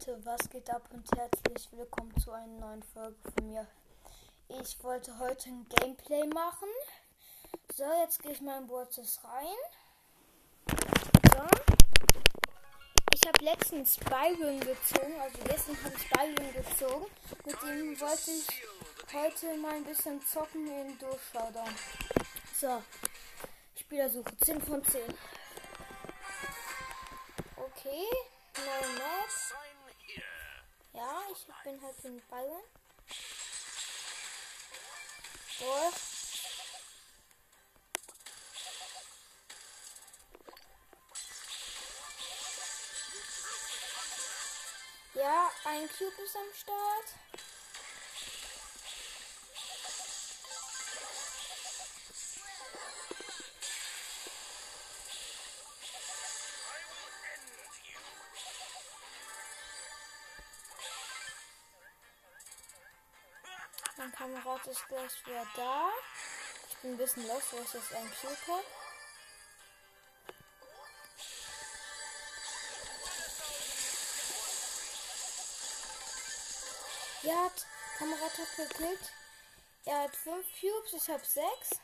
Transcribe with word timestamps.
Leute, 0.00 0.24
was 0.24 0.48
geht 0.48 0.70
ab 0.70 0.88
und 0.92 1.06
herzlich 1.14 1.68
willkommen 1.72 2.14
zu 2.22 2.32
einer 2.32 2.46
neuen 2.46 2.82
Folge 2.82 3.16
von 3.22 3.50
mir. 3.50 3.66
Ich 4.48 4.82
wollte 4.82 5.18
heute 5.18 5.50
ein 5.50 5.66
Gameplay 5.68 6.26
machen. 6.28 6.68
So, 7.74 7.84
jetzt 8.02 8.22
gehe 8.22 8.32
ich 8.32 8.40
mal 8.40 8.62
in 8.62 8.66
Bordes 8.66 9.20
rein. 9.22 9.56
So. 11.34 11.42
Ich 13.12 13.26
habe 13.26 13.44
letztens 13.44 13.98
Byron 13.98 14.60
gezogen, 14.60 15.20
also 15.20 15.38
gestern 15.44 15.76
habe 15.84 15.94
ich 15.94 16.08
Byron 16.08 16.52
gezogen. 16.54 17.06
Mit 17.44 17.62
dem 17.62 18.00
wollte 18.00 18.30
ich 18.30 18.62
heute 19.12 19.56
mal 19.58 19.74
ein 19.74 19.84
bisschen 19.84 20.22
zocken 20.22 20.66
in 20.66 20.98
Durchschauder. 20.98 21.64
So, 22.58 22.82
Spielersuche 23.78 24.34
10 24.38 24.62
von 24.62 24.82
10. 24.82 25.02
Okay, 27.56 28.06
neue 28.56 28.94
Map. 28.94 29.59
Ja, 31.00 31.22
ich 31.32 31.46
bin 31.64 31.80
halt 31.80 31.96
in 32.04 32.20
Bayern. 32.28 32.62
So. 35.58 35.92
Ja, 45.14 45.50
ein 45.64 45.88
Cube 45.88 46.22
ist 46.22 46.36
am 46.36 46.52
Start. 46.54 47.29
Kamerad 64.50 64.66
ist 64.66 64.88
gleich 64.88 65.26
wieder 65.26 65.46
da. 65.54 65.92
Ich 66.68 66.76
bin 66.78 66.90
ein 66.92 66.96
bisschen 66.96 67.24
los, 67.28 67.42
wo 67.52 67.58
ich 67.58 67.72
jetzt 67.72 67.92
ein 67.92 68.10
Cube. 68.10 68.64
Ja, 77.22 77.44
hat 77.44 77.66
Kamerad 77.96 78.38
hat 78.38 78.56
gekillt. 78.56 79.12
Er 79.84 80.02
hat 80.02 80.16
fünf 80.16 80.46
Cubes, 80.60 80.94
ich 80.94 81.08
habe 81.08 81.24
sechs. 81.24 81.80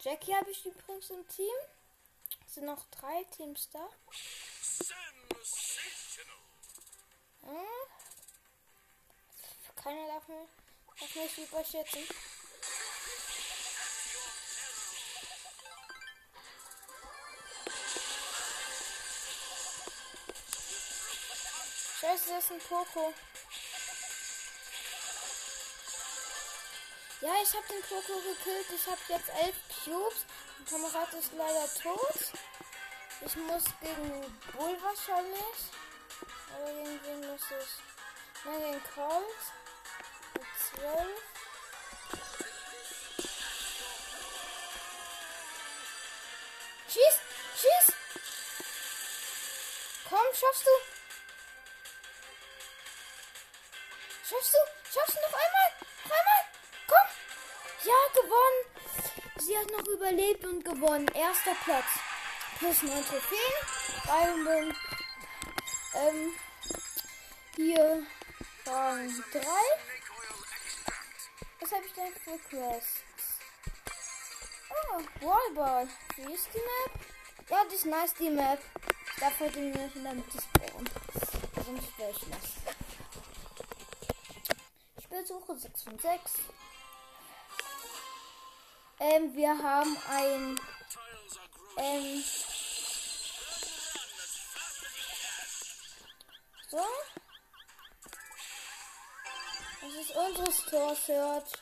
Jackie 0.00 0.34
habe 0.34 0.50
ich 0.50 0.64
übrigens 0.64 1.10
im 1.10 1.28
Team. 1.28 1.54
Es 2.46 2.54
sind 2.54 2.64
noch 2.64 2.86
drei 2.86 3.24
Teams 3.24 3.68
da. 3.68 3.86
Hm? 7.42 7.95
Keiner 9.86 10.08
darf 10.08 10.26
mich, 10.26 10.48
darf 10.98 11.14
mich 11.14 11.38
überschätzen. 11.48 12.02
Scheiße, 22.00 22.30
das 22.30 22.44
ist 22.46 22.50
ein 22.50 22.58
Poco. 22.68 23.14
Ja, 27.20 27.34
ich 27.40 27.54
habe 27.54 27.68
den 27.68 27.82
Poco 27.82 28.20
gekillt. 28.22 28.66
Ich 28.74 28.86
habe 28.88 29.00
jetzt 29.06 29.28
elf 29.40 29.56
Cubes. 29.84 30.26
Mein 30.58 30.66
Kamerad 30.66 31.14
ist 31.14 31.30
leider 31.32 31.72
tot. 31.74 32.32
Ich 33.24 33.36
muss 33.36 33.62
gegen 33.80 34.40
Bull 34.50 34.76
wahrscheinlich. 34.82 35.58
Aber 36.56 36.72
gegen 36.72 37.04
wen 37.04 37.30
muss 37.30 37.42
ich? 37.42 38.44
Nein, 38.44 38.60
gegen 38.62 38.82
Colt. 38.92 39.55
12. 40.76 41.08
Schieß! 46.88 47.20
Schieß! 47.60 47.96
Komm, 50.08 50.26
schaffst 50.32 50.66
du! 50.66 50.70
Schaffst 54.28 54.54
du? 54.54 54.58
Schaffst 54.92 55.16
du 55.16 55.20
noch 55.20 55.34
einmal? 55.34 55.68
Noch 56.04 56.16
einmal? 56.18 56.42
Komm! 56.86 57.08
Ja, 57.84 58.00
gewonnen! 58.20 58.60
Sie 59.38 59.58
hat 59.58 59.70
noch 59.70 59.86
überlebt 59.86 60.44
und 60.44 60.64
gewonnen. 60.64 61.08
Erster 61.14 61.54
Platz. 61.64 61.86
Plus 62.58 62.82
9 62.82 63.06
Trophäen. 63.06 63.66
Ähm, 65.94 66.32
hier 67.56 68.06
waren 68.64 69.24
3. 69.32 69.40
Was 71.66 71.72
habe 71.72 71.84
ich 71.84 71.94
denn 71.94 72.12
für 72.12 72.38
Quests? 72.48 73.00
Oh, 74.70 75.02
Wallball. 75.20 75.88
Wie 76.14 76.32
ist 76.32 76.48
die 76.54 76.58
Map? 76.58 77.00
Ja, 77.50 77.64
die 77.68 77.74
ist 77.74 77.86
nice, 77.86 78.14
die 78.14 78.30
Map. 78.30 78.60
Ich 79.12 79.20
darf 79.20 79.40
heute 79.40 79.58
nicht 79.58 79.96
in 79.96 80.04
der 80.04 80.14
Mitte 80.14 80.38
spawnen. 80.40 80.88
Sonst 81.64 81.98
wäre 81.98 82.10
ich 82.12 82.26
nass. 82.28 82.52
Spielsuche 85.02 85.56
6 85.56 85.82
von 85.82 85.98
6. 85.98 86.32
Ähm, 89.00 89.34
wir 89.34 89.58
haben 89.60 89.96
ein. 90.08 90.60
Ähm. 91.78 92.24
So. 96.70 96.78
Das 99.86 99.94
ist 99.94 100.16
unsere 100.16 100.52
Store 100.52 100.96
Search. 100.96 101.52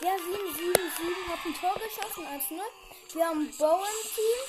Ja, 0.00 0.16
7, 0.16 0.54
7, 0.54 0.72
7 0.72 1.28
hat 1.28 1.44
ein 1.44 1.54
Tor 1.60 1.74
geschossen 1.74 2.26
als 2.26 2.50
0. 2.50 2.60
Wir 3.12 3.26
haben 3.26 3.56
Bow 3.58 3.84
im 3.84 4.14
Team. 4.14 4.40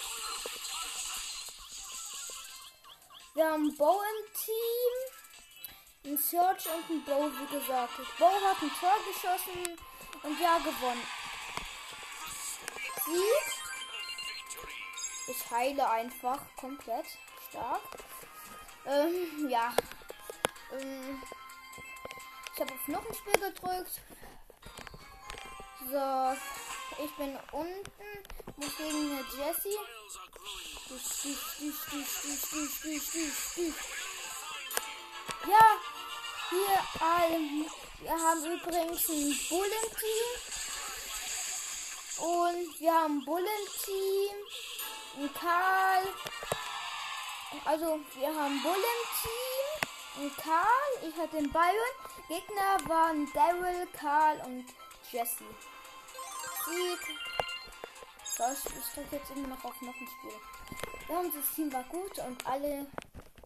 Wir 3.34 3.46
haben 3.46 3.76
Bow 3.76 4.02
im 4.02 4.34
Team. 4.46 6.14
Ein 6.14 6.18
Search 6.18 6.66
und 6.68 6.90
ein 6.90 7.04
Bow, 7.04 7.30
wie 7.42 7.58
gesagt. 7.58 7.98
Bow 8.18 8.42
hat 8.42 8.62
ein 8.62 8.72
Tor 8.80 8.98
geschossen 9.12 9.78
und 10.24 10.40
ja, 10.40 10.60
gewonnen. 10.60 11.08
Sieg. 13.04 13.53
Ich 15.26 15.52
heile 15.52 15.90
einfach 15.90 16.40
komplett 16.60 17.06
stark. 17.50 17.82
Ähm, 18.86 19.50
ja. 19.50 19.74
Ähm, 20.74 21.24
ich 22.54 22.60
habe 22.60 22.74
auf 22.74 22.88
noch 22.88 23.08
ein 23.08 23.16
Spiel 23.16 23.34
gedrückt. 23.34 24.02
So, 25.90 27.04
ich 27.04 27.12
bin 27.16 27.38
unten, 27.52 27.84
muss 28.58 28.78
gegen 28.78 29.12
eine 29.12 29.22
Jessie. 29.22 29.78
Ja, 35.48 35.78
hier, 36.50 36.78
ähm, 37.32 37.66
wir 38.02 38.12
haben 38.12 38.46
übrigens 38.46 39.10
ein 39.10 39.40
Bull 39.50 39.68
im 39.68 39.90
Team. 39.98 40.30
Und 42.20 42.80
wir 42.80 42.94
haben 42.94 43.26
Bull 43.26 43.46
Ein 45.16 45.34
Karl. 45.34 46.08
Also, 47.66 48.00
wir 48.16 48.28
haben 48.28 48.62
Bull 48.64 48.76
im 48.76 49.02
Team. 49.22 50.26
Ein 50.26 50.36
Karl. 50.38 51.10
Ich 51.10 51.16
hatte 51.18 51.38
den 51.38 51.52
Byron. 51.52 51.94
Gegner 52.28 52.90
waren 52.90 53.32
Daryl, 53.34 53.88
Karl 53.94 54.40
und 54.46 54.66
Jesse. 55.12 55.44
Sieg. 56.66 57.00
So, 58.24 58.44
ich 58.52 58.94
drücke 58.96 59.18
jetzt 59.18 59.32
immer 59.32 59.50
noch 59.50 59.64
auf 59.64 59.80
noch 59.82 59.94
ein 59.94 60.08
Spiel. 60.08 60.40
Ja, 61.10 61.20
unser 61.20 61.42
Team 61.56 61.72
war 61.72 61.84
gut 61.84 62.18
und 62.20 62.48
alle. 62.48 62.88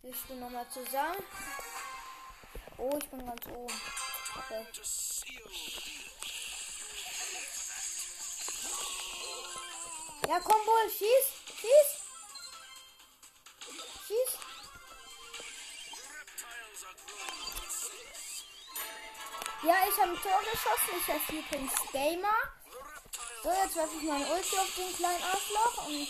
Wir 0.02 0.14
spielen 0.14 0.40
nochmal 0.40 0.68
zusammen. 0.70 1.24
Oh, 2.78 2.98
ich 2.98 3.10
bin 3.10 3.26
ganz 3.26 3.46
oben. 3.48 3.74
Okay. 4.38 4.66
Ja, 10.28 10.42
komm 10.42 10.60
wohl, 10.66 10.90
schieß, 10.90 11.26
schieß. 11.62 11.90
Schieß. 14.08 14.38
Ja, 19.64 19.76
ich 19.88 20.02
habe 20.02 20.12
ein 20.12 20.22
Tor 20.22 20.42
geschossen. 20.42 20.98
Ich 21.00 21.08
heiße 21.08 21.32
übrigens 21.32 21.74
Gamer. 21.94 22.36
So, 23.42 23.52
jetzt 23.52 23.76
werfe 23.78 23.96
ich 23.96 24.04
mein 24.04 24.30
Ulti 24.30 24.58
auf 24.58 24.76
den 24.76 24.96
kleinen 24.98 25.24
Arschloch 25.24 25.88
und 25.88 26.08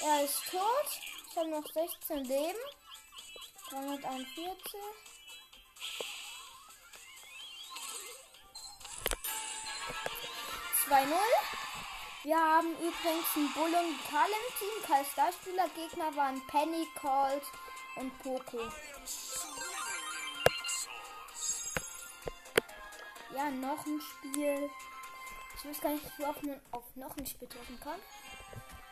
er 0.00 0.24
ist 0.24 0.42
tot. 0.50 0.86
Ich 1.30 1.36
habe 1.36 1.50
noch 1.50 1.64
16 1.72 2.24
Leben. 2.24 2.58
341. 3.70 4.80
Zwei 10.84 11.04
null. 11.04 11.69
Wir 12.22 12.36
haben 12.36 12.72
übrigens 12.74 13.34
einen 13.34 13.52
Bull 13.54 13.74
und 13.74 14.10
Karl 14.10 14.28
im 14.28 14.58
Team. 14.58 14.82
Karl 14.86 15.04
Starspieler. 15.06 15.68
Gegner 15.70 16.14
waren 16.14 16.46
Penny, 16.48 16.86
Colt 17.00 17.42
und 17.96 18.18
Poco. 18.18 18.58
Ja, 23.34 23.50
noch 23.50 23.86
ein 23.86 24.00
Spiel. 24.02 24.70
Ich 25.56 25.64
weiß 25.64 25.80
gar 25.80 25.92
nicht, 25.92 26.04
oft 26.18 26.42
man 26.42 26.60
auf 26.72 26.84
noch 26.94 27.16
ein 27.16 27.26
Spiel 27.26 27.48
treffen 27.48 27.80
kann. 27.80 28.00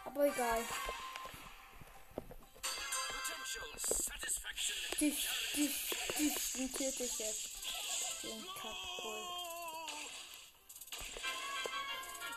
Aber 0.06 0.25
egal. 0.25 0.64
Dich, 5.00 5.28
dich, 5.54 5.90
dich, 6.19 6.52
den 6.54 6.72
töte 6.72 7.04
ich 7.04 7.19
jetzt. 7.19 8.22
Den 8.22 8.42
Kackbull. 8.54 9.47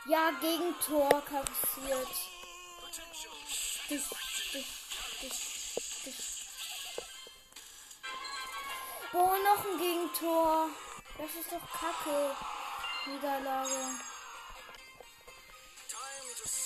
Ja, 0.05 0.31
Gegentor 0.41 1.09
kassiert. 1.25 2.07
Dich, 3.89 4.03
dich, 4.51 4.67
dich, 5.21 6.03
dich. 6.05 6.47
Boah, 9.11 9.37
noch 9.37 9.65
ein 9.65 9.77
Gegentor. 9.77 10.69
Das 11.17 11.35
ist 11.35 11.51
doch 11.51 11.79
kacke. 11.79 12.35
Niederlage. 13.05 13.69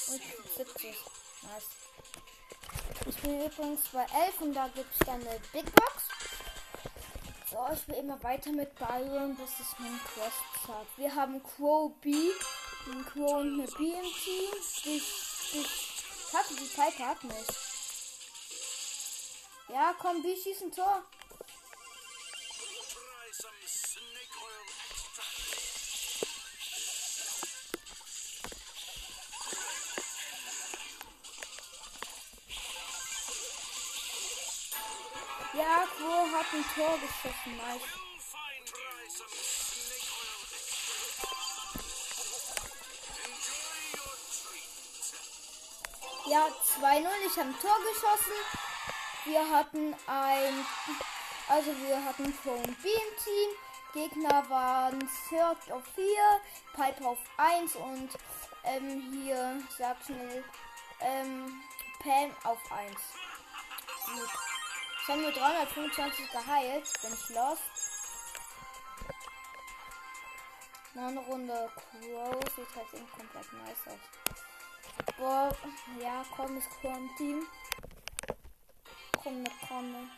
Und 0.08 0.22
70. 0.56 0.96
Nice. 1.42 1.70
Ich 3.08 3.16
bin 3.18 3.46
übrigens 3.46 3.82
bei 3.92 4.06
11 4.28 4.42
und 4.42 4.54
da 4.54 4.68
gibt 4.70 4.94
es 4.94 5.00
dann 5.06 5.22
eine 5.28 5.40
Big 5.52 5.66
Box. 5.76 6.08
So, 7.52 7.68
ich 7.74 7.88
will 7.88 7.96
immer 7.96 8.22
weiter 8.24 8.52
mit 8.52 8.74
Byron, 8.76 9.36
bis 9.36 9.60
es 9.60 9.80
mein 9.80 10.00
Quest 10.14 10.68
sagt. 10.68 10.98
Wir 10.98 11.14
haben 11.14 11.42
Crow 11.44 11.92
B, 12.02 12.32
ein 12.88 13.06
Crow 13.06 13.42
und 13.42 13.60
eine 13.60 13.68
Team. 13.68 14.04
Ich, 14.86 14.86
ich 15.54 16.34
hatte 16.34 16.56
die 16.56 16.66
Piper 16.66 17.08
hat 17.08 17.24
mich. 17.24 17.48
Ja, 19.70 19.96
komm, 20.00 20.22
B 20.22 20.36
schießt 20.36 20.62
ein 20.62 20.72
Tor. 20.72 21.04
Ja, 35.54 35.88
Quo 35.98 36.28
hat 36.32 36.46
ein 36.54 36.66
Tor 36.76 37.00
geschossen, 37.00 37.58
nice. 37.58 38.06
Ja, 46.28 46.48
2-0. 46.48 47.08
Ich 47.28 47.38
habe 47.38 47.50
ein 47.50 47.60
Tor 47.60 47.78
geschossen. 47.92 48.34
Wir 49.26 49.48
hatten 49.48 49.94
ein. 50.08 50.66
Also, 51.48 51.72
wir 51.78 52.04
hatten 52.04 52.36
Pro 52.38 52.52
und 52.52 52.82
B 52.82 52.90
im 52.90 53.24
Team. 53.24 53.50
Gegner 53.94 54.50
waren 54.50 55.00
Third 55.30 55.72
auf 55.72 55.84
4, 55.96 56.06
Piper 56.74 57.10
auf 57.10 57.20
1 57.38 57.76
und 57.76 58.10
ähm, 58.66 59.10
hier, 59.14 59.62
sag 59.78 59.96
schnell, 60.04 60.44
ähm, 61.00 61.64
Pam 62.00 62.36
auf 62.44 62.60
1. 62.72 62.92
Gut. 64.06 64.30
Ich 65.02 65.08
habe 65.08 65.22
nur 65.22 65.32
325 65.32 66.32
geheilt. 66.32 67.02
Bin 67.02 67.14
ich 67.14 67.30
los. 67.30 67.60
Noch 70.96 71.08
eine 71.08 71.20
Runde 71.20 71.72
Crow. 71.76 72.40
Sieht 72.56 72.76
halt 72.76 72.94
eben 72.94 73.10
komplett 73.12 73.54
nice 73.54 73.88
aus. 73.88 74.46
Boah, 75.18 75.56
ja, 76.02 76.26
komm, 76.36 76.62
Crow 76.62 76.96
im 76.98 77.16
Team. 77.18 77.48
Komm, 79.22 79.44
ne, 79.44 79.52
komm. 79.68 79.92
Ne. 79.92 80.10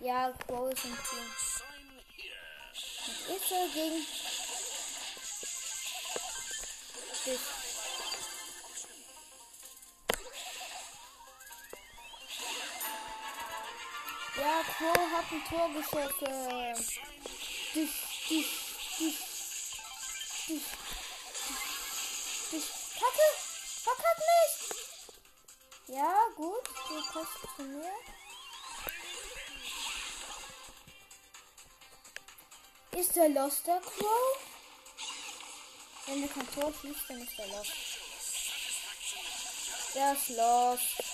Ja, 0.00 0.32
Crow 0.46 0.72
ist 0.72 0.84
im 0.84 0.96
Team. 0.96 1.30
Was 3.06 3.36
ist 3.36 3.52
er 3.52 3.68
gegen 3.68 4.06
dich? 7.24 7.40
Ja, 14.36 14.62
Crow 14.76 15.10
hat 15.12 15.32
ein 15.32 15.44
Tor 15.48 15.68
geschossen. 15.72 16.84
Dich, 17.74 17.92
dich, 18.28 18.48
dich, 18.98 19.18
dich. 20.48 20.83
Kacke! 23.04 23.28
Verkack 23.84 24.18
mich! 24.30 25.96
Ja, 25.96 26.14
gut. 26.36 26.64
Du 26.88 27.02
passt 27.12 27.38
zu 27.56 27.62
mir. 27.62 27.92
Ist 32.92 33.16
der 33.16 33.28
Lost 33.28 33.66
der 33.66 33.80
Crow? 33.80 34.38
Wenn 36.06 36.22
er 36.22 36.28
kein 36.28 36.54
Tor 36.54 36.72
schießt, 36.80 37.08
dann 37.08 37.20
ist 37.22 37.38
der 37.38 37.48
Lost. 37.48 37.72
Der 39.94 40.12
ist 40.12 40.28
Lost. 40.30 41.13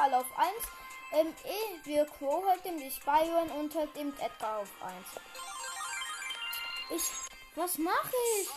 Alle 0.00 0.18
auf 0.18 0.38
1. 0.38 0.52
Ähm, 1.12 1.34
eh, 1.44 1.86
wir 1.86 2.04
Crow 2.06 2.44
halt 2.46 2.64
dem 2.64 2.76
nicht 2.76 3.04
Byron 3.04 3.50
und 3.50 3.74
halt 3.74 3.94
dem 3.96 4.12
Edgar 4.18 4.58
auf 4.58 4.68
1. 4.82 4.94
Ich. 6.90 7.02
Was 7.54 7.76
mache 7.78 8.12
ich? 8.40 8.48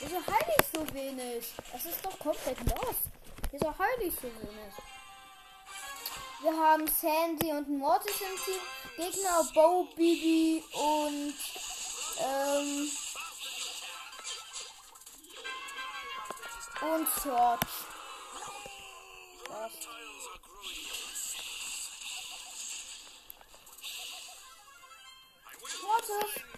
Wieso 0.00 0.16
heile 0.16 0.54
ich 0.58 0.66
so 0.72 0.94
wenig? 0.94 1.52
Das 1.72 1.84
ist 1.84 2.04
doch 2.04 2.18
komplett 2.18 2.58
los. 2.60 2.96
Wieso 3.50 3.78
heile 3.78 4.04
ich 4.04 4.14
so 4.14 4.22
wenig? 4.22 4.74
Wir 6.42 6.56
haben 6.56 6.86
Sandy 6.88 7.52
und 7.52 7.68
Mortis 7.68 8.20
im 8.20 8.36
Team. 8.44 8.60
Gegner 8.96 9.44
Bo, 9.54 9.84
Bibi 9.96 10.62
und 10.72 11.34
ähm, 12.18 12.90
und 16.82 17.08
Search. 17.08 17.60
Mortis. 25.82 26.51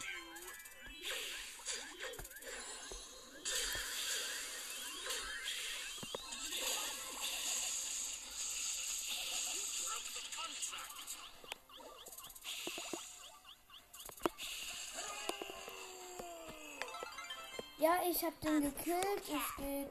Ja, 17.85 17.99
ich 18.11 18.25
hab 18.25 18.41
den 18.41 18.63
gekillt. 18.63 19.23
Es 19.29 19.43
steht. 19.53 19.91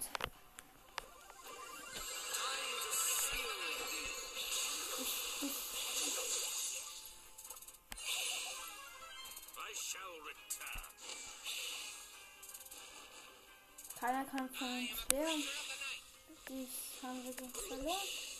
Keiner 14.00 14.25
kann 14.25 14.50
von 14.50 14.67
uns 14.67 15.12
wehren. 15.12 15.43
Die 16.50 16.67
haben 17.03 17.23
wir 17.23 17.33
doch 17.35 17.62
verloren. 17.62 18.33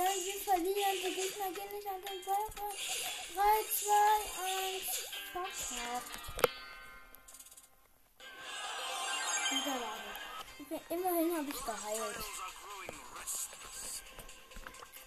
Schnell 0.00 0.24
wir 0.24 0.40
verlieren. 0.40 0.96
Die 0.96 1.14
Gegner 1.14 1.52
gehen 1.52 1.72
nicht 1.76 1.86
an 1.86 2.00
den 2.00 2.24
Ball 2.24 2.34
ran. 2.34 2.74
3, 3.34 3.42
2, 3.70 3.92
1. 4.46 4.84
Verkackt. 5.32 6.12
Niederlage. 9.50 10.10
Okay, 10.60 10.80
immerhin 10.88 11.36
habe 11.36 11.50
ich 11.50 11.64
geheilt. 11.64 12.24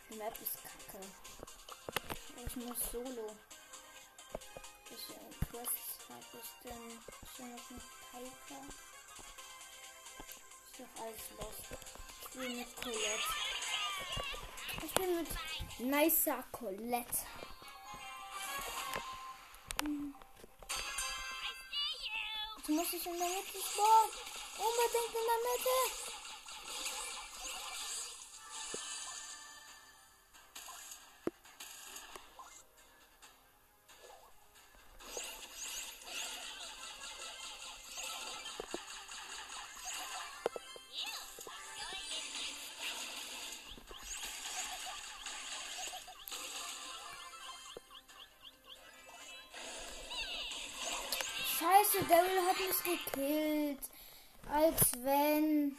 Die 0.09 0.15
Map 0.15 0.41
ist 0.41 0.57
kacke. 0.61 1.03
Ich 2.45 2.55
muss 2.57 2.77
solo. 2.91 3.35
Welche 4.89 5.15
Quests 5.49 5.93
habe 6.09 6.37
ich 6.37 6.49
denn? 6.63 6.99
Da 7.37 7.43
noch 7.45 7.69
ein 7.71 7.81
Piper? 8.11 8.61
Ist 10.69 10.79
doch 10.79 11.03
alles 11.03 11.25
los. 11.39 11.57
Ich 12.21 12.27
spiele 12.27 12.49
mit 12.49 12.75
Colette. 12.75 13.52
Ich 14.95 15.01
spiele 15.01 15.21
mit 15.21 15.29
nicer 15.79 16.43
Colette. 16.51 17.25
Jetzt 22.57 22.69
muss 22.69 22.93
ich 22.93 23.05
in 23.07 23.17
der 23.17 23.27
Mitte 23.27 23.57
spawnen. 23.57 24.11
Unbedingt 24.57 25.13
in 25.15 25.25
der 25.29 25.39
Mitte. 25.49 26.02
Daryl 52.09 52.41
hat 52.47 52.57
mich 52.59 52.83
gekillt. 52.83 53.79
Als 54.51 54.91
wenn. 55.03 55.77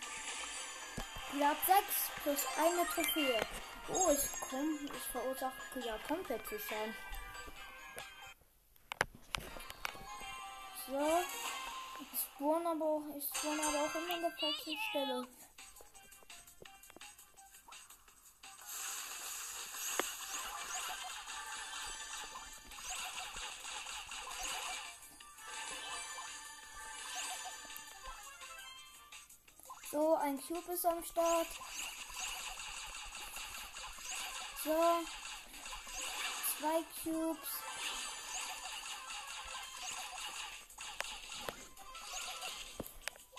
Platz 1.36 1.66
6 1.66 1.78
plus 2.22 2.46
eine 2.56 2.86
Trophäe. 2.86 3.40
Oh, 3.88 4.10
ich 4.10 4.40
komm, 4.40 4.78
ich 4.84 5.02
verursache 5.12 5.80
ja 5.84 5.98
komplett 6.06 6.40
viel 6.46 6.60
Schaden. 6.60 6.94
So. 10.86 11.24
Ich 12.12 12.20
spawn 12.20 12.66
aber 12.66 12.84
auch, 12.84 13.02
ich 13.16 13.24
spawn 13.24 13.58
aber 13.60 13.84
auch 13.84 13.94
immer 13.94 14.14
an 14.14 14.20
der 14.22 14.30
falschen 14.32 14.78
Stelle. 14.90 15.26
So, 29.94 30.16
ein 30.16 30.40
Cube 30.40 30.72
ist 30.72 30.86
am 30.86 31.04
Start. 31.04 31.46
So. 34.64 35.04
Zwei 36.58 36.82
Cubes. 37.00 37.48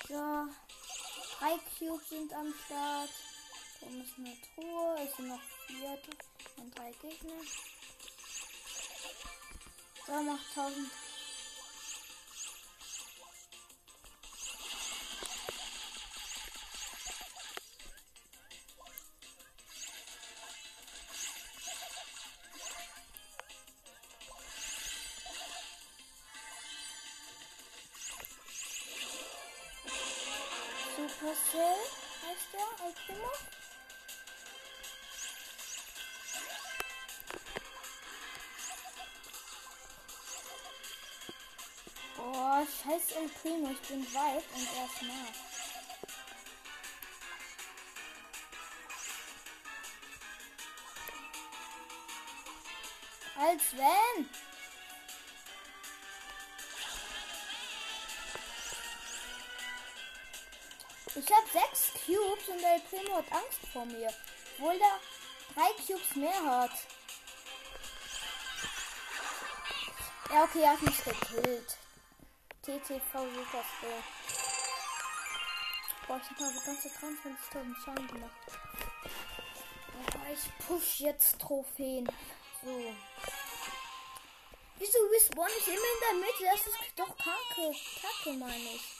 So. 0.08 0.48
Drei 1.40 1.60
Cubes 1.78 2.08
sind 2.08 2.34
am 2.34 2.54
Start. 2.66 3.10
Oben 3.82 4.02
ist 4.02 4.18
eine 4.18 4.38
Truhe. 4.56 4.96
Es 5.04 5.14
sind 5.18 5.28
noch 5.28 5.42
vier 5.68 6.00
und 6.56 6.78
drei 6.78 6.92
Gegner. 7.02 7.42
So, 10.08 10.22
noch 10.24 10.40
1000. 10.56 10.90
Supercell 31.46 31.78
heißt 32.22 32.48
der, 32.54 32.86
El 32.86 32.94
Primo. 33.06 33.32
Oh, 42.18 42.66
scheiß 42.66 43.12
El 43.12 43.30
Primo, 43.30 43.70
ich 43.72 43.82
bin 43.88 44.14
weit 44.14 44.44
und 44.54 44.68
er 44.76 44.86
ist 44.86 45.02
nah. 45.04 45.30
Als 53.38 53.64
wenn! 53.74 54.45
Ich 61.26 61.34
habe 61.34 61.48
sechs 61.52 61.92
Cubes 62.06 62.50
und 62.50 62.62
der 62.62 62.80
Primo 62.88 63.16
hat 63.16 63.32
Angst 63.32 63.60
vor 63.74 63.84
mir. 63.86 64.14
Obwohl 64.58 64.78
der 64.78 65.00
drei 65.56 65.72
Cubes 65.84 66.16
mehr 66.16 66.46
hat. 66.46 66.72
Ja, 70.32 70.44
okay, 70.44 70.62
er 70.62 70.74
hat 70.74 70.82
mich 70.84 71.04
gekillt. 71.04 71.78
TTV 72.62 73.12
Super 73.12 73.64
Skill. 73.78 74.04
Boah, 76.08 76.22
ich 76.22 76.30
habe 76.30 76.46
aber 76.46 76.66
ganze 76.66 76.90
23.000 76.90 77.84
Schaden 77.84 78.08
gemacht. 78.08 78.32
Aber 80.14 80.32
ich 80.32 80.68
push 80.68 81.00
jetzt 81.00 81.40
Trophäen. 81.40 82.08
So. 82.62 82.96
Wieso 84.78 85.00
respawn 85.12 85.50
ich 85.58 85.68
immer 85.68 85.76
in 85.76 86.02
der 86.02 86.28
Mitte? 86.28 86.44
Das 86.52 86.68
ist 86.68 86.78
doch 86.96 87.18
kacke. 87.18 87.72
Kacke, 88.02 88.34
meine 88.38 88.76
ich. 88.76 88.95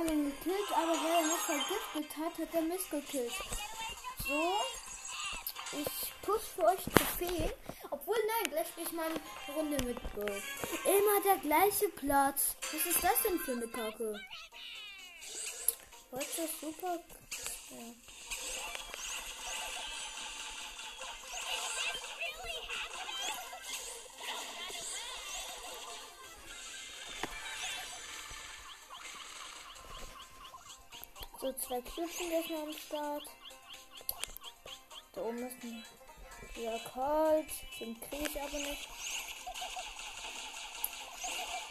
Byron 0.00 0.24
gekillt, 0.24 0.72
aber 0.72 0.92
weil 0.92 1.12
er 1.12 1.26
mich 1.26 1.40
vergiftet 1.40 2.16
hat, 2.16 2.38
hat 2.38 2.54
er 2.54 2.62
mich 2.62 2.90
gekillt. 2.90 3.32
So. 4.26 4.52
Ich 5.72 6.12
push 6.22 6.42
für 6.54 6.64
euch 6.64 6.82
Trophäen. 6.84 7.50
Obwohl, 7.90 8.16
nein, 8.16 8.50
gleich 8.50 8.68
spiele 8.68 8.86
ich 8.86 8.92
mal 8.92 9.06
eine 9.06 9.56
Runde 9.56 9.84
mit 9.84 10.14
Bo. 10.14 10.22
Immer 10.22 11.20
der 11.24 11.36
gleiche 11.42 11.88
Platz. 11.90 12.56
Was 12.72 12.86
ist 12.86 13.02
das 13.04 13.22
denn 13.24 13.38
für 13.38 13.52
eine 13.52 13.68
Kacke? 13.68 14.20
Was 16.10 16.38
ist 16.38 16.60
super? 16.60 16.98
Ja. 17.70 18.09
So, 31.40 31.50
zwei 31.54 31.80
Cubes 31.80 32.18
sind 32.18 32.54
am 32.54 32.70
Start. 32.70 33.22
Da 35.14 35.22
oben 35.22 35.38
ist 35.38 35.64
ein 35.64 35.84
ja, 36.62 36.78
kalt. 36.92 37.48
Den 37.80 37.98
kriege 37.98 38.28
ich 38.28 38.42
aber 38.42 38.58
nicht. 38.58 38.88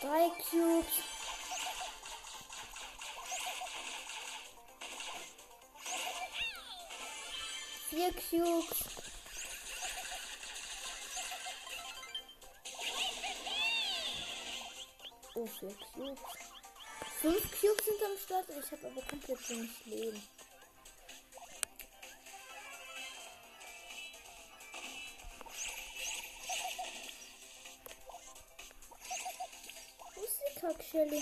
Drei 0.02 0.30
Cubes. 0.50 0.88
Vier 7.92 8.12
Cubes. 8.14 8.86
Oh, 15.36 15.46
vier 15.46 15.76
Cubes. 15.94 16.49
Fünf 17.22 17.60
Cubes 17.60 17.84
sind 17.86 18.02
am 18.02 18.18
Start. 18.18 18.46
Ich 18.50 18.72
habe 18.72 18.88
aber 18.88 19.02
komplett 19.02 19.50
wenig 19.50 19.86
Leben. 19.86 20.24
Wo 30.16 30.22
ist 30.24 30.40
die 30.48 30.60
Kackschelle? 30.62 31.22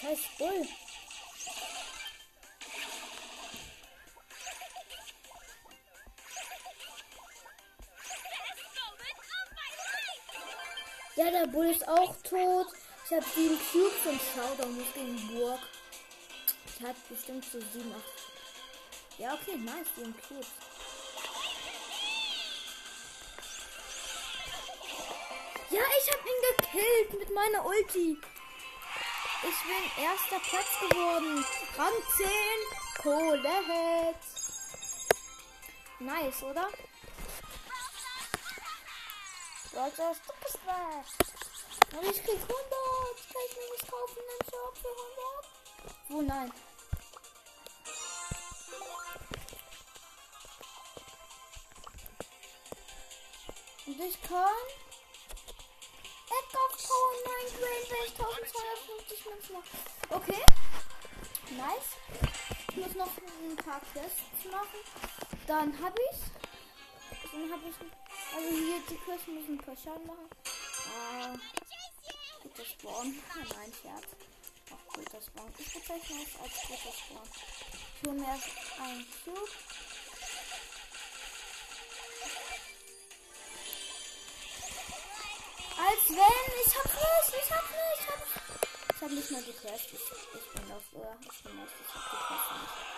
Scheiß 0.00 0.20
Bull. 0.38 0.68
Der 11.42 11.48
Bull 11.48 11.66
ist 11.66 11.86
auch 11.88 12.14
tot. 12.22 12.68
Ich 13.04 13.12
habe 13.12 13.24
sieben 13.34 13.58
Cubes 13.72 14.06
und 14.06 14.20
Showdown 14.32 14.76
muss 14.76 14.94
gegen 14.94 15.28
Burg. 15.28 15.58
Ich 16.66 16.86
hatte 16.86 17.00
bestimmt 17.08 17.44
so 17.44 17.58
sieben, 17.72 17.92
acht. 17.92 19.18
Ja, 19.18 19.34
okay, 19.34 19.56
nice, 19.56 19.86
sieben 19.96 20.14
Cubes. 20.28 20.46
Ja, 25.70 25.80
ich 25.80 26.12
habe 26.12 26.28
ihn 26.28 26.56
gekillt 26.56 27.18
mit 27.18 27.34
meiner 27.34 27.64
Ulti. 27.64 28.18
Ich 29.42 29.96
bin 29.98 30.04
erster 30.04 30.38
Platz 30.48 30.78
geworden. 30.80 31.44
Rang 31.76 31.92
10. 32.16 32.28
Kohlehead. 33.02 34.16
Nice, 35.98 36.42
oder? 36.44 36.68
Roger, 39.74 40.14
du 40.26 40.32
bist 40.44 40.66
weg. 40.66 41.31
Und 41.92 42.10
ich 42.10 42.24
krieg 42.24 42.40
100. 42.40 42.48
Kann 43.32 43.42
ich 43.48 43.56
mir 43.56 43.68
was 43.72 43.90
kaufen 43.90 44.22
im 44.38 44.46
Shop 44.50 44.74
für 44.76 44.88
100? 44.88 46.10
Oh 46.10 46.22
nein. 46.22 46.52
Und 53.86 54.00
ich 54.00 54.22
kann 54.22 54.82
auf 56.54 56.88
Power 56.88 57.12
9 57.24 57.58
Grain, 57.58 57.82
wenn 57.88 58.04
ich 58.06 58.14
1250 58.18 59.26
Münzen 59.26 59.52
mache. 59.54 59.64
Okay. 60.10 60.42
Nice. 61.50 61.90
Ich 62.70 62.76
muss 62.76 62.94
noch 62.94 63.06
ein 63.06 63.56
paar 63.56 63.80
Quests 63.92 64.44
machen. 64.50 64.80
Dann 65.46 65.82
habe 65.82 66.00
ich. 66.10 66.18
Dann 67.32 67.52
habe 67.52 67.68
ich. 67.68 67.76
Also 68.34 68.48
hier 68.48 68.80
die 68.88 68.96
Quests 68.96 69.26
müssen 69.26 69.54
ein 69.54 69.58
paar 69.58 69.76
Schaden 69.76 70.06
machen. 70.06 70.28
Ah. 70.88 71.61
Guter 72.42 72.64
Spawn. 72.64 73.14
Nein, 73.36 73.72
Scherz. 73.80 74.08
Ach, 74.70 74.94
guter 74.94 75.22
Spawn. 75.22 75.54
Ich 75.58 75.72
bezeichne 75.72 76.22
es 76.22 76.40
als 76.42 76.54
guter 76.66 76.92
Spawn. 76.92 77.28
Ich 77.94 78.08
hole 78.08 78.18
mir 78.18 78.26
erst 78.26 78.48
Cube. 79.24 79.48
Als 85.78 86.08
wenn, 86.08 86.46
ich 86.66 86.74
hab 86.76 86.84
nicht, 86.84 87.44
ich 87.44 87.50
hab 87.52 87.64
nicht, 87.70 88.00
ich 88.00 88.08
hab, 88.08 88.20
ich 88.94 89.02
hab 89.02 89.10
nicht 89.10 89.30
die 89.30 89.52
Quest. 89.52 89.86
Ich, 89.86 89.92
ich 89.92 90.46
bin 90.52 90.72
auf, 90.72 90.82
oder? 90.92 91.16
Ich 91.20 91.42
bin 91.44 91.60
auf, 91.60 91.68
ich 91.80 91.94
hab 91.94 92.02
Quest 92.26 92.50
nicht. 92.58 92.92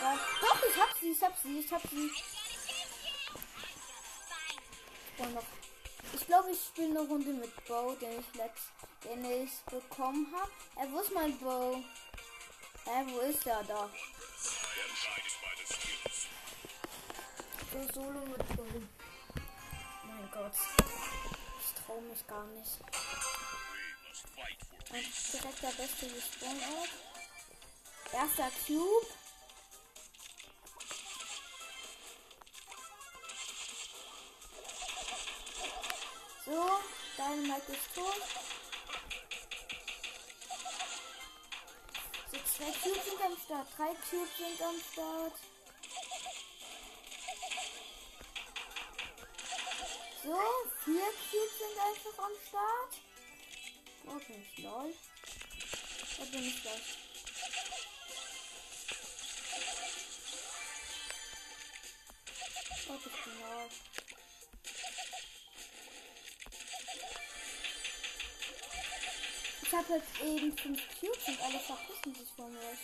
Ja, 0.00 0.18
doch, 0.40 0.62
ich 0.62 0.76
hab 0.80 0.98
sie, 0.98 1.10
ich 1.10 1.22
hab 1.22 1.38
sie, 1.38 1.58
ich 1.58 1.72
hab 1.72 1.82
sie. 1.82 2.10
Und 5.18 5.34
noch. 5.34 5.57
Ich 6.18 6.26
glaube, 6.26 6.50
ich 6.50 6.58
spiele 6.58 6.98
eine 6.98 7.08
Runde 7.08 7.32
mit 7.32 7.64
Bo, 7.66 7.94
den 8.00 8.18
ich 8.20 8.34
letzt, 8.34 8.72
den 9.04 9.24
ich 9.24 9.50
bekommen 9.70 10.26
habe. 10.36 10.50
Äh, 10.76 10.92
wo 10.92 11.00
ist 11.00 11.14
mein 11.14 11.38
Bo? 11.38 11.76
Hä, 12.84 13.04
wo 13.06 13.20
ist 13.20 13.46
er 13.46 13.62
da? 13.64 13.88
So 17.72 17.92
solo 17.94 18.20
mit 18.26 18.56
Bo. 18.56 18.66
Mein 20.04 20.30
Gott. 20.32 20.52
Ich 21.60 21.84
traue 21.84 22.02
mich 22.02 22.26
gar 22.26 22.44
nicht. 22.46 22.80
Und 24.90 25.32
direkt 25.32 25.62
der 25.62 25.82
beste 25.82 26.06
Respawn-Ort. 26.06 26.90
Erster 28.12 28.50
Cube. 28.66 29.06
So, 36.48 36.80
Dynamite 37.18 37.72
ist 37.72 37.94
tot. 37.94 38.22
So, 42.32 42.38
zwei 42.38 42.72
Cubes 42.72 43.04
sind 43.04 43.20
am 43.22 43.36
Start. 43.36 43.68
Drei 43.76 43.94
Cubes 44.08 44.36
sind 44.38 44.62
am 44.62 44.76
Start. 44.90 45.34
So, 50.22 50.38
vier 50.84 51.10
Cubes 51.30 51.58
sind 51.58 51.78
einfach 51.78 52.24
am 52.24 52.32
Start. 52.48 52.92
Okay, 54.06 54.46
lol. 54.62 54.94
Da 56.16 56.24
bin 56.24 56.48
ich 56.48 56.62
gleich. 56.62 56.82
Oh, 62.88 62.94
ich 63.04 63.24
bin 63.24 63.42
raus. 63.42 63.97
Ich 69.70 69.74
habe 69.74 69.92
jetzt 69.92 70.20
eben 70.22 70.56
fünf 70.56 70.80
Cubes 70.98 71.28
und 71.28 71.42
alle 71.42 71.60
verpissen 71.60 72.14
sich 72.14 72.28
von 72.34 72.50
mir. 72.50 72.78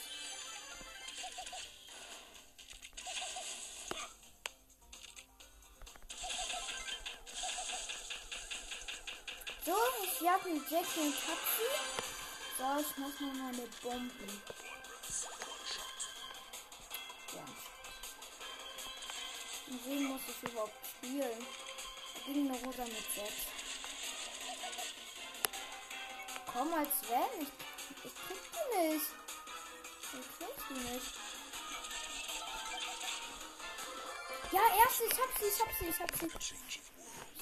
So, 9.64 9.72
ich 10.04 10.20
jag 10.20 10.44
mit 10.44 10.70
Jackie 10.70 11.00
und 11.00 11.14
Taxi. 11.14 11.70
So, 12.58 12.80
ich 12.80 12.96
mach 12.98 13.20
mal 13.20 13.34
meine 13.34 13.66
Bomben. 13.82 14.42
Ja. 17.32 17.44
Und 19.68 19.86
wen 19.86 20.04
muss 20.04 20.20
ich 20.28 20.50
überhaupt 20.50 20.86
spielen? 20.86 21.46
Gegen 22.26 22.50
eine 22.50 22.58
Rosa 22.58 22.84
mit 22.84 23.14
6. 23.14 23.53
Komm 26.54 26.72
als 26.72 26.88
wenn. 27.08 27.42
Ich, 27.42 27.48
ich 28.04 28.14
krieg 28.14 28.38
die 28.52 28.92
nicht. 28.92 29.06
Ich 30.12 30.38
krieg 30.38 30.56
die 30.70 30.92
nicht. 30.92 31.14
Ja, 34.52 34.60
erst, 34.78 35.00
ich 35.00 35.18
hab 35.18 35.30
sie, 35.36 35.46
ich 35.46 35.60
hab 35.60 35.72
sie, 35.76 35.86
ich 35.86 36.00
hab 36.00 36.16
sie. 36.16 36.26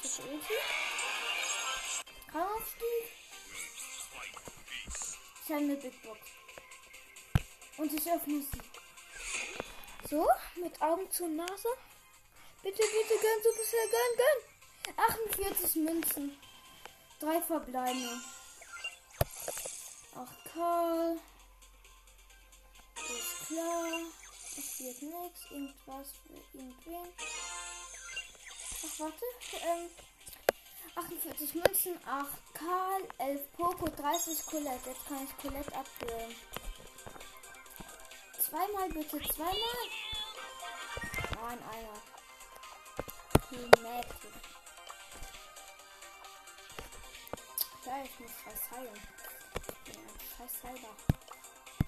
Ich 0.03 0.19
hab 0.19 0.25
Ulti. 0.25 0.55
Aufstieg. 2.33 3.05
Ich 5.45 5.51
habe 5.51 5.59
eine 5.59 5.77
Big 5.77 6.03
Box. 6.03 6.21
Und 7.77 7.93
ich 7.93 8.11
öffne 8.11 8.41
sie. 8.41 10.09
So, 10.09 10.27
mit 10.57 10.81
Augen 10.81 11.11
zur 11.11 11.29
Nase. 11.29 11.69
Bitte, 12.63 12.83
bitte, 12.83 13.21
gönn, 13.21 13.43
Supercell, 13.43 13.89
gönn, 13.91 14.17
gönn. 14.17 14.95
48 14.97 15.75
Münzen. 15.77 16.39
Drei 17.21 17.43
verbleibende. 17.43 18.23
Ach, 20.15 20.53
Karl. 20.53 21.19
Ist 22.97 23.47
klar. 23.47 24.01
Es 24.57 24.81
wird 24.81 25.03
nichts. 25.03 25.51
Irgendwas 25.51 26.09
für 26.27 26.59
irgendwen. 26.59 27.13
Ach, 28.85 29.01
warte. 29.01 29.25
Ähm, 29.65 29.91
48 30.95 31.55
Münzen, 31.55 31.99
8 32.07 32.29
Karl, 32.55 33.09
11 33.19 33.53
Poco, 33.53 33.87
30 33.89 34.45
Colette. 34.47 34.91
Jetzt 34.91 35.07
kann 35.07 35.25
ich 35.25 35.37
Colette 35.39 35.75
abführen. 35.75 36.35
Zweimal 38.39 38.89
bitte, 38.91 39.21
zweimal. 39.31 39.55
Nein, 41.41 41.59
einer. 41.73 42.03
Kinetic. 43.49 44.33
Ja, 47.87 48.03
ich 48.05 48.21
muss 48.21 48.31
was 48.45 48.71
heilen. 48.71 49.22
Scheiß 49.87 50.63
Heiler. 50.65 50.97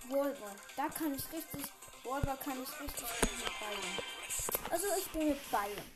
Wolver. 0.09 0.55
Da 0.77 0.89
kann 0.89 1.15
ich 1.15 1.33
richtig. 1.33 1.71
Wolver 2.03 2.37
kann 2.37 2.63
ich 2.63 2.81
richtig 2.81 3.07
mit 3.21 3.61
Bayern. 3.61 4.71
Also 4.71 4.87
ich 4.99 5.11
bin 5.11 5.29
mit 5.29 5.51
Bayern. 5.51 5.91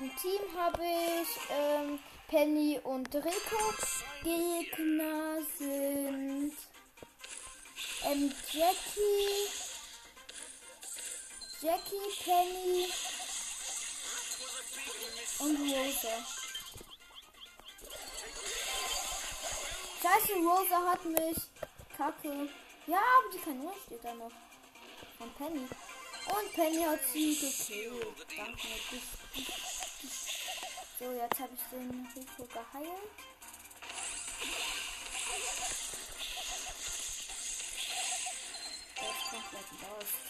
Im 0.00 0.16
Team 0.16 0.40
habe 0.56 0.82
ich 0.82 1.28
ähm, 1.50 1.98
Penny 2.28 2.80
und 2.82 3.14
Rico. 3.14 3.74
Gegner 4.22 5.38
sind 5.58 6.52
ähm, 8.04 8.32
Jackie, 8.52 9.48
Jackie, 11.60 12.24
Penny 12.24 12.88
und 15.38 15.56
Rosa. 15.60 16.35
Scheiße, 20.02 20.34
Rosa 20.34 20.90
hat 20.90 21.04
mich. 21.04 21.36
Kacke. 21.96 22.48
Ja, 22.86 22.98
aber 22.98 23.30
die 23.32 23.38
Kanone 23.38 23.74
steht 23.84 24.04
da 24.04 24.14
noch. 24.14 24.30
Von 25.18 25.32
Penny. 25.34 25.60
Und 25.60 26.52
Penny 26.54 26.82
hat 26.82 27.00
sie 27.12 27.34
gekillt. 27.34 28.26
Danke. 28.36 28.68
So, 30.98 31.12
jetzt 31.12 31.40
habe 31.40 31.52
ich 31.54 31.62
den 31.70 32.08
Rico 32.14 32.44
geheilt. 32.44 33.10
Der 38.96 39.10
ist 39.10 39.30
komplett 39.30 39.70
los. 39.82 40.25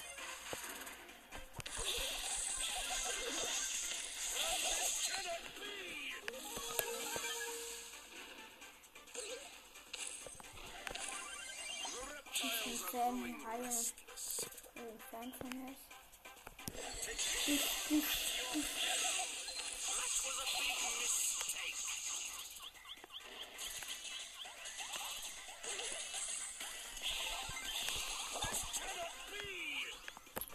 Heilen. 12.98 13.70
Ich 13.70 14.72
bin 14.74 14.98
Fan 15.10 15.32
von 15.34 15.50
ich. 15.68 15.76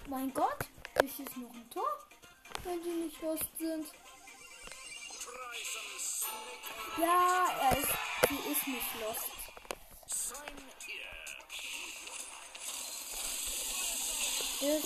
Mein 0.07 0.33
Gott, 0.33 0.65
ich 1.03 1.19
ist 1.19 1.37
noch 1.37 1.53
ein 1.53 1.69
Tor, 1.69 1.83
wenn 2.63 2.83
die 2.83 2.89
nicht 2.89 3.21
lost 3.21 3.45
sind. 3.57 3.87
Ja, 6.97 7.47
er 7.61 7.77
ist, 7.77 7.93
die 8.29 8.51
ist 8.51 8.67
nicht 8.67 8.99
lost. 8.99 9.40
Ich, 14.61 14.67
ich, 14.67 14.83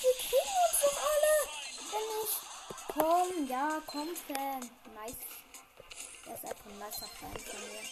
die 0.00 0.14
kriegen 0.24 0.54
uns 0.64 0.80
doch 0.80 0.96
alle. 1.04 1.34
Wenn 1.92 2.08
ich, 2.24 2.32
komm, 2.88 3.46
ja, 3.46 3.82
komm, 3.84 4.10
Fan. 4.16 4.62
Nice. 4.94 5.20
Er 6.24 6.34
ist 6.34 6.44
einfach 6.46 6.64
ein 6.64 6.78
nicer 6.78 7.06
Fan 7.06 7.36
von 7.36 7.60
mir. 7.60 7.82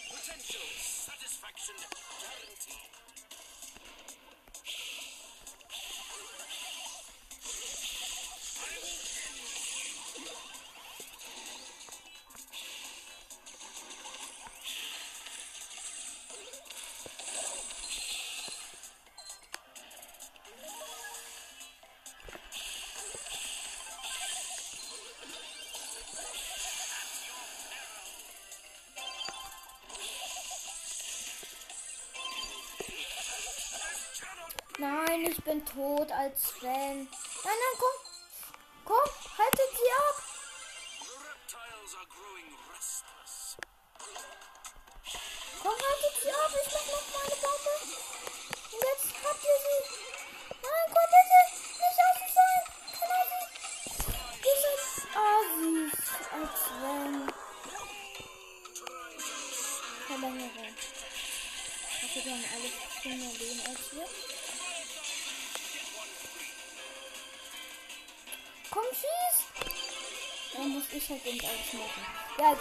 Ich 35.37 35.43
bin 35.43 35.65
tot 35.65 36.11
als 36.11 36.51
Fan. 36.51 36.69
Nein, 36.71 37.07
nein. 37.43 37.75
Komm, 37.77 37.94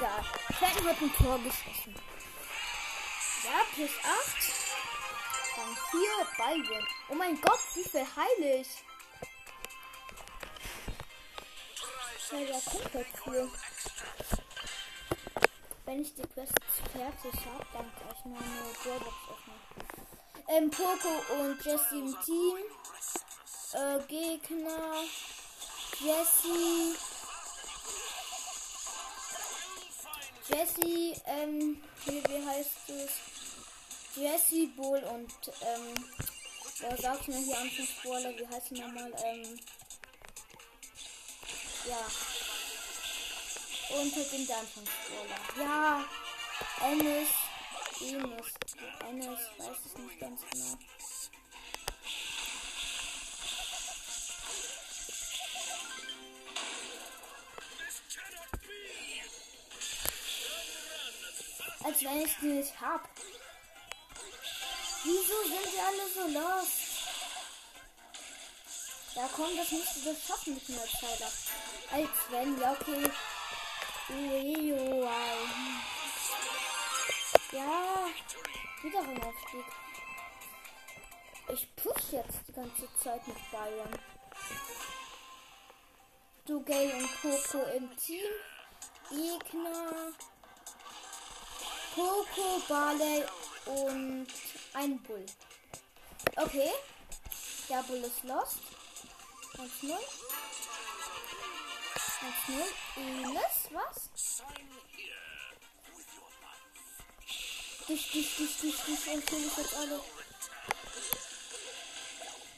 egal. 0.05 0.23
Fan 0.59 0.89
hat 0.89 1.01
ein 1.01 1.13
Tor 1.15 1.39
geschossen. 1.39 1.95
Ja, 3.45 3.65
plus 3.75 3.91
8. 4.03 4.53
Rang 5.57 5.77
4, 5.91 6.01
Ballwin. 6.39 6.87
Oh 7.09 7.15
mein 7.15 7.41
Gott, 7.41 7.61
wie 7.75 7.85
viel 7.85 8.07
heile 8.17 8.61
ich? 8.61 8.69
Ja, 12.33 12.39
ja, 12.39 12.61
komplett 12.71 13.07
viel. 13.23 13.51
Wenn 15.85 16.01
ich 16.01 16.15
die 16.15 16.23
Quest 16.23 16.53
fertig 16.93 17.41
habe, 17.47 17.67
dann 17.73 17.93
kann 17.95 18.17
ich 18.17 18.25
meine 18.25 18.73
Brawlbox 18.83 19.17
öffnen. 19.31 19.61
Ähm, 20.49 20.71
Poco 20.71 21.35
und 21.41 21.65
Jesse 21.65 21.99
im 21.99 22.17
Team. 22.25 22.57
Äh, 23.75 24.01
Gegner. 24.09 25.05
Jesse. 26.01 27.14
Jesse, 30.55 31.21
ähm, 31.27 31.83
wie, 32.07 32.23
wie 32.23 32.47
heißt 32.47 32.89
es? 32.89 33.11
Jesse, 34.15 34.69
Bull 34.77 35.03
und, 35.03 35.33
ähm, 35.63 35.95
ja, 36.81 36.97
sag's 36.97 37.27
mir 37.27 37.39
hier 37.39 37.59
Anfangsbrawler, 37.59 38.39
wie 38.39 38.47
heißt 38.47 38.71
nochmal, 38.73 39.13
ähm, 39.25 39.59
ja. 41.89 42.07
Und 43.99 44.15
halt 44.15 44.33
den 44.33 44.49
Anfangsbrawler. 44.49 45.41
Ja, 45.59 46.05
Ennis, 46.83 47.29
Enes, 48.01 48.47
Ennis, 49.09 49.41
weiß 49.59 49.77
ich 49.87 49.99
nicht 49.99 50.21
ganz 50.21 50.41
genau. 50.53 50.79
Als 61.85 62.03
wenn 62.03 62.25
ich 62.25 62.37
die 62.41 62.47
nicht 62.47 62.81
hab. 62.81 63.09
Wieso 65.05 65.43
sind 65.43 65.71
sie 65.71 65.81
alle 65.81 66.09
so 66.15 66.39
lost? 66.39 66.95
Ja 69.15 69.29
komm, 69.37 69.57
das 69.57 69.71
musst 69.71 69.97
du 69.97 70.13
das 70.13 70.27
schaffen 70.27 70.55
mit 70.55 70.69
einer 70.71 70.87
Zeit. 70.87 71.23
Als 71.93 72.09
wenn, 72.31 72.61
ja 72.61 72.73
okay. 72.73 73.11
Ja, 77.53 78.09
wieder 78.83 79.01
ein 79.01 79.23
Aufstieg. 79.23 79.65
Ich 81.53 81.77
push 81.77 82.13
jetzt 82.13 82.49
die 82.49 82.53
ganze 82.53 82.89
Zeit 83.03 83.29
mit 83.29 83.51
Bayern. 83.53 83.99
Du, 86.47 86.65
Gale 86.65 86.95
und 86.95 87.23
Poco 87.23 87.63
im 87.77 87.97
Team. 87.97 88.31
Gegner. 89.11 90.13
Poco, 91.95 92.61
Barley 92.69 93.25
und 93.67 94.27
ein 94.73 94.99
Bull. 95.03 95.25
Okay. 96.37 96.73
Der 97.69 97.83
Bull 97.85 97.99
ist 97.99 98.25
lost. 98.25 98.59
1-0. 99.57 99.97
1-0. 102.49 102.63
Ines, 102.97 103.71
was? 103.71 104.11
Dich, 107.89 108.11
dich, 108.11 108.37
dich, 108.37 108.57
dich, 108.61 108.77
dich. 108.85 109.15
Und 109.15 109.27
kill 109.27 109.47
ich 109.47 109.57
jetzt 109.57 109.75
alle. 109.77 110.01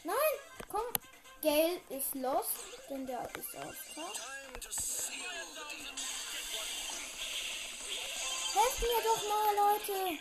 Nein, 0.04 0.16
komm. 0.70 0.86
Gale 1.42 1.80
ist 1.90 2.14
lost, 2.14 2.50
denn 2.88 3.06
der 3.06 3.28
ist 3.36 3.54
auf 3.56 3.74
Tag. 3.94 4.14
Helft 8.56 8.80
mir 8.80 9.02
doch 9.04 9.22
mal, 9.28 9.54
Leute. 9.54 10.18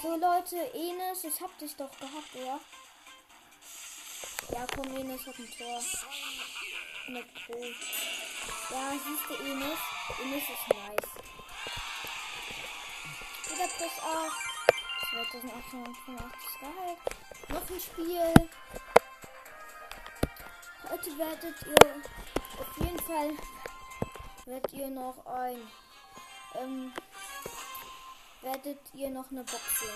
So, 0.00 0.16
Leute, 0.16 0.56
Enes, 0.72 1.24
ich 1.24 1.40
hab 1.42 1.58
dich 1.58 1.76
doch 1.76 1.90
gehabt, 1.98 2.34
oder? 2.34 2.60
Ja, 4.52 4.66
komm, 4.74 4.96
Enes 4.96 5.26
hat 5.26 5.38
ein 5.38 5.50
Tor. 5.58 5.82
Mit 7.08 7.34
Pro. 7.34 7.62
Ja, 8.70 8.92
siehst 8.92 9.28
du, 9.28 9.34
Enes? 9.44 9.78
Enes 10.22 10.44
ist 10.44 10.68
nice. 10.70 11.10
Wieder 13.50 13.68
plus 13.68 13.98
8. 14.00 14.52
2885 15.10 16.58
Gehalt. 16.58 16.98
Noch 17.50 17.70
ein 17.70 17.80
Spiel. 17.80 18.48
Heute 20.92 21.16
werdet 21.16 21.54
ihr 21.66 22.02
auf 22.60 22.78
jeden 22.78 22.98
Fall 22.98 23.30
werdet 24.44 24.72
ihr 24.74 24.88
noch 24.90 25.24
ein 25.24 25.56
ähm, 26.56 26.92
werdet 28.42 28.78
ihr 28.92 29.08
noch 29.08 29.30
eine 29.30 29.42
Box 29.42 29.62
sehen. 29.80 29.88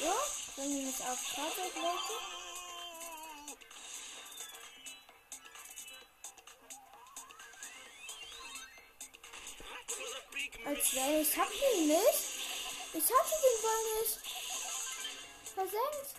Ja, 0.00 0.14
wenn 0.54 0.70
ihr 0.70 0.84
nicht 0.84 1.00
auf 1.00 1.34
Karte 1.34 1.62
Leute. 1.74 2.39
Als 10.70 10.94
wäre 10.94 11.20
ich 11.20 11.36
hab 11.36 11.48
ihn 11.50 11.88
nicht. 11.88 12.24
Ich 12.92 13.02
hatte 13.02 13.34
den 13.42 13.58
Ball 13.60 13.82
nicht. 13.98 14.18
Versenkt. 15.52 16.10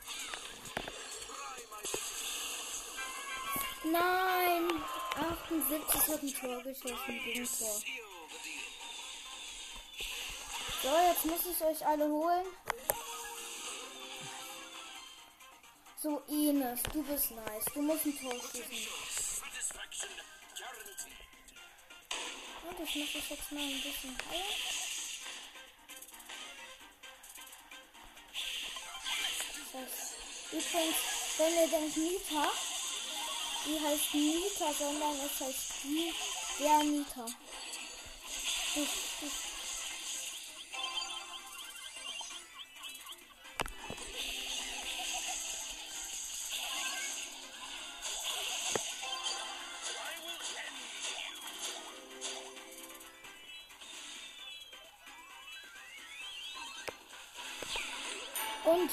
Nein. 3.86 4.84
78 5.16 6.02
hat 6.02 6.22
ein 6.22 6.34
Tor 6.34 6.64
geschossen 6.64 7.22
gegen 7.24 7.46
Tor. 7.46 7.82
So, 10.84 10.90
jetzt 11.08 11.26
muss 11.26 11.56
ich 11.56 11.64
euch 11.64 11.86
alle 11.86 12.10
holen. 12.10 12.46
So, 15.98 16.22
Ines, 16.28 16.84
du 16.92 17.04
bist 17.04 17.32
nice. 17.32 17.66
Du 17.74 17.82
musst 17.84 18.06
ein 18.06 18.20
Tor 18.20 18.34
schießen. 18.34 19.11
Und 22.78 22.88
ich 22.88 22.96
muss 22.96 23.14
das 23.14 23.30
jetzt 23.30 23.52
mal 23.52 23.62
ein 23.62 23.82
bisschen 23.82 24.18
heilen. 24.30 24.46
Das 29.74 30.52
übrigens, 30.52 30.96
wenn 31.38 31.54
ihr 31.54 31.68
denkt 31.68 31.98
Nita, 31.98 32.52
die 33.66 33.80
heißt 33.80 34.14
Nita, 34.14 34.74
sondern 34.74 35.16
es 35.20 35.40
heißt 35.40 35.72
die, 35.84 36.14
der 36.60 36.84
Nita. 36.84 37.26
Ich, 38.76 39.11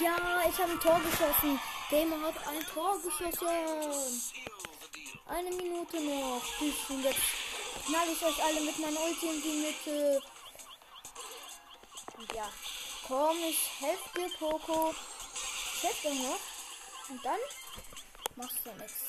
ja, 0.00 0.44
ich 0.48 0.58
habe 0.58 0.72
ein 0.72 0.80
Tor 0.80 1.00
geschossen. 1.00 1.60
Gamer 1.90 2.20
hat 2.26 2.34
ein 2.48 2.66
Tor 2.66 2.98
geschossen. 3.00 4.22
Eine 5.26 5.50
Minute 5.50 6.00
noch. 6.00 6.42
Und 6.60 7.04
jetzt 7.04 7.20
knall 7.86 8.08
ich 8.12 8.24
euch 8.24 8.44
alle 8.44 8.60
mit 8.60 8.78
meiner 8.78 9.00
Ulti 9.00 9.26
in 9.26 9.42
die 9.42 9.66
Mitte. 9.66 10.22
Ja. 12.34 12.50
Komm, 13.06 13.36
ich 13.48 13.58
helfe 13.80 14.08
dir, 14.16 14.30
Poco. 14.38 14.94
Ich 15.76 15.82
helfe 15.82 16.08
dir 16.08 16.14
noch. 16.14 16.40
Und 17.08 17.24
dann 17.24 17.40
machst 18.36 18.58
du 18.64 18.72
nichts. 18.72 19.02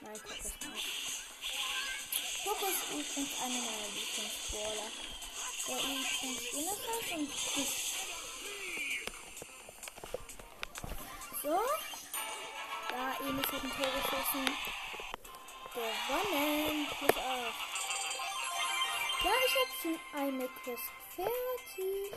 Nein, 0.00 0.20
Poco 0.20 0.34
ist 0.34 0.68
nicht. 0.72 0.88
Poco 2.44 2.66
ist 2.66 2.90
übrigens 2.90 3.40
einer 3.42 3.62
meiner 3.62 3.88
Lieblingsballer. 3.94 4.90
Der 5.68 5.76
übrigens 5.76 6.52
Innocent 6.52 7.18
und 7.18 7.30
ich. 7.56 7.89
So. 11.42 11.48
Ja, 11.48 13.16
Enis 13.26 13.46
hat 13.46 13.64
ein 13.64 13.70
Tor 13.70 13.86
geschossen. 13.86 14.44
Gewonnen. 15.72 16.86
Plus 16.98 17.16
auf. 17.16 17.54
Ja, 19.24 19.32
ich 19.46 19.54
habe 19.56 19.72
schon 19.80 19.98
eine 20.20 20.48
Quest 20.48 20.90
fertig. 21.16 22.12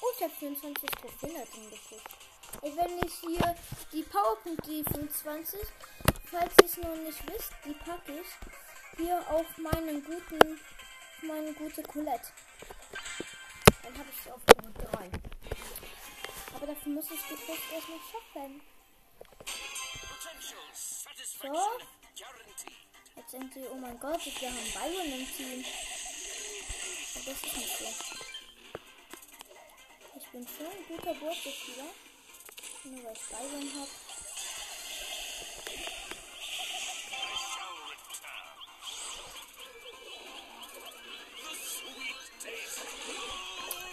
Oh, 0.00 0.06
ich 0.16 0.22
habe 0.24 0.32
24 0.40 0.90
Trophäen 0.90 1.70
gekriegt. 1.70 2.08
Ey, 2.62 2.72
wenn 2.76 2.98
ich 3.06 3.14
hier 3.20 3.56
die 3.92 4.02
Powerpunkte 4.02 4.84
25, 4.92 5.60
falls 6.30 6.52
ihr 6.60 6.64
es 6.64 6.76
noch 6.78 6.96
nicht 6.96 7.28
wisst, 7.28 7.52
die 7.64 7.74
packe 7.74 8.20
ich 8.20 8.96
hier 8.96 9.24
auf 9.30 9.46
meinen 9.56 10.04
guten, 10.04 10.60
meine 11.22 11.52
gute 11.54 11.82
Colette. 11.84 12.32
Dann 13.84 13.98
habe 13.98 14.08
ich 14.10 14.20
sie 14.20 14.32
auf 14.32 14.44
Punkt 14.46 14.78
3. 14.96 15.10
Aber 16.54 16.66
dafür 16.66 16.92
muss 16.92 17.10
ich 17.10 17.20
die 17.28 17.34
Quest 17.34 17.62
erst 17.72 17.88
noch 17.88 18.00
schaffen. 18.10 18.60
So. 21.42 21.78
Jetzt 23.16 23.32
denkt 23.32 23.56
ihr, 23.56 23.70
oh 23.72 23.76
mein 23.76 23.98
Gott, 23.98 24.24
wir 24.24 24.48
haben 24.48 24.72
Byron 24.72 25.20
im 25.20 25.36
Team. 25.36 25.64
Aber 27.14 27.24
das 27.24 27.42
ist 27.42 27.56
nicht 27.56 27.78
so. 27.78 27.84
Ich 30.16 30.28
bin 30.28 30.46
schon 30.46 30.66
ein 30.66 30.86
guter 30.88 31.14
Burgspieler. 31.14 31.88
Nur 32.84 33.04
weil 33.04 33.12
ich 33.12 33.28
Byron 33.28 33.70
habe. 33.80 33.90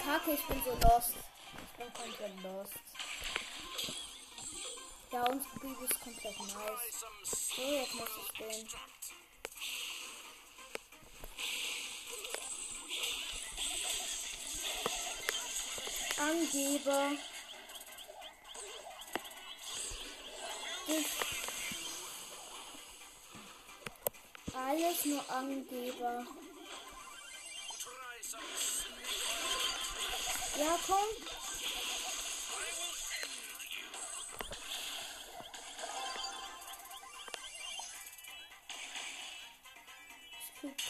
Kacke, 0.06 0.32
ich 0.34 0.48
bin 0.48 0.64
so 0.64 0.72
lost. 0.88 1.14
Ich 1.80 1.86
bin 1.86 1.94
komplett 1.94 2.44
lost. 2.44 2.74
Ja, 5.14 5.24
unsere 5.24 5.60
Bibi 5.60 5.86
ist 5.86 6.02
komplett 6.02 6.38
nice. 6.40 7.06
So, 7.24 7.62
jetzt 7.62 7.94
muss 7.94 8.10
ich 8.22 8.38
den. 8.38 8.68
Angeber. 16.20 17.12
Ich. 20.88 21.08
Alles 24.54 25.06
nur 25.06 25.30
Angeber. 25.30 26.28
Ja, 30.58 30.80
komm. 30.86 31.29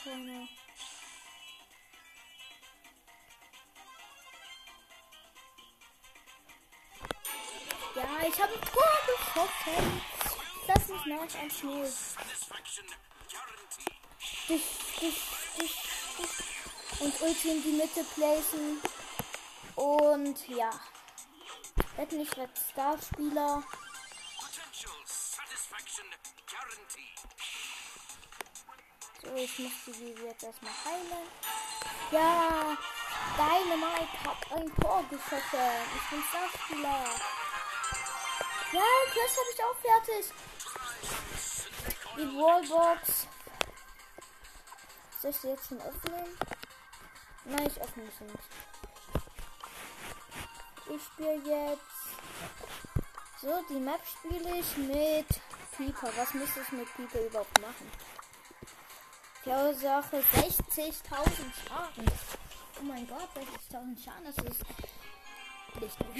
Keiner. 0.04 0.48
Ja, 7.96 8.28
ich 8.28 8.42
habe 8.42 8.54
ein 8.54 8.62
Tor 8.62 9.00
geschossen. 9.08 10.02
Das 10.68 10.84
ist 10.84 11.06
1-0. 11.06 11.86
satisfaction 11.86 12.86
guaranteed. 13.30 13.94
Dich, 14.48 14.64
dich, 15.00 15.22
dich, 15.60 15.76
dich. 16.18 17.02
Und 17.02 17.22
Ulti 17.22 17.50
in 17.50 17.64
die 17.64 17.72
Mitte 17.72 18.04
placen. 18.16 18.82
Und 19.76 20.48
ja. 20.50 20.70
Wird 21.98 22.12
nicht 22.14 22.38
Red 22.38 22.58
Star 22.58 22.98
Spieler. 23.02 23.64
Ich 29.36 29.60
muss 29.60 29.72
die 29.88 30.16
jetzt 30.24 30.44
erstmal 30.44 30.74
heilen. 30.86 31.28
Ja, 32.12 32.78
Dynamite 33.38 34.24
hat 34.24 34.52
ein 34.52 34.76
Tor 34.76 35.04
geschossen. 35.10 35.60
Ich 35.96 36.10
bin 36.10 36.24
Starspieler. 36.30 37.06
Ja, 38.72 38.86
Quest 39.12 39.38
habe 39.38 39.50
ich 39.54 39.64
auch 39.64 39.78
fertig. 39.82 40.26
Die 42.18 42.28
Wallbox. 42.38 43.28
Soll 45.22 45.32
ich 45.32 45.38
sie 45.38 45.48
jetzt 45.50 45.68
schon 45.68 45.82
öffnen? 45.82 46.38
Nein, 47.46 47.68
ich 47.68 47.82
öffne 47.82 48.04
sie 48.18 48.24
nicht. 48.26 48.50
Ich 50.96 51.04
spiele 51.04 51.36
jetzt. 51.46 51.82
So, 53.42 53.64
die 53.70 53.80
Map 53.80 54.02
spiele 54.06 54.58
ich 54.58 54.78
mit 54.78 55.28
Pieper. 55.78 56.12
Was 56.16 56.34
müsste 56.34 56.62
ich 56.62 56.72
mit 56.72 56.96
Pieper 56.96 57.22
überhaupt 57.22 57.62
machen? 57.62 57.92
Verursache 59.44 60.18
60.000 60.18 60.94
Schaden. 61.68 62.12
Oh 62.80 62.84
mein 62.84 63.08
Gott, 63.08 63.30
60.000 63.36 64.04
Schaden, 64.04 64.26
das 64.26 64.36
ist 64.38 64.64
nicht 65.80 65.98
gut. 65.98 66.16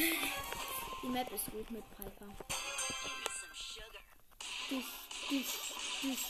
Die 1.04 1.08
Map 1.08 1.32
ist 1.32 1.46
gut 1.52 1.70
mit 1.72 1.84
Piper. 1.98 2.26
Dich, 4.70 4.86
dich, 5.30 5.48
dich, 6.02 6.26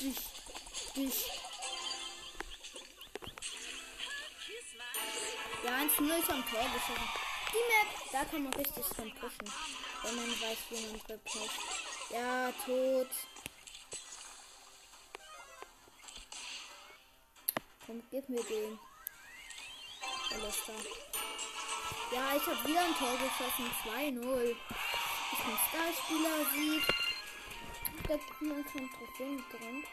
dich, 0.00 0.18
dich. 0.94 1.30
Ja, 5.64 5.70
1-0 5.78 6.18
ist 6.18 6.30
am 6.30 6.44
Tor 6.48 6.64
geschossen. 6.74 7.08
Die 7.52 7.64
Map, 7.68 8.12
da 8.12 8.24
kann 8.24 8.42
man 8.44 8.54
richtig 8.54 8.84
dran 8.86 9.12
pushen. 9.20 9.52
Wenn 10.02 10.16
man 10.16 10.30
weiß, 10.30 10.58
wie 10.70 10.86
man 10.86 11.00
drückt. 11.06 11.30
Ja, 12.10 12.52
tot. 12.64 13.08
Komm, 17.86 18.02
gib 18.10 18.28
mir 18.28 18.42
den. 18.44 18.78
Klar. 20.28 20.76
Ja, 22.12 22.36
ich 22.36 22.46
habe 22.46 22.68
wieder 22.68 22.80
ein 22.80 22.94
Tor 22.94 23.12
geschossen. 23.12 23.70
2-0. 23.84 24.54
Ich 25.32 25.38
bin 25.38 25.58
Starspieler, 25.68 26.44
Sieg. 26.54 26.82
Da 28.08 28.14
sind 28.38 28.66
schon 28.70 28.90
Trophäen 28.90 29.44
drin. 29.50 29.84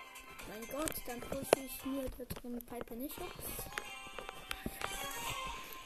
Mein 0.48 0.68
Gott, 0.68 0.94
dann 1.06 1.20
pushe 1.22 1.66
ich 1.66 1.86
mir 1.86 2.10
da 2.18 2.26
drin 2.26 2.62
Piper 2.66 2.96
nicht 2.96 3.18
hoch. 3.18 3.26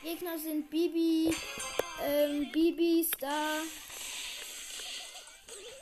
Gegner 0.04 0.38
sind 0.38 0.70
Bibi, 0.70 1.34
ähm, 2.02 2.52
Bibi, 2.52 3.06
Star. 3.16 3.62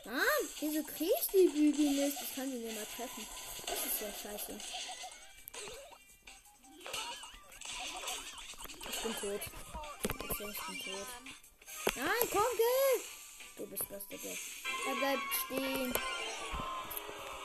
Ah, 0.06 0.46
wieso 0.60 0.84
krieg 0.84 1.10
ich 1.22 1.28
die 1.28 1.48
Bibi 1.48 1.90
nicht? 1.90 2.18
Ich 2.22 2.36
kann 2.36 2.52
sie 2.52 2.58
nicht 2.58 2.76
mal 2.76 2.86
treffen. 2.98 3.26
Das 3.66 3.86
ist 3.86 4.02
ja 4.02 4.32
scheiße. 4.32 4.58
Bin 9.04 9.14
tot. 9.16 9.42
Ich 10.04 10.38
bin 10.38 10.54
tot. 10.54 11.08
Nein, 11.96 12.30
komm, 12.32 12.52
geh! 12.58 13.02
Du 13.58 13.66
bist 13.68 13.84
das, 13.90 14.08
Digga. 14.08 14.30
Er 14.88 14.96
bleibt 14.96 15.34
stehen. 15.46 15.94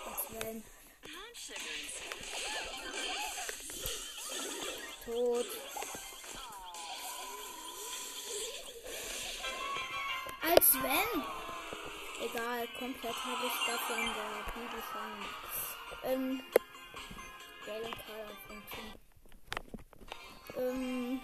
Was 0.04 0.20
wenn? 0.30 0.64
Tot. 5.04 5.46
Als 10.42 10.74
wenn. 10.74 11.22
Egal, 12.22 12.68
komplett 12.78 13.24
habe 13.24 13.46
ich 13.46 13.58
dafür 13.66 13.96
in 13.96 14.14
der 14.14 14.52
Bibel 14.54 14.82
schon. 14.92 15.12
Ähm. 16.10 16.42
Galen 17.66 17.92
Karl 17.92 18.36
von 18.46 18.62
Ähm. 20.56 21.20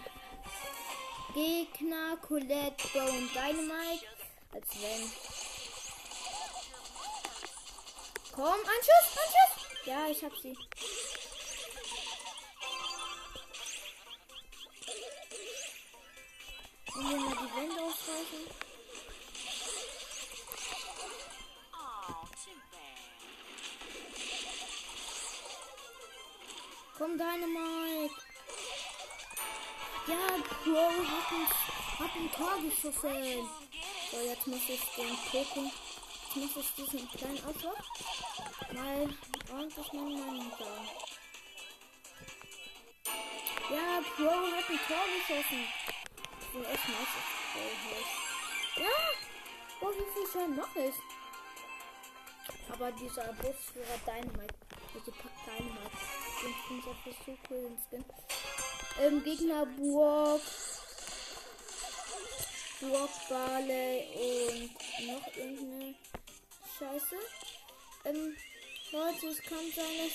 Gegner, 1.35 2.19
Colette, 2.19 2.89
Bo 2.93 2.99
und 2.99 3.35
Dynamite. 3.35 4.07
Als 4.53 4.69
wenn. 4.81 5.11
Komm, 8.33 8.61
ein 8.61 8.83
Schuss, 8.83 9.17
ein 9.17 9.31
Schuss. 9.33 9.87
Ja, 9.87 10.07
ich 10.09 10.23
hab 10.23 10.37
sie. 10.37 10.57
Und 16.95 17.09
wir 17.09 17.17
mal 17.17 17.31
die 17.31 17.57
Wände 17.57 17.83
ausreißen. 17.83 18.47
Komm, 26.99 27.17
Dynamite. 27.17 28.32
Ja, 30.09 30.17
Bro 30.65 30.89
hat 31.07 31.33
ein, 31.33 31.47
hat 31.99 32.17
ein 32.17 32.33
Tor 32.33 32.57
geschossen. 32.61 33.49
So, 34.11 34.21
jetzt 34.21 34.47
muss 34.49 34.69
ich 34.69 34.81
den 34.97 35.17
Pokémon. 35.31 35.71
Jetzt 36.35 36.57
muss 36.57 36.65
ich 36.67 36.75
diesen 36.85 37.09
kleinen 37.13 37.45
Ausdruck 37.45 37.79
mal 38.73 39.09
ordentlich 39.53 39.93
meine 39.93 40.11
Meinung 40.11 40.51
sagen. 40.59 40.89
Ja, 43.71 44.03
Pro 44.17 44.31
hat 44.31 44.71
ein 44.71 44.81
Tor 44.89 45.07
geschossen. 45.19 45.69
Bin 46.53 46.65
echt 46.65 46.89
nice. 46.89 47.19
Ja! 48.77 48.97
Oh, 49.83 49.91
wie 49.91 50.13
viel 50.15 50.33
schon 50.33 50.57
noch 50.57 50.75
ist. 50.77 51.01
Aber 52.73 52.91
dieser 52.93 53.33
Busführer 53.35 53.99
Dynamite. 54.05 54.55
Also 54.95 55.13
Pack 55.13 55.33
Dynamite. 55.47 55.97
Den 56.43 56.55
finde 56.67 56.83
ich 56.83 56.89
einfach 56.89 57.25
so 57.25 57.39
cool, 57.51 57.63
den 57.63 57.79
Skin. 57.89 58.05
Ähm, 59.01 59.23
Gegner 59.25 59.67
Burg. 59.67 60.41
Burg, 62.81 63.11
Barley 63.29 64.07
und 64.15 65.07
noch 65.07 65.37
irgendeine 65.37 65.95
Scheiße. 66.79 67.17
Ähm, 68.05 68.37
Leute, 68.91 69.27
es 69.29 69.43
kann 69.43 69.65
sein, 69.75 69.97
dass 69.99 70.13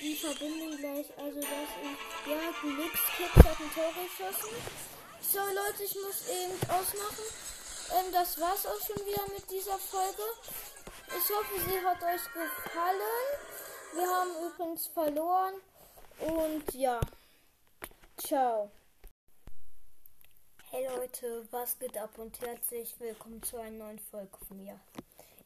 die 0.00 0.14
Verbindung 0.14 0.76
gleich, 0.76 1.06
also 1.16 1.40
das 1.40 1.50
ist, 1.50 2.26
ja, 2.26 2.52
Glückskids 2.60 3.36
hat 3.36 3.60
ein 3.60 3.72
Tor 3.74 3.92
geschossen. 3.94 4.54
So, 5.22 5.38
Leute, 5.38 5.84
ich 5.84 5.94
muss 5.94 6.28
eben 6.28 6.54
ausmachen. 6.70 7.24
Ähm, 7.92 8.12
das 8.12 8.38
war's 8.38 8.66
auch 8.66 8.80
schon 8.86 9.04
wieder 9.06 9.22
mit 9.34 9.50
dieser 9.50 9.78
Folge. 9.78 10.22
Ich 11.08 11.30
hoffe, 11.30 11.60
sie 11.66 11.80
hat 11.84 12.02
euch 12.02 12.24
gefallen. 12.32 13.00
Wir 13.94 14.06
haben 14.06 14.30
übrigens 14.46 14.86
verloren. 14.88 15.54
Und 16.20 16.74
ja. 16.74 17.00
Ciao. 18.16 18.70
Hey 20.70 20.86
Leute, 20.86 21.46
was 21.50 21.78
geht 21.78 21.98
ab 21.98 22.16
und 22.16 22.40
herzlich 22.40 22.94
willkommen 23.00 23.42
zu 23.42 23.58
einer 23.58 23.84
neuen 23.84 23.98
Folge 23.98 24.38
von 24.46 24.56
mir. 24.56 24.78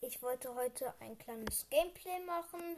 Ich 0.02 0.22
wollte 0.22 0.54
heute 0.54 0.92
ein 1.00 1.18
kleines 1.18 1.66
Gameplay 1.70 2.20
machen. 2.20 2.76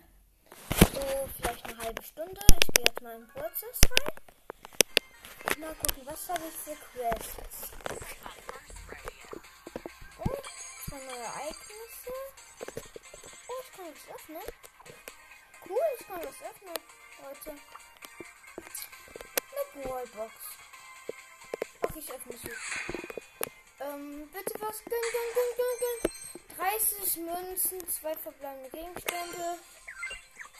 So, 0.92 1.28
vielleicht 1.36 1.64
eine 1.64 1.78
halbe 1.78 2.02
Stunde. 2.04 2.40
Ich 2.62 2.68
gehe 2.72 2.84
jetzt 2.86 3.02
mal 3.02 3.16
in 3.16 3.26
Prozess 3.28 3.80
rein. 3.90 5.60
Mal 5.60 5.74
gucken, 5.74 6.02
was 6.06 6.28
habe 6.28 6.44
ich 6.46 6.54
für 6.54 6.76
Quests. 6.76 7.72
Oh, 10.18 10.42
zwei 10.88 10.98
neue 10.98 11.18
Ereignisse. 11.18 12.12
Oh, 13.48 13.60
ich 13.64 13.72
kann 13.76 13.86
das 13.92 14.14
öffnen. 14.14 14.42
Cool, 15.68 15.86
ich 15.98 16.06
kann 16.06 16.22
das 16.22 16.42
öffnen, 16.42 16.78
Leute. 17.22 17.60
Eine 19.74 19.84
Wallbox. 19.84 20.32
Ach, 21.82 21.96
ich 21.96 22.12
öffne 22.12 22.36
sie. 22.36 22.50
Ähm, 23.80 24.28
bitte 24.32 24.60
was? 24.60 24.78
Gün, 24.84 25.00
gün, 25.12 25.70
gün. 26.02 26.10
30 26.56 27.16
Münzen, 27.16 27.88
zwei 27.88 28.14
verbleibende 28.14 28.68
Gegenstände, 28.70 29.58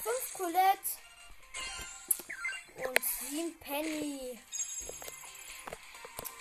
5 0.03 0.35
Colette 0.35 0.79
und 2.89 2.99
7 3.29 3.59
Penny. 3.61 4.41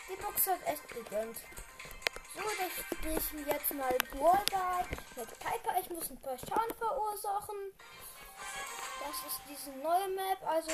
Die 0.10 0.16
Box 0.22 0.47
hat 0.47 0.66
echt 0.66 0.88
gegönnt. 0.89 1.38
So, 2.34 2.41
da 2.41 2.70
spiele 2.70 3.18
ich 3.18 3.47
jetzt 3.47 3.74
mal 3.74 3.97
Brawlball 4.12 4.86
mit 5.16 5.39
Piper. 5.39 5.80
Ich 5.82 5.89
muss 5.89 6.10
ein 6.10 6.22
paar 6.22 6.38
Schaden 6.38 6.76
verursachen. 6.78 7.74
Das 9.00 9.32
ist 9.32 9.42
diese 9.50 9.72
neue 9.78 10.08
Map. 10.10 10.38
Also 10.46 10.72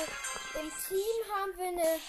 im 0.54 0.70
Team 0.88 1.34
haben 1.34 1.56
wir 1.56 1.68
eine. 1.68 2.00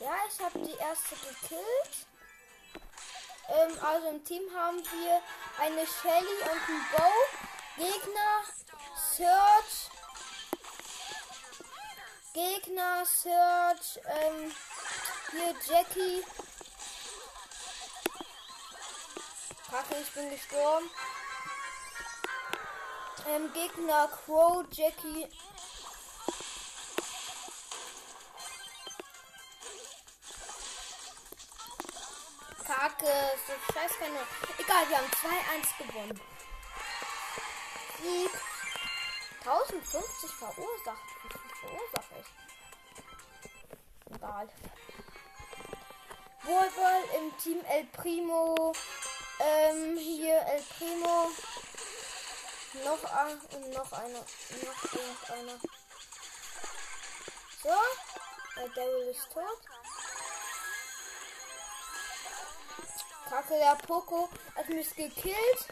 Ja, 0.00 0.14
ich 0.28 0.44
habe 0.44 0.58
die 0.58 0.76
erste 0.76 1.16
gekillt. 1.16 2.06
Ähm, 3.48 3.78
also 3.80 4.08
im 4.08 4.24
Team 4.24 4.42
haben 4.54 4.78
wir 4.78 5.20
eine 5.58 5.86
Shelly 5.86 6.36
und 6.42 6.68
ein 6.68 6.86
Bow. 6.96 7.12
Gegner, 7.76 8.44
Search, 9.16 9.90
Gegner, 12.32 13.04
Search, 13.04 14.00
ähm, 14.06 14.52
hier 15.32 15.54
Jackie. 15.66 16.24
Kacke, 19.68 19.96
ich 20.00 20.10
bin 20.12 20.30
gestorben. 20.30 20.88
Ähm, 23.26 23.52
Gegner, 23.52 24.08
Crow, 24.08 24.64
Jackie. 24.70 25.28
Kacke, 32.84 33.14
so 33.46 33.72
scheiß 33.72 33.92
keine. 33.98 34.18
Egal, 34.58 34.88
wir 34.88 34.98
haben 34.98 35.06
2-1 35.06 35.86
gewonnen. 35.86 36.20
Sieg. 38.02 38.30
1050 39.46 40.30
verursacht. 40.30 40.98
Verursache 41.60 42.14
ich? 42.20 44.14
Egal. 44.14 44.48
Wohlwoll 46.42 47.04
im 47.18 47.38
Team 47.38 47.64
El 47.70 47.84
Primo. 47.86 48.74
Ähm, 49.40 49.96
hier 49.96 50.40
El 50.40 50.62
Primo. 50.62 51.30
Noch 52.82 53.04
ein 53.04 53.40
und 53.40 53.70
noch 53.70 53.92
einer. 53.92 54.18
Noch 54.18 54.92
irgendeiner. 54.92 55.60
So. 57.62 57.70
Der 58.56 58.68
Devil 58.68 59.08
ist 59.08 59.32
tot. 59.32 59.60
Kacke, 63.28 63.54
der 63.58 63.76
Poco 63.86 64.28
hat 64.54 64.68
mich 64.68 64.94
gekillt. 64.94 65.68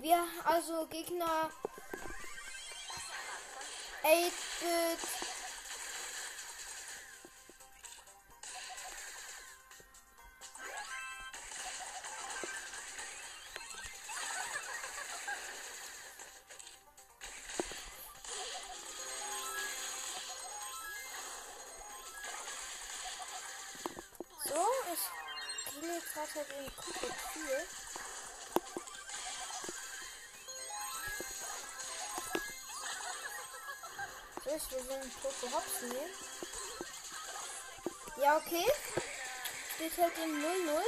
Wir, 0.00 0.24
also 0.44 0.86
Gegner 0.86 1.50
8-Bit. 4.02 5.29
Einen 35.00 35.12
Poco 35.22 35.50
Hops 35.52 35.82
nehmen. 35.82 36.14
Ja, 38.16 38.36
okay. 38.36 38.70
Steht 39.74 39.96
halt 39.96 40.18
in 40.18 40.42
0-0. 40.42 40.82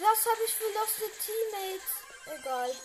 Was 0.00 0.26
habe 0.26 0.44
ich 0.46 0.54
für 0.54 0.72
loste 0.72 1.10
Teammates? 1.24 1.90
Egal. 2.26 2.76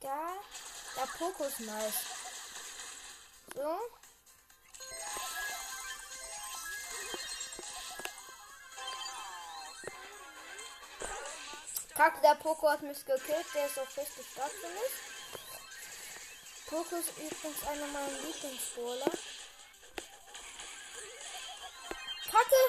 Da. 0.00 0.34
Der 0.96 1.06
Poco 1.18 1.44
ist 1.44 1.60
nice. 1.60 1.94
So. 3.54 3.95
Der 12.26 12.34
Poco 12.34 12.68
hat 12.68 12.82
mich 12.82 13.04
gekillt. 13.04 13.46
Der 13.54 13.66
ist 13.66 13.78
auch 13.78 13.96
richtig 13.96 14.26
stark 14.32 14.50
für 14.50 14.68
mich. 14.68 14.92
Poco 16.66 16.96
ist 16.96 17.10
übrigens 17.10 17.62
einer 17.68 17.86
meiner 17.86 18.20
Lieblingsbowler. 18.24 19.12
Kacke! 22.32 22.62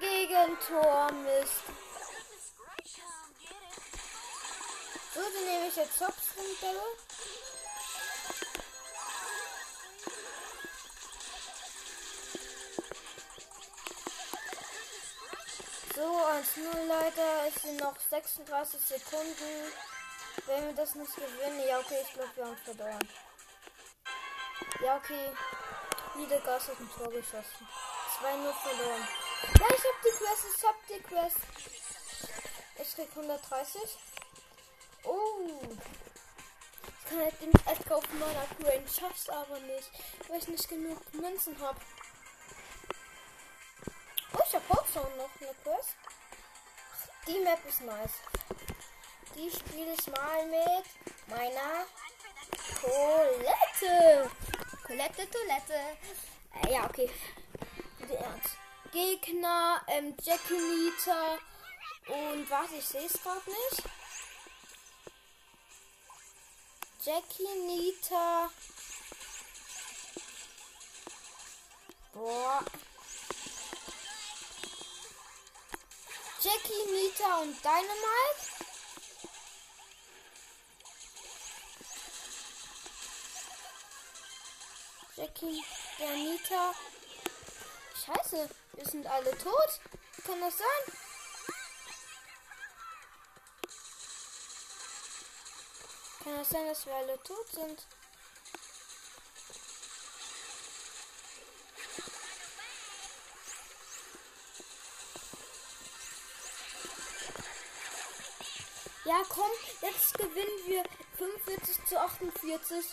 Gegentor, 0.00 1.12
Mist. 1.12 1.62
So, 5.14 5.20
dann 5.20 5.44
nehme 5.44 5.68
ich 5.68 5.76
jetzt 5.76 6.00
Hops 6.00 6.34
1-0, 16.34 16.86
Leute. 16.88 17.22
Es 17.46 17.62
sind 17.62 17.78
noch 17.78 17.94
36 18.10 18.80
Sekunden. 18.80 19.72
Wenn 20.46 20.66
wir 20.66 20.72
das 20.74 20.96
nicht 20.96 21.14
gewinnen, 21.14 21.62
ja, 21.68 21.78
okay, 21.78 22.00
ich 22.02 22.12
glaube, 22.12 22.30
wir 22.34 22.44
haben 22.46 22.56
verloren. 22.56 23.08
Ja, 24.82 24.96
okay. 24.96 25.30
Niedergas 26.16 26.68
hat 26.68 26.80
ein 26.80 26.90
Tor 26.90 27.10
geschossen. 27.10 27.68
2-0 28.20 28.52
verloren. 28.52 29.08
Ja, 29.60 29.66
ich 29.68 29.84
hab 29.84 30.02
die 30.02 30.10
Quest, 30.10 30.44
ich 30.56 30.64
hab 30.66 30.86
die 30.88 31.00
Quest. 31.02 31.36
Ich 32.82 32.94
krieg 32.96 33.10
130. 33.10 33.80
Oh. 35.04 35.50
Ich 36.98 37.10
kann 37.10 37.20
halt 37.20 37.40
den 37.40 37.52
Edgar 37.64 37.98
auf 37.98 38.12
meiner 38.12 38.68
Range, 38.68 38.88
schaff's 38.88 39.28
aber 39.28 39.60
nicht, 39.60 39.90
weil 40.26 40.38
ich 40.38 40.48
nicht 40.48 40.68
genug 40.68 41.14
Münzen 41.14 41.56
hab. 41.60 41.76
Oh, 44.32 44.42
ich 44.48 44.54
hab 44.54 44.68
Hotzone 44.68 45.16
noch 45.16 45.30
eine 45.40 45.54
Quest. 45.62 45.94
Die 47.26 47.38
Map 47.38 47.58
ist 47.66 47.80
nice. 47.80 48.12
Die 49.34 49.50
spiele 49.50 49.94
ich 49.94 50.06
mal 50.08 50.46
mit 50.46 50.84
meiner 51.26 51.86
Colette. 52.80 54.30
Colette, 54.86 55.30
Toilette. 55.30 55.96
Äh, 56.62 56.72
ja, 56.72 56.84
okay. 56.84 57.10
Bitte 57.98 58.16
ernst. 58.16 58.56
Gegner, 58.92 59.82
ähm, 59.88 60.14
Jackie 60.22 60.52
Nita 60.52 61.38
und 62.06 62.50
warte, 62.50 62.76
ich 62.76 62.86
sehe 62.86 63.06
es 63.06 63.14
gerade 63.14 63.50
nicht. 63.50 63.82
Jackie 67.02 67.58
Nita. 67.66 68.50
Boah. 72.12 72.64
Jackie, 76.44 76.92
Nita 76.92 77.38
und 77.40 77.56
Dynamite. 77.64 78.66
Jackie, 85.16 85.64
der 85.98 86.10
Nita. 86.10 86.74
Scheiße, 88.04 88.50
wir 88.74 88.84
sind 88.84 89.06
alle 89.06 89.30
tot. 89.38 89.80
Kann 90.26 90.38
das 90.42 90.58
sein? 90.58 90.94
Kann 96.22 96.36
das 96.36 96.50
sein, 96.50 96.66
dass 96.66 96.84
wir 96.84 96.94
alle 96.94 97.22
tot 97.22 97.48
sind? 97.52 97.86
Ja, 109.04 109.22
komm, 109.28 109.50
jetzt 109.82 110.16
gewinnen 110.16 110.66
wir 110.66 110.82
45 111.18 111.84
zu 111.86 112.00
48. 112.00 112.86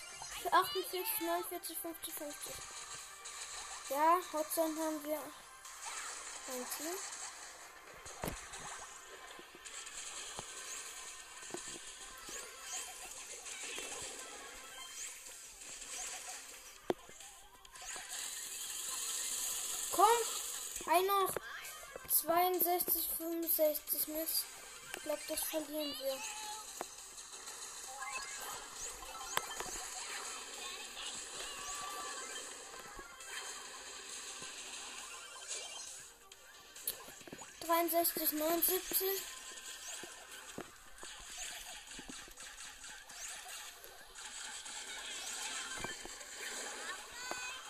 48, 0.51 1.21
49, 1.21 1.77
50, 1.77 2.13
50. 2.13 2.55
Ja, 3.89 4.19
Hotzone 4.33 4.81
haben 4.81 5.03
wir 5.05 5.19
ein 5.19 6.65
Team. 6.77 6.95
Komm, 19.91 20.93
ein 20.93 21.05
noch. 21.05 21.33
62, 22.09 23.09
65 23.17 24.07
Mist. 24.09 24.45
Ich 24.93 25.03
glaube, 25.03 25.21
das 25.27 25.43
verlieren 25.43 25.95
wir. 25.99 26.17
Dreiundsechzig, 37.65 38.31
neunundsiebzig. 38.33 39.21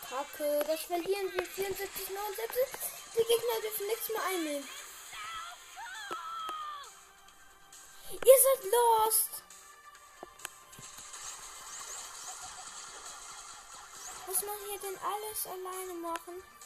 Kacke, 0.10 0.64
das 0.68 0.82
verlieren 0.82 1.34
wir. 1.34 1.46
74, 1.46 2.10
79. 2.10 2.64
Die 3.14 3.18
Gegner 3.18 3.62
dürfen 3.62 3.88
nichts 3.88 4.10
mehr 4.10 4.24
einnehmen. 4.26 4.70
Seid 8.42 8.72
lost. 8.72 9.44
Was 14.26 14.42
man 14.42 14.56
hier 14.68 14.80
denn 14.80 14.98
alles 15.04 15.46
alleine 15.46 15.94
machen? 16.00 16.61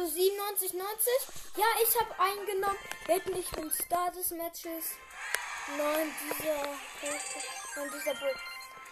So 0.00 0.06
97, 0.06 0.72
90. 0.72 1.12
Ja, 1.56 1.66
ich 1.82 2.00
habe 2.00 2.18
eingenommen. 2.18 2.78
Wetten, 3.06 3.36
ich 3.36 3.50
bin 3.50 3.70
Star 3.70 4.10
des 4.10 4.30
Matches. 4.30 4.96
Nein, 5.76 6.14
dieser. 6.22 6.62
Nein, 7.76 7.90
dieser 7.92 8.14
Bull. 8.14 8.34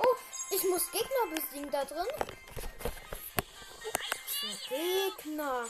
Oh, 0.00 0.16
ich 0.50 0.62
muss 0.64 0.90
Gegner 0.90 1.34
besiegen 1.34 1.70
da 1.70 1.84
drin. 1.86 2.06
Gegner. 4.68 5.64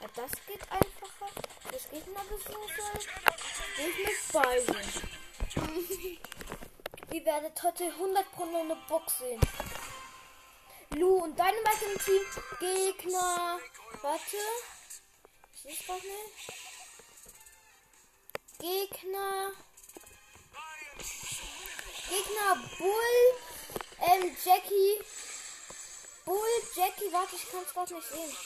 Ja, 0.00 0.08
das 0.14 0.30
geht 0.46 0.62
einfacher. 0.70 1.30
Das 1.72 1.88
Gegner 1.88 2.20
besiegen 2.28 2.68
soll. 2.76 3.00
Ich 3.78 3.96
mit 4.04 4.32
Beinen. 4.32 4.86
Ihr 7.12 7.24
werdet 7.24 7.62
heute 7.62 7.84
100 7.84 8.32
Pro 8.32 8.42
eine 8.42 8.76
Box 8.88 9.18
sehen. 9.20 9.40
Lu 10.90 11.24
und 11.24 11.38
Dynamite 11.38 11.84
im 11.92 11.98
Team. 11.98 12.22
Gegner. 12.60 13.58
Warte. 14.04 14.36
Ich 15.54 15.62
sehe 15.62 15.72
es 15.72 15.88
nicht. 15.88 16.52
Gegner. 18.58 19.52
Gegner 22.10 22.54
Bull. 22.76 23.18
Ähm, 24.00 24.36
Jackie. 24.44 25.00
Bull, 26.26 26.62
Jackie. 26.76 27.10
Warte, 27.12 27.36
ich 27.36 27.50
kann 27.50 27.62
es 27.62 27.72
gerade 27.72 27.94
nicht 27.94 28.08
sehen. 28.08 28.36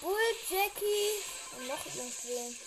Bull, 0.00 0.36
Jackie. 0.50 1.22
Und 1.58 1.68
noch 1.68 1.86
irgendwen. 1.86 2.58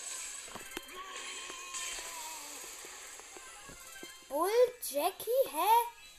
Bull, 4.30 4.72
Jackie? 4.88 5.50
Hä? 5.52 5.68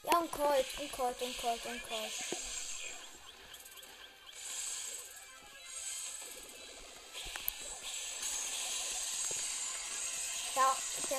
Ja, 0.03 0.19
und 0.19 0.31
Colt, 0.31 0.67
und 0.79 0.91
Colt, 0.91 1.21
und 1.23 1.37
Colt, 1.41 1.65
und 1.65 1.89
Colt. 1.89 2.46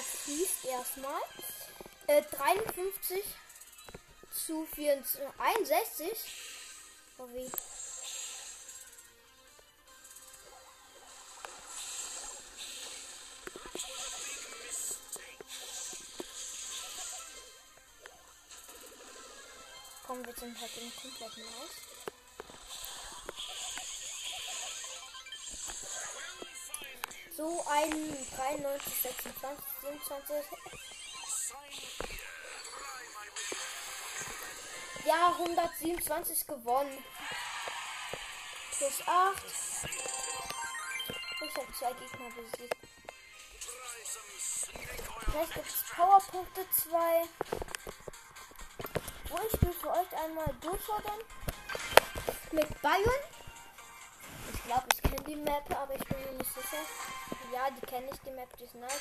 Fließt 0.09 0.64
erstmal. 0.64 1.20
Äh, 2.06 2.22
53 2.22 3.24
zu 4.30 4.66
64, 4.74 5.20
61. 5.38 6.09
Oh, 7.18 7.28
wie? 7.32 7.50
Komm, 20.06 20.24
wir 20.24 20.34
sind 20.34 20.59
halt 20.59 20.70
im 20.78 20.90
kompletten. 20.96 21.44
So 27.39 27.64
ein 27.70 27.93
93, 28.36 28.93
26, 29.01 29.64
27. 29.80 30.45
Ja, 35.05 35.28
127 35.39 36.47
gewonnen. 36.49 37.05
Plus 38.76 39.03
8. 39.07 39.45
Ich 41.41 41.57
habe 41.57 41.72
zwei 41.78 41.93
Gegner 41.93 42.30
besiegt. 42.34 42.76
Vielleicht 45.30 45.55
gibt 45.55 45.68
es 45.68 45.84
Powerpunkte 45.95 46.66
2. 46.72 47.28
Wo 49.28 49.39
ich 49.47 49.76
für 49.80 49.91
euch 49.91 50.24
einmal 50.24 50.53
durchfordern. 50.61 51.20
Mit 52.51 52.82
Bayern. 52.82 53.38
Die 55.28 55.36
Map, 55.36 55.70
aber 55.76 55.94
ich 55.94 56.04
bin 56.04 56.18
mir 56.24 56.32
nicht 56.38 56.54
sicher. 56.54 56.82
Ja, 57.52 57.70
die 57.70 57.86
kenne 57.86 58.08
ich, 58.12 58.20
die 58.20 58.30
Map, 58.30 58.48
die 58.56 58.64
ist 58.64 58.74
nice. 58.74 58.92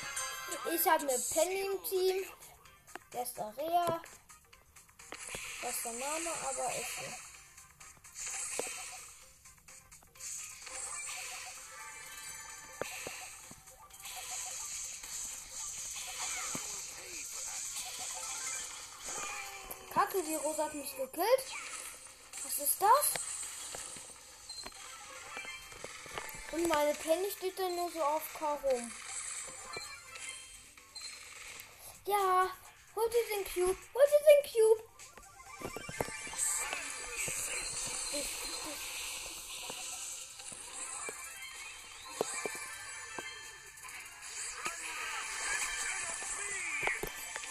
Ich 0.74 0.88
habe 0.88 1.08
eine 1.08 1.18
Penny 1.34 1.62
im 1.62 1.84
Team. 1.84 2.26
Der 3.14 3.24
ist 3.24 3.40
Area. 3.40 4.02
Das 5.62 5.76
ist 5.76 5.86
der 5.86 5.92
Name, 5.94 6.30
aber 6.50 6.76
ist 6.76 6.96
so. 6.98 7.28
Kacke, 19.94 20.24
die 20.24 20.36
Rosa 20.36 20.66
hat 20.66 20.74
mich 20.76 20.96
gekillt. 20.96 21.46
Was 22.44 22.60
ist 22.60 22.82
das? 22.82 23.27
Und 26.52 26.68
meine 26.68 26.94
Penny 26.96 27.30
steht 27.30 27.60
dann 27.60 27.76
nur 27.76 27.92
so 27.92 28.02
auf 28.02 28.24
K 28.34 28.54
rum. 28.64 28.92
Ja, 32.06 32.50
holt 32.96 33.14
ihr 33.14 33.36
den 33.36 33.44
Cube, 33.54 33.78
holt 33.94 34.12
ihr 34.12 34.24
den 34.30 34.44
Cube. 34.52 34.84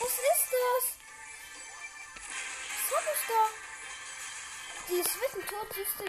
Was 0.00 0.12
ist 0.12 0.46
das? 0.52 0.84
Was 2.72 2.88
hab 2.96 3.04
ich 3.14 3.22
da? 3.28 3.42
Die 4.88 4.98
ist 5.00 5.20
Wissen? 5.20 5.36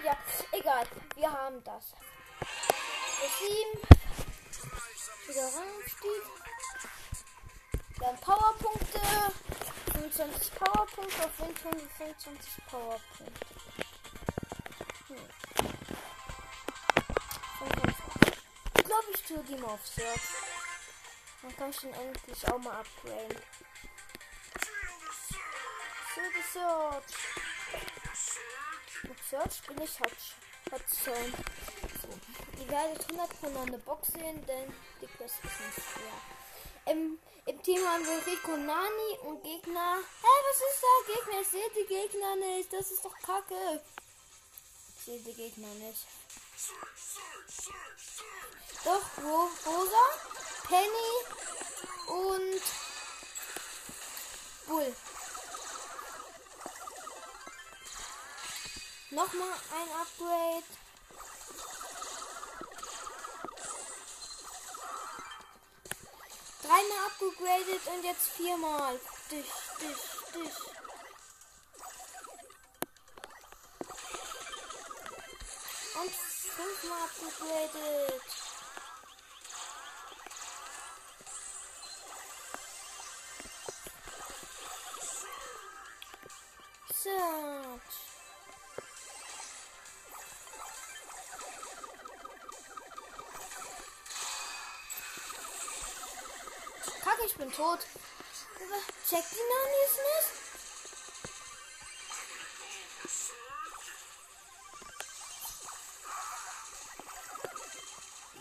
Ja, 0.03 0.17
egal. 0.51 0.87
Wir 1.15 1.31
haben 1.31 1.63
das. 1.63 1.83
25 11.71 12.65
Powerpunkte. 12.67 13.45
Hm. 15.07 15.17
25. 17.59 18.43
Ich 18.77 18.83
glaube, 18.83 19.05
ich 19.13 19.23
tue 19.23 19.43
die 19.43 19.55
mal 19.55 19.71
auf 19.71 19.85
Search. 19.85 20.21
Dann 21.41 21.55
kann 21.57 21.69
ich 21.69 21.77
den 21.77 21.93
endlich 21.93 22.47
auch 22.47 22.57
mal 22.59 22.79
upgraden. 22.79 23.41
Silver 26.15 26.43
Search. 26.53 27.03
Mit 29.03 29.23
Search 29.29 29.61
bin 29.67 29.81
ich 29.81 29.99
Hot 29.99 30.89
Zone. 30.89 31.33
So. 32.01 32.61
Ihr 32.61 32.69
werdet 32.69 33.03
100 33.09 33.33
von 33.33 33.57
eine 33.57 33.77
Box 33.79 34.07
sehen, 34.13 34.45
denn 34.45 34.73
die 35.01 35.07
Quest 35.07 35.35
ist 35.43 35.59
nicht 35.59 35.87
schwer. 35.87 36.93
Im, 36.93 37.19
Im 37.47 37.63
Team 37.63 37.79
haben 37.87 38.05
wir 38.05 38.27
Rico 38.27 38.57
Nani 38.57 39.19
und 39.23 39.41
Gegner. 39.41 39.99
Hä, 39.99 40.27
hey, 40.27 40.43
was 40.49 40.57
ist 40.57 40.83
da? 40.83 41.13
Gegner, 41.13 41.41
ich 41.41 41.47
sehe 41.47 41.69
die 41.69 41.87
Gegner 41.87 42.35
nicht. 42.35 42.73
Das 42.73 42.91
ist 42.91 43.05
doch 43.05 43.17
kacke. 43.19 43.81
Ich 44.97 45.05
sehe 45.05 45.19
die 45.19 45.33
Gegner 45.33 45.69
nicht. 45.75 46.05
Doch, 48.83 49.01
wo? 49.15 49.49
Rosa, 49.65 50.05
Penny 50.67 51.13
und 52.07 52.61
Bull. 54.67 54.95
Nochmal 59.11 59.53
ein 59.73 59.89
Upgrade. 60.01 60.86
Dreimal 66.77 67.05
abgegradet 67.07 67.87
und 67.87 68.03
jetzt 68.03 68.29
viermal. 68.37 68.99
Dich, 69.31 69.45
dich, 69.79 70.41
dich. 70.41 70.53
fünfmal 76.57 77.01
abgegradet. 77.03 78.36
Tot. 97.57 97.79
Checkt 99.09 99.31
die 99.31 99.45
Nanis 99.51 99.93
nicht? 100.07 100.29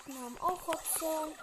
Wir 0.06 0.20
haben 0.22 0.38
auch 0.38 0.66
Hotzone. 0.66 1.34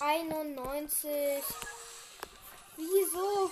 91. 0.00 1.44
Wieso? 2.76 3.50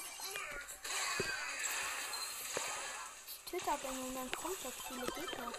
Ich 3.27 3.51
töte 3.51 3.73
aber 3.73 3.89
im 3.89 4.13
Moment 4.13 4.37
komplett 4.37 4.75
viele 4.89 5.07
Gegner. 5.07 5.53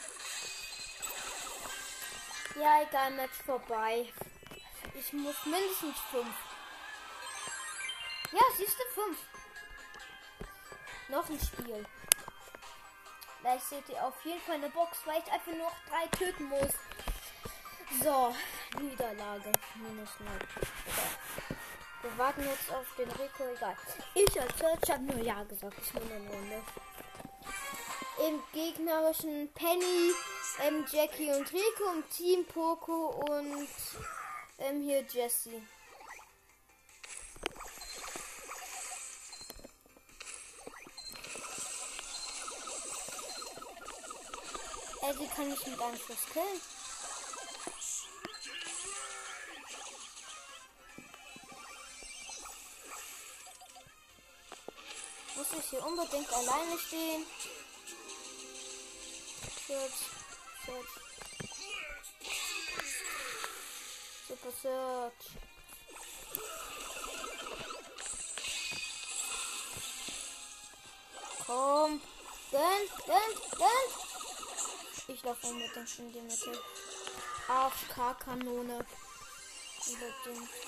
Ja, 2.56 2.82
egal, 2.82 3.12
Match 3.12 3.38
vorbei. 3.46 4.12
Ich 4.94 5.14
muss 5.14 5.46
mindestens 5.46 6.00
fünf. 6.12 6.36
Ja, 8.32 8.42
siehst 8.58 8.78
du, 8.80 9.02
fünf. 9.02 9.18
Noch 11.10 11.30
ein 11.30 11.40
Spiel. 11.40 11.86
Gleich 13.42 13.64
seht 13.64 13.88
ihr 13.90 14.04
auf 14.04 14.26
jeden 14.26 14.42
Fall 14.42 14.56
eine 14.56 14.70
Box, 14.70 15.00
weil 15.06 15.22
ich 15.22 15.32
einfach 15.32 15.52
nur 15.52 15.66
noch 15.66 15.76
drei 15.90 16.08
töten 16.18 16.46
muss. 16.46 16.74
So, 18.04 18.36
Niederlage. 18.80 19.52
Minus 19.76 20.10
9. 20.20 20.30
So. 20.56 21.56
Wir 22.04 22.18
warten 22.18 22.42
jetzt 22.44 22.72
auf 22.72 22.86
den 22.98 23.10
Rico, 23.10 23.44
egal. 23.56 23.76
Ich 24.14 24.42
als 24.42 24.58
Search 24.60 24.92
habe 24.92 25.04
nur 25.04 25.24
Ja 25.24 25.44
gesagt. 25.44 25.76
Ich 25.84 25.92
bin 25.92 26.04
eine 26.12 26.30
Runde. 26.30 26.62
Im 28.28 28.42
gegnerischen 28.54 29.52
Penny, 29.54 30.12
ähm, 30.66 30.86
Jackie 30.92 31.32
und 31.32 31.52
Rico, 31.52 31.92
im 31.94 32.10
Team 32.10 32.46
Poco 32.46 33.24
und 33.30 33.68
ähm, 34.60 34.82
hier 34.82 35.04
Jesse. 35.10 35.62
Ey, 45.02 45.14
sie 45.14 45.28
kann 45.28 45.52
ich 45.52 45.68
mit 45.68 45.82
einem 45.82 45.98
Schuss 45.98 46.26
killen. 46.32 46.77
Unbedingt 55.88 56.32
alleine 56.34 56.78
stehen? 56.78 57.26
Search, 59.68 59.94
Search. 60.66 60.94
Super 64.28 64.52
Search. 64.62 65.14
Komm. 71.46 72.02
Gönn, 72.52 72.90
gönn, 73.06 73.42
gönn. 73.58 75.16
Ich 75.16 75.24
laufe 75.24 75.48
unbedingt 75.48 76.00
in 76.00 76.12
die 76.12 76.22
Mitte. 76.22 76.62
AFK-Kanone. 77.48 78.86
Unbedingt. 79.88 80.67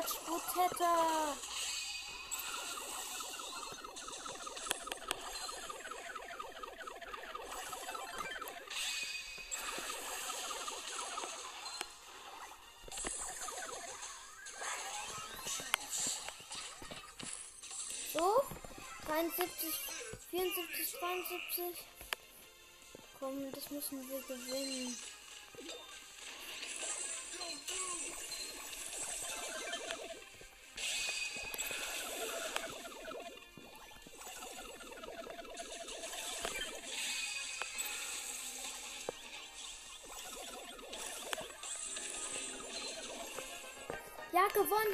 Search 0.00 0.24
Potato. 0.24 1.36
So, 18.12 18.42
73, 19.06 19.74
74, 20.30 20.94
72. 20.98 21.84
Komm, 23.18 23.52
das 23.52 23.70
müssen 23.70 24.08
wir 24.08 24.20
gewinnen. 24.22 24.96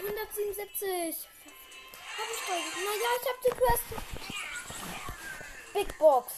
177. 0.07 1.29
Hab 2.17 2.31
ich 2.31 2.41
voll. 2.43 2.63
Naja, 2.85 3.11
ich 3.21 3.29
hab 3.29 3.39
die 3.43 3.51
Quest. 3.51 3.87
Big 5.73 5.99
Box. 5.99 6.33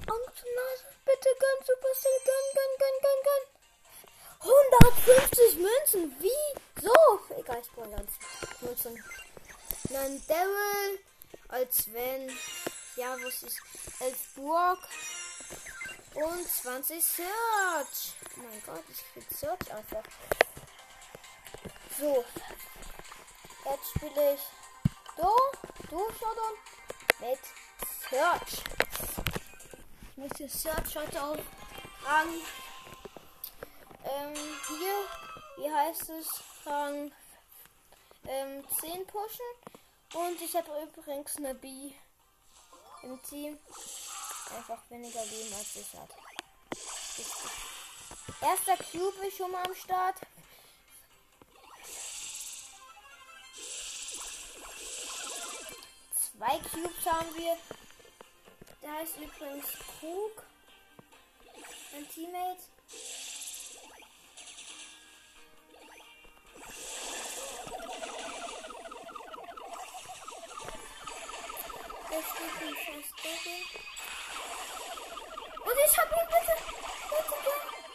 Und 0.00 0.34
Nase. 0.56 0.84
Bitte 1.04 1.28
gönn, 1.38 1.60
Supercell. 1.66 2.18
Gönn, 2.24 2.46
gönn, 2.54 2.74
gönn, 2.78 2.98
gönn, 3.02 3.20
gönn. 3.26 3.44
150 4.40 5.56
Münzen. 5.56 6.16
Wie? 6.20 6.82
So. 6.82 7.36
Egal, 7.38 7.60
ich 7.60 7.70
brauche 7.72 7.90
ganz 7.90 8.12
Münzen. 8.60 9.04
Nein, 9.90 10.22
Daryl. 10.26 11.00
Als 11.48 11.92
wenn. 11.92 12.30
Ja, 12.96 13.16
was 13.22 13.42
ist. 13.42 13.60
Als 14.00 14.18
Burg. 14.34 14.78
Und 16.14 16.48
20 16.48 17.04
Search. 17.04 18.14
Oh 18.36 18.40
mein 18.40 18.62
Gott, 18.64 18.84
ich 18.90 19.04
krieg 19.12 19.38
Search 19.38 19.70
einfach. 19.70 20.02
So. 21.98 22.24
Jetzt 23.64 23.88
spiele 23.88 24.34
ich 24.34 24.40
du, 25.16 25.30
du 25.88 25.98
Showdown 26.12 26.54
mit 27.20 27.38
Search. 28.10 28.64
Ich 30.10 30.16
muss 30.16 30.30
hier 30.36 30.48
Search 30.50 30.96
heute 30.96 31.22
auf 31.22 31.38
Rang. 32.04 32.28
Ähm, 34.04 34.34
hier, 34.68 35.06
wie 35.56 35.72
heißt 35.72 36.10
es? 36.10 36.28
Rang 36.66 37.12
ähm, 38.26 38.64
10 38.80 39.06
pushen. 39.06 39.46
Und 40.14 40.40
ich 40.42 40.54
habe 40.54 40.70
übrigens 40.82 41.36
eine 41.38 41.54
B 41.54 41.92
im 43.04 43.22
Team. 43.22 43.58
Einfach 44.54 44.82
weniger 44.90 45.24
Leben 45.24 45.54
als 45.54 45.76
ich 45.76 45.98
hat. 45.98 46.10
Richtig. 46.72 47.26
Erster 48.42 48.76
Cube 48.76 49.26
ist 49.26 49.38
schon 49.38 49.50
mal 49.50 49.64
am 49.64 49.74
Start. 49.74 50.16
Zwei 56.36 56.58
Cubes 56.58 57.06
haben 57.06 57.34
wir. 57.36 57.56
Da 58.82 59.00
ist 59.00 59.16
übrigens 59.16 59.66
Krug. 59.98 60.42
Mein 61.92 62.08
Teammate. 62.10 62.60
Steht 72.26 72.60
nicht 72.66 72.80
fast 72.84 73.12
Double. 73.22 73.62
Und 75.64 75.76
ich 75.86 75.98
hab 75.98 76.10
ihn 76.10 76.26
bitte. 76.28 76.54
Bitte, 77.08 77.36
bitte. 77.44 77.85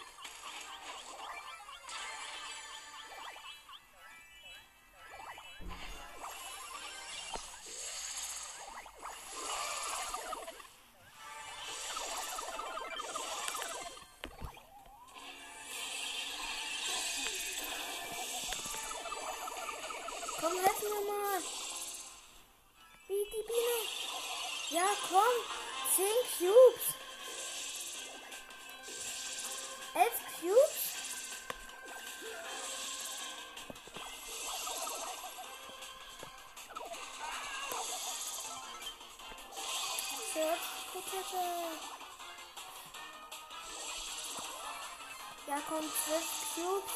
12 46.05 46.55
Cubes. 46.55 46.91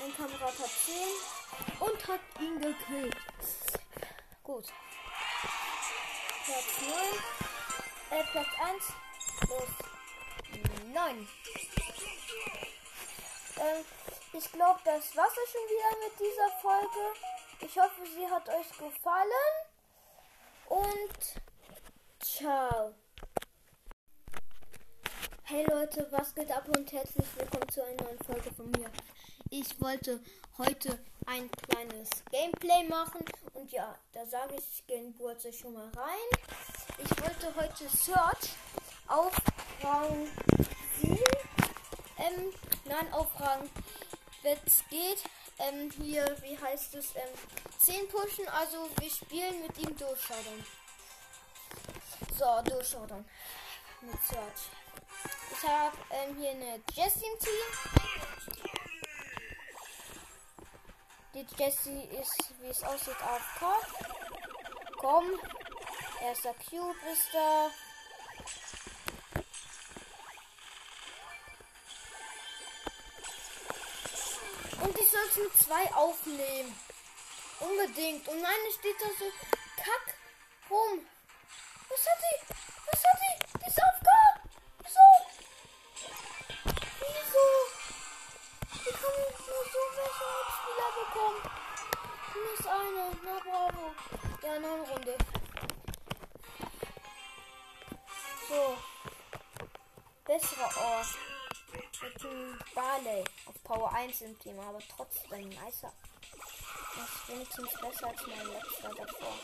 Mein 0.00 0.16
Kamerad 0.16 0.58
hat 0.58 0.70
10 0.86 0.94
und 1.80 2.08
hat 2.08 2.20
ihn 2.40 2.60
gekillt. 2.60 3.16
Gut. 4.42 4.66
Platz 6.44 6.64
9. 8.10 8.18
Äh, 8.18 8.24
Platz 8.32 8.48
1 8.58 8.84
plus 9.40 9.68
9. 10.92 11.28
Ähm, 13.58 13.84
ich 14.32 14.52
glaube, 14.52 14.80
das 14.84 15.16
war's 15.16 15.34
schon 15.34 15.62
wieder 15.68 16.08
mit 16.08 16.18
dieser 16.18 16.50
Folge. 16.60 17.14
Ich 17.60 17.78
hoffe, 17.78 18.06
sie 18.06 18.28
hat 18.28 18.48
euch 18.48 18.70
gefallen. 18.78 19.30
Und 20.66 21.42
ciao. 22.20 22.94
Leute, 25.90 26.06
was 26.12 26.34
geht 26.34 26.50
ab 26.52 26.68
und 26.76 26.92
herzlich 26.92 27.26
willkommen 27.36 27.68
zu 27.68 27.82
einer 27.82 28.02
neuen 28.04 28.18
Folge 28.24 28.52
von 28.54 28.70
mir. 28.70 28.88
Ich 29.50 29.80
wollte 29.80 30.20
heute 30.56 31.00
ein 31.26 31.50
kleines 31.50 32.10
Gameplay 32.30 32.86
machen 32.88 33.24
und 33.54 33.72
ja, 33.72 33.98
da 34.12 34.24
sage 34.24 34.54
ich, 34.56 34.86
gehen 34.86 35.12
Burze 35.14 35.52
schon 35.52 35.72
mal 35.72 35.88
rein. 35.96 36.40
Ich 36.98 37.10
wollte 37.20 37.52
heute 37.56 37.88
Search 37.88 38.50
auf 39.08 39.34
Rang 39.82 40.28
7, 41.00 41.18
ähm, 42.18 42.52
nein, 42.84 43.12
auf 43.12 43.40
Rang, 43.40 43.68
wenn 44.42 44.58
es 44.64 44.84
geht, 44.90 45.24
ähm, 45.58 45.90
hier, 45.90 46.36
wie 46.42 46.56
heißt 46.56 46.94
es, 46.94 47.16
ähm, 47.16 47.34
10 47.80 48.08
pushen, 48.08 48.46
also 48.48 48.88
wir 49.00 49.10
spielen 49.10 49.62
mit 49.62 49.76
ihm 49.78 49.96
durchschauen. 49.96 50.64
So, 52.38 52.70
durchschauen. 52.70 53.24
Mit 54.02 54.22
Search. 54.24 54.79
Ich 55.62 55.68
habe 55.68 55.96
ähm, 56.10 56.36
hier 56.38 56.50
eine 56.52 56.80
Jessie 56.94 57.26
im 57.26 57.38
Team. 57.38 57.52
Die 61.34 61.46
Jessie 61.58 62.04
ist, 62.18 62.54
wie 62.60 62.68
es 62.68 62.82
aussieht, 62.82 63.16
AFK. 63.22 63.66
Komm. 64.98 65.38
Erster 66.22 66.54
Cube 66.54 66.96
ist 67.12 67.28
da. 67.34 67.70
Und 74.82 74.98
ich 74.98 75.10
soll 75.10 75.20
es 75.28 75.36
mit 75.36 75.58
zwei 75.58 75.94
aufnehmen. 75.94 76.74
Unbedingt. 77.58 78.26
Und 78.28 78.40
meine 78.40 78.72
steht 78.78 78.96
da 78.98 79.08
so 79.18 79.30
kack 79.76 80.14
rum. 80.70 81.06
Was 81.90 82.06
hat 82.06 82.18
die? 82.18 82.54
Was 82.86 83.04
hat 83.04 83.20
die? 83.20 83.58
Die 83.58 83.66
ist 83.66 83.82
AFK. 83.82 84.06
Wieso? 84.06 84.29
Wieso? 87.12 87.46
Wie 88.84 88.92
kann 88.92 89.18
ich 89.28 89.40
nur 89.46 89.64
so 89.72 89.80
welche 89.96 90.26
Mitspieler 90.36 90.90
bekommen? 91.00 91.40
Minus 92.34 92.64
eine. 92.66 93.04
Na 93.24 93.34
bravo. 93.44 93.84
Ja, 94.42 94.52
eine 94.52 94.70
Runde. 94.90 95.14
So. 98.48 98.76
Besserer 100.24 100.70
Ort. 100.84 101.10
Mit 102.02 102.22
dem 102.22 102.58
Barley 102.74 103.24
auf 103.46 103.62
Power 103.62 103.92
1 103.92 104.20
im 104.22 104.38
Team, 104.38 104.58
aber 104.60 104.78
trotzdem 104.96 105.48
nicer. 105.48 105.92
Das 106.96 107.08
ist 107.08 107.28
wenigstens 107.28 107.72
besser 107.80 108.08
als 108.08 108.26
mein 108.26 108.46
letzter 108.46 108.88
davor. 108.88 109.34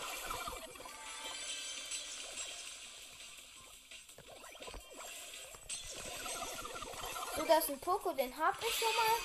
So, 7.36 7.44
das 7.44 7.64
ist 7.64 7.70
ein 7.70 7.80
Poco, 7.80 8.12
den 8.14 8.34
hab 8.38 8.54
ich 8.62 8.74
schon 8.74 8.88
mal. 8.96 9.20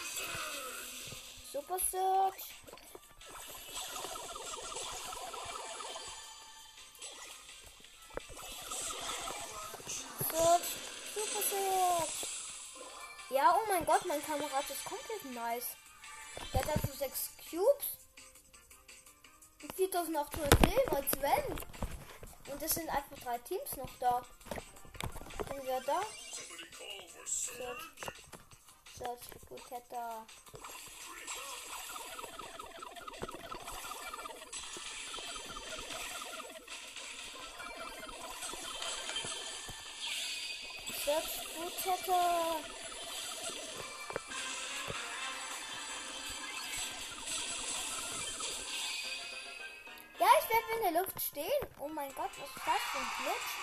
Super 1.50 1.80
Search. 1.80 2.44
Search. 10.30 10.68
Super 11.16 11.42
Search. 11.50 12.10
Ja, 13.30 13.56
oh 13.56 13.66
mein 13.70 13.86
Gott, 13.86 14.06
mein 14.06 14.22
Kamerad 14.26 14.70
ist 14.70 14.84
komplett 14.84 15.24
nice. 15.34 15.78
Der 16.54 16.62
hat 16.62 16.70
also 16.70 16.94
6 16.94 17.30
Cubes. 17.50 17.98
Und 19.62 19.74
4800 19.74 20.62
Leben 20.66 20.96
als 20.96 21.12
wenn. 21.22 22.54
Und 22.54 22.62
es 22.62 22.72
sind 22.72 22.90
einfach 22.90 23.18
drei 23.24 23.38
Teams 23.38 23.78
noch 23.78 23.90
da. 24.02 24.22
Sind 25.48 25.66
wir 25.66 25.80
da? 25.86 26.02
Search. 27.26 28.02
Search 28.98 29.30
Potato. 29.48 30.26
Search 41.06 41.34
Potato. 41.56 42.22
Ja, 50.20 50.28
ich 50.40 50.48
werde 50.50 50.72
in 50.76 50.84
der 50.94 51.02
Luft 51.02 51.20
stehen. 51.22 51.62
Oh 51.80 51.88
mein 51.88 52.14
Gott, 52.16 52.32
was 52.40 52.50
ist 52.50 52.58
das 52.58 52.82
für 52.92 53.00
ein 53.00 53.12
Glitch? 53.24 53.62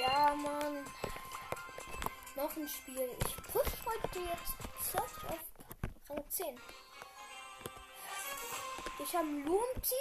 Ja, 0.00 0.34
Mann. 0.34 0.86
Noch 2.34 2.56
ein 2.56 2.66
Spiel. 2.66 3.10
Ich 3.26 3.36
push 3.52 3.72
heute 3.84 4.18
jetzt 4.20 4.54
Search 4.90 5.24
auf 5.28 5.40
Rang 6.08 6.30
10. 6.30 6.58
Ich 8.98 9.14
habe 9.14 9.26
ein 9.26 9.44
Loom-Team. 9.44 9.98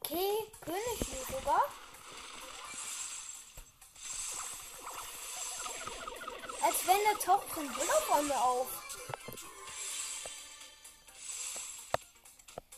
Okay, 0.00 0.50
König 0.62 1.26
sogar. 1.30 1.64
Als 6.62 6.86
wenn 6.86 7.04
der 7.04 7.18
taucht 7.18 7.58
ein 7.58 7.68
Bullerfall 7.68 8.32
auf. 8.32 8.68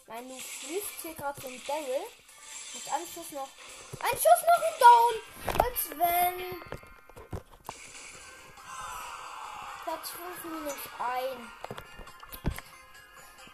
Mein 0.09 0.27
Noob 0.27 0.41
schließt 0.41 1.03
hier 1.03 1.15
gerade 1.15 1.47
ein 1.47 1.63
Daryl. 1.65 2.07
Mit 2.73 2.93
Anschuss 2.93 3.31
noch. 3.33 3.49
Ein 4.01 4.17
Schuss 4.17 4.43
noch 4.47 4.63
ein 4.67 4.77
Down. 4.81 5.15
Als 5.65 5.91
wenn. 5.91 6.63
Platz 9.85 10.11
5 10.11 10.45
minus 10.45 10.83
1. 10.99 11.41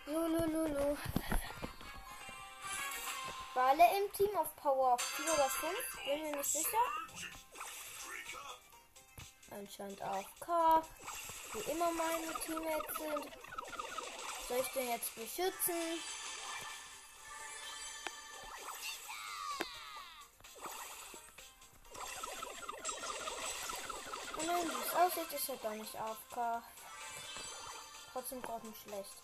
Lulululu. 0.06 0.96
War 3.54 3.68
alle 3.68 3.98
im 3.98 4.12
Team 4.12 4.36
auf 4.36 4.54
Power 4.56 4.98
4 4.98 5.32
oder 5.32 5.48
5? 5.48 5.74
Bin 6.04 6.22
mir 6.22 6.36
nicht 6.36 6.52
sicher. 6.52 6.84
Anscheinend 9.50 10.02
AFK. 10.02 10.86
Wie 11.54 11.70
immer 11.70 11.90
meine 11.90 12.34
Teammates 12.44 12.96
sind. 12.98 13.32
Soll 14.48 14.60
ich 14.60 14.68
den 14.74 14.88
jetzt 14.90 15.14
beschützen? 15.14 16.00
Wenn 24.46 24.70
wie 24.70 25.32
es 25.32 25.32
ist 25.40 25.48
er 25.48 25.56
gar 25.56 25.74
nicht 25.74 25.96
AFK. 25.96 26.62
Trotzdem 28.12 28.40
gerade 28.42 28.64
nicht 28.68 28.80
schlecht. 28.80 29.22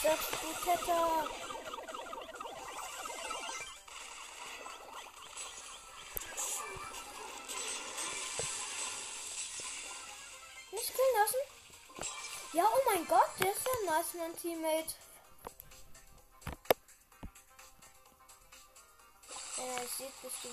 Search 0.00 0.30
Potato. 0.30 1.28
Nicht 10.70 10.94
killen 10.94 11.16
lassen? 11.16 11.36
Ja, 12.52 12.64
oh 12.72 12.90
mein 12.94 13.04
Gott, 13.08 13.30
der 13.40 13.52
ist 13.52 13.66
ja 13.66 13.92
nice, 13.92 14.14
mein 14.14 14.36
Teammate. 14.36 14.94
Keiner 19.78 19.88
sieht, 19.88 20.22
bist 20.22 20.44
du. 20.44 20.50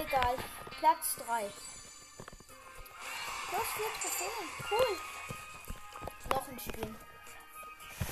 Egal. 0.00 0.36
Platz 0.78 1.16
3. 1.26 1.50
Plus 3.48 3.68
4 3.76 3.86
Trophäen. 4.00 4.48
Cool. 4.70 4.92
Noch 6.30 6.48
ein 6.48 6.58
Spiel. 6.58 6.94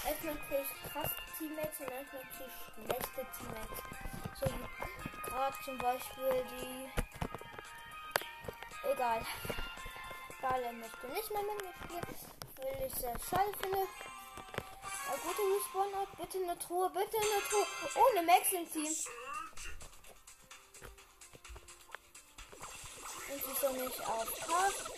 Manchmal 0.05 0.37
kriege 0.47 0.63
ich 0.63 0.93
krass 0.93 1.11
Teammates 1.39 1.81
und 1.81 1.89
manchmal 1.89 2.23
kriege 2.23 2.47
ich 2.47 2.55
schlechte 2.75 3.27
Teammates. 3.37 3.81
So 4.39 4.47
wie 4.47 5.31
gerade 5.31 5.57
zum 5.65 5.79
Beispiel 5.79 6.45
die. 6.51 6.91
Egal. 8.91 9.21
Egal, 10.39 10.73
möchte 10.75 11.07
nicht 11.09 11.31
mehr 11.31 11.43
mit 11.43 11.63
mir 11.63 11.75
spielen. 11.85 12.17
Will 12.57 12.87
ich 12.87 12.95
sehr 12.95 13.19
schade 13.19 13.53
finde. 13.61 13.79
Ja, 13.79 15.15
gute 15.23 15.43
Respawn-Art. 15.43 16.17
Bitte 16.19 16.39
eine 16.39 16.59
Truhe, 16.59 16.91
bitte 16.91 17.17
eine 17.17 17.43
Truhe. 17.49 17.67
Ohne 17.95 18.23
Max 18.27 18.53
im 18.53 18.71
Team. 18.71 18.95
Sie 23.57 23.67
soll 23.67 23.73
nicht 23.73 24.01
aufpasst. 24.01 24.91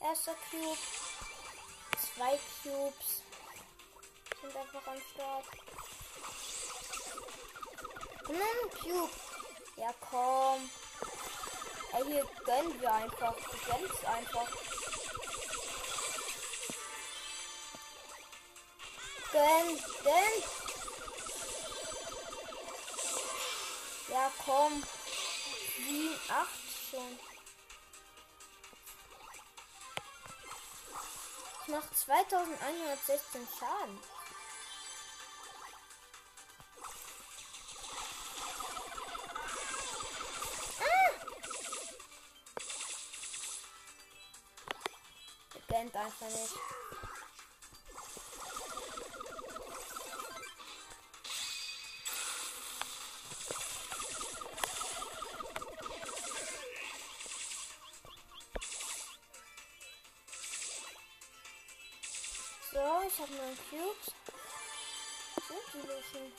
Erster 0.00 0.34
Cube. 0.50 0.78
Zwei 2.14 2.38
Cubes. 2.62 3.22
Sind 4.40 4.56
einfach 4.56 4.86
am 4.86 5.00
Start. 5.14 5.44
Und 8.28 8.36
ein 8.36 8.80
Cube. 8.82 9.10
Ja, 9.76 9.94
komm. 10.10 10.70
Ey, 11.92 12.04
hier 12.04 12.26
gönnen 12.44 12.80
wir 12.80 12.92
einfach. 12.92 13.34
Du 13.34 13.70
gönnst 13.70 14.04
einfach. 14.04 14.48
Gönn, 19.32 19.82
gönn. 20.04 20.42
Ja, 24.10 24.30
komm. 24.44 24.82
7, 25.78 26.20
8 26.28 26.59
schon. 26.90 27.18
Ich 31.62 31.68
mach 31.68 31.90
2116 31.90 33.48
Schaden. 33.58 34.00
Gönnt 45.68 45.94
einfach 45.94 46.26
nicht. 46.26 46.89
Cubes. 63.70 64.06
Sind 65.46 65.84
die 65.84 65.88
schon? 66.10 66.32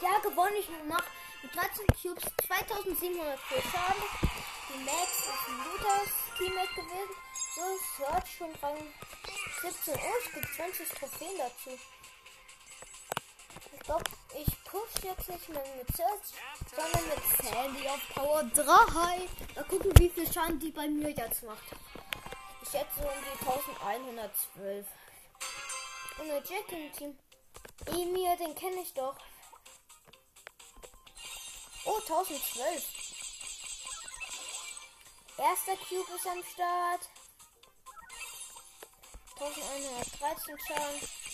Ja, 0.00 0.18
gewonnen. 0.20 0.54
Ich 0.56 0.68
mach 0.86 1.02
mit 1.42 1.52
13 1.52 1.86
Cubes 2.00 2.22
2700 2.46 3.40
für 3.40 3.60
Schaden. 3.62 4.02
Die 4.68 4.84
Max 4.84 5.18
ist 5.18 5.48
ein 5.48 5.58
Luthers 5.64 6.12
Teammate 6.38 6.74
gewesen. 6.74 7.16
So, 7.56 7.78
Search 7.96 8.36
schon 8.36 8.54
Rang 8.62 8.94
17. 9.62 9.94
Oh, 9.94 10.12
es 10.24 10.32
gibt 10.32 10.54
20 10.54 10.88
Trophäen 10.90 11.38
dazu. 11.38 11.76
Ich 13.86 13.88
glaube, 13.88 14.04
ich 14.36 14.64
push 14.64 15.04
jetzt 15.04 15.28
nicht 15.28 15.48
mehr 15.48 15.62
mit 15.76 15.96
Search, 15.96 16.34
sondern 16.74 17.06
mit 17.06 17.22
Sandy 17.40 17.88
auf 17.88 18.00
Power 18.16 18.42
3. 18.42 18.64
Mal 19.54 19.64
gucken, 19.68 19.92
wie 19.98 20.08
viel 20.08 20.32
Schaden 20.32 20.58
die 20.58 20.72
bei 20.72 20.88
mir 20.88 21.10
jetzt 21.10 21.44
macht. 21.44 21.62
Ich 22.62 22.68
schätze 22.68 22.98
um 22.98 23.12
die 23.22 23.46
1112. 23.86 24.86
Und 26.18 26.26
der 26.26 26.42
Jack 26.42 26.72
im 26.72 26.92
Team. 26.94 27.16
Emir, 27.86 28.36
den 28.36 28.56
kenne 28.56 28.82
ich 28.82 28.92
doch. 28.92 29.14
Oh, 31.84 32.00
1012. 32.00 32.84
Erster 35.38 35.76
Cube 35.76 36.12
ist 36.16 36.26
am 36.26 36.42
Start. 36.42 37.08
1113 39.38 40.58
Schaden. 40.66 41.25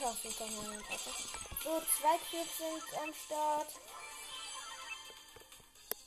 Ja, 0.00 0.16
sind 0.22 0.40
doch 0.40 0.48
mal 0.48 0.78
So, 1.62 1.82
zwei 2.00 2.16
Cubes 2.30 2.56
sind 2.56 2.82
am 3.02 3.12
Start. 3.12 3.68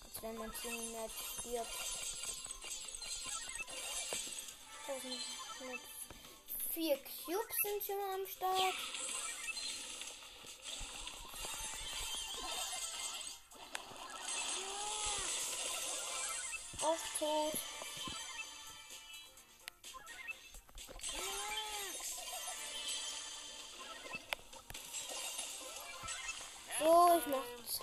Als 0.03 0.21
wenn 0.21 0.35
mein 0.35 0.51
Team 0.53 0.95
stirbt. 1.39 1.69
1104 4.87 6.97
Cubes 6.97 7.55
sind 7.63 7.83
schon 7.85 7.99
mal 7.99 8.15
am 8.15 8.25
Start. 8.25 8.73
Auf 16.81 17.01
tot. 17.19 17.72
So, 26.79 27.19
ich 27.19 27.27
mach's. 27.27 27.79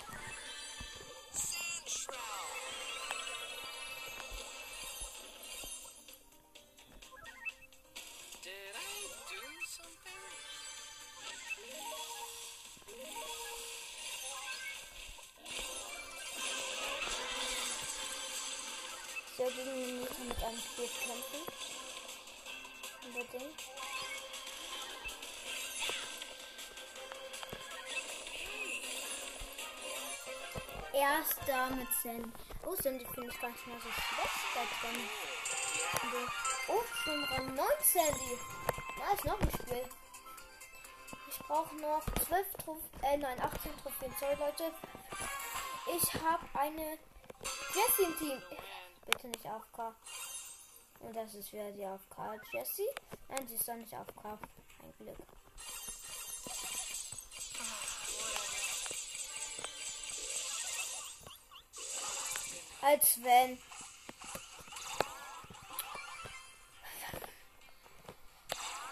Ich 19.33 19.39
werde 19.39 19.53
gegen 19.55 20.01
mit 20.27 20.43
einem 20.43 20.59
Spiel 20.59 20.89
kämpfen. 20.99 21.41
Unbedingt. 23.05 23.90
Erster 31.01 31.71
mit 31.71 31.87
Sandy. 32.03 32.31
Oh, 32.63 32.75
Sandy 32.75 33.03
finde 33.05 33.31
ich 33.31 33.41
gar 33.41 33.49
nicht 33.49 33.65
mal 33.65 33.79
so 33.81 33.89
schlecht 33.89 34.45
da 34.53 34.61
drin. 34.87 35.01
Oh, 36.67 36.83
schon 36.93 37.23
Rang 37.23 37.55
9 37.55 37.65
Sandy. 37.81 38.37
Da 38.99 39.13
ist 39.13 39.25
noch 39.25 39.41
ein 39.41 39.49
Spiel. 39.49 39.83
Ich 41.27 41.39
brauche 41.39 41.75
noch 41.77 42.05
12 42.27 42.53
Trophäen, 42.53 42.83
äh 43.01 43.17
nein, 43.17 43.41
18 43.41 43.71
Trophäen. 43.81 44.13
Sorry, 44.19 44.35
Leute. 44.35 44.71
Ich 45.87 46.13
habe 46.21 46.45
eine 46.53 46.99
Jessie 47.73 48.03
im 48.03 48.17
Team. 48.19 48.41
Bitte 49.07 49.27
nicht 49.29 49.45
AFK. 49.47 49.95
Und 50.99 51.15
das 51.15 51.33
ist 51.33 51.51
wieder 51.51 51.71
die 51.71 51.83
AFK 51.83 52.39
Jessie. 52.53 52.89
Nein, 53.27 53.47
sie 53.47 53.55
ist 53.55 53.67
doch 53.67 53.73
nicht 53.73 53.91
AFK. 53.91 54.23
Ein 54.83 54.93
Glück. 54.99 55.17
Als 62.81 63.21
wenn. 63.23 63.59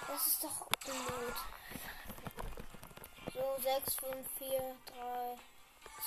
Das 0.08 0.28
ist 0.28 0.44
doch 0.44 0.68
blöd. 0.86 1.36
So, 3.34 3.58
6, 3.64 3.96
5, 3.96 4.28
4, 4.38 4.76
3, 4.86 5.38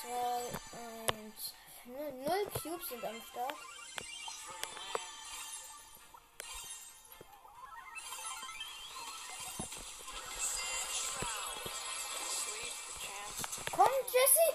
2, 0.01 0.09
1. 1.25 1.53
Null 1.85 2.45
Cubes 2.61 2.87
sind 2.87 3.03
am 3.03 3.21
Start. 3.29 3.55
Komm, 13.71 13.87
Jessie! 14.05 14.53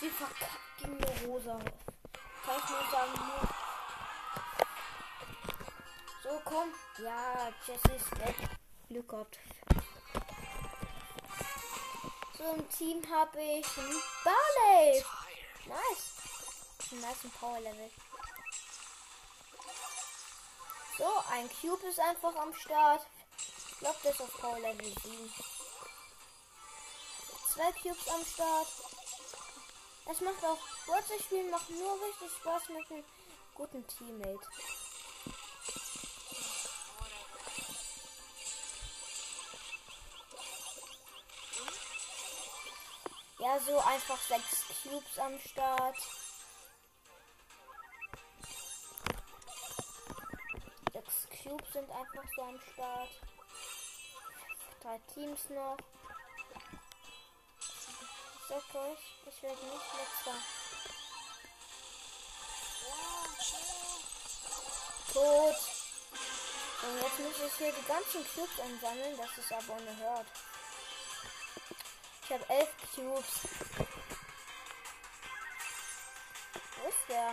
Sie 0.00 0.08
verkackt 0.10 0.78
gegen 0.78 1.04
eine 1.04 1.26
Rosa. 1.26 1.58
Ich 2.56 2.68
nur 2.68 2.90
sagen, 2.90 3.12
nur. 3.14 3.48
So, 6.22 6.40
komm. 6.44 6.74
Ja, 6.98 7.48
Jessie 7.64 7.96
ist 7.96 8.18
weg. 8.18 8.34
Glück 8.88 9.08
gehabt. 9.08 9.38
So 12.36 12.44
im 12.52 12.68
Team 12.70 13.02
habe 13.08 13.40
ich 13.40 13.78
einen 13.78 14.02
Barley. 14.24 15.02
Tired. 15.02 15.06
Nice. 15.66 16.92
Ein 16.92 17.00
nice 17.00 17.32
Power 17.38 17.60
Level. 17.60 17.90
So, 20.98 21.24
ein 21.30 21.48
Cube 21.48 21.86
ist 21.86 22.00
einfach 22.00 22.34
am 22.34 22.52
Start. 22.54 23.06
Ich 23.38 23.78
glaube, 23.78 23.98
das 24.02 24.14
ist 24.14 24.20
auf 24.22 24.40
Power 24.40 24.58
Level 24.58 24.92
7. 25.02 25.32
Zwei 27.54 27.72
Cubes 27.72 28.08
am 28.08 28.24
Start. 28.24 28.66
Es 30.10 30.20
macht 30.22 30.44
auch, 30.44 30.58
Wurzel 30.86 31.20
spielen 31.22 31.50
macht 31.50 31.70
nur 31.70 31.92
richtig 32.02 32.32
Spaß 32.40 32.68
mit 32.70 32.90
einem 32.90 33.04
guten 33.54 33.86
Teammate. 33.86 34.40
Ja, 43.38 43.60
so 43.60 43.78
einfach 43.78 44.18
sechs 44.22 44.64
Cubes 44.82 45.18
am 45.20 45.38
Start. 45.38 45.96
Sechs 50.92 51.28
Cubes 51.42 51.72
sind 51.72 51.88
einfach 51.88 52.24
so 52.34 52.42
am 52.42 52.60
Start. 52.72 53.10
Drei 54.82 54.98
Teams 55.14 55.48
noch. 55.50 55.76
Sag 58.48 58.74
euch, 58.74 59.09
ich 59.40 59.48
werde 59.48 59.64
nicht 59.64 59.94
letzter. 59.96 60.34
Tot. 65.14 65.56
Und 66.82 67.02
jetzt 67.02 67.18
muss 67.18 67.46
ich 67.46 67.56
hier 67.56 67.72
die 67.72 67.86
ganzen 67.86 68.34
Cubes 68.34 68.60
einsammeln, 68.60 69.16
das 69.16 69.38
ist 69.38 69.52
aber 69.52 69.72
unerhört. 69.74 70.26
Ich 72.22 72.32
habe 72.32 72.48
elf 72.50 72.68
Cubes. 72.94 73.24
Wo 76.76 76.88
ist 76.88 77.08
der? 77.08 77.32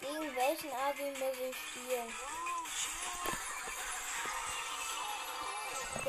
Gegen 0.00 0.36
welchen 0.36 0.72
Abi 0.72 1.10
muss 1.18 1.36
ich 1.36 1.56
spielen? 1.56 2.14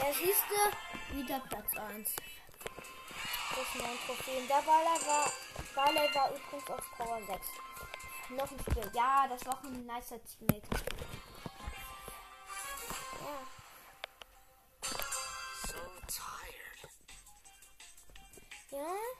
Der 0.02 0.14
siehste, 0.14 0.56
wieder 1.12 1.40
Platz 1.42 1.78
1. 1.78 2.16
Das 3.52 3.60
ist 3.60 3.76
mein 3.76 4.00
Trophäen. 4.06 4.48
Der 4.48 4.62
Baller 4.64 4.98
war, 5.06 5.32
Baller 5.76 6.16
war 6.16 6.32
übrigens 6.32 6.70
auf 6.72 6.92
Power 6.98 7.22
6. 7.28 7.48
Noch 8.30 8.50
ein 8.50 8.60
Spiel. 8.60 8.92
Ja, 8.96 9.28
das 9.28 9.46
war 9.46 9.54
auch 9.54 9.64
ein 9.64 9.86
nicer 9.86 10.20
Teammate. 10.24 10.68
Ja. 13.22 13.46
So 15.68 15.78
tired. 16.08 16.90
Ja. 18.72 19.12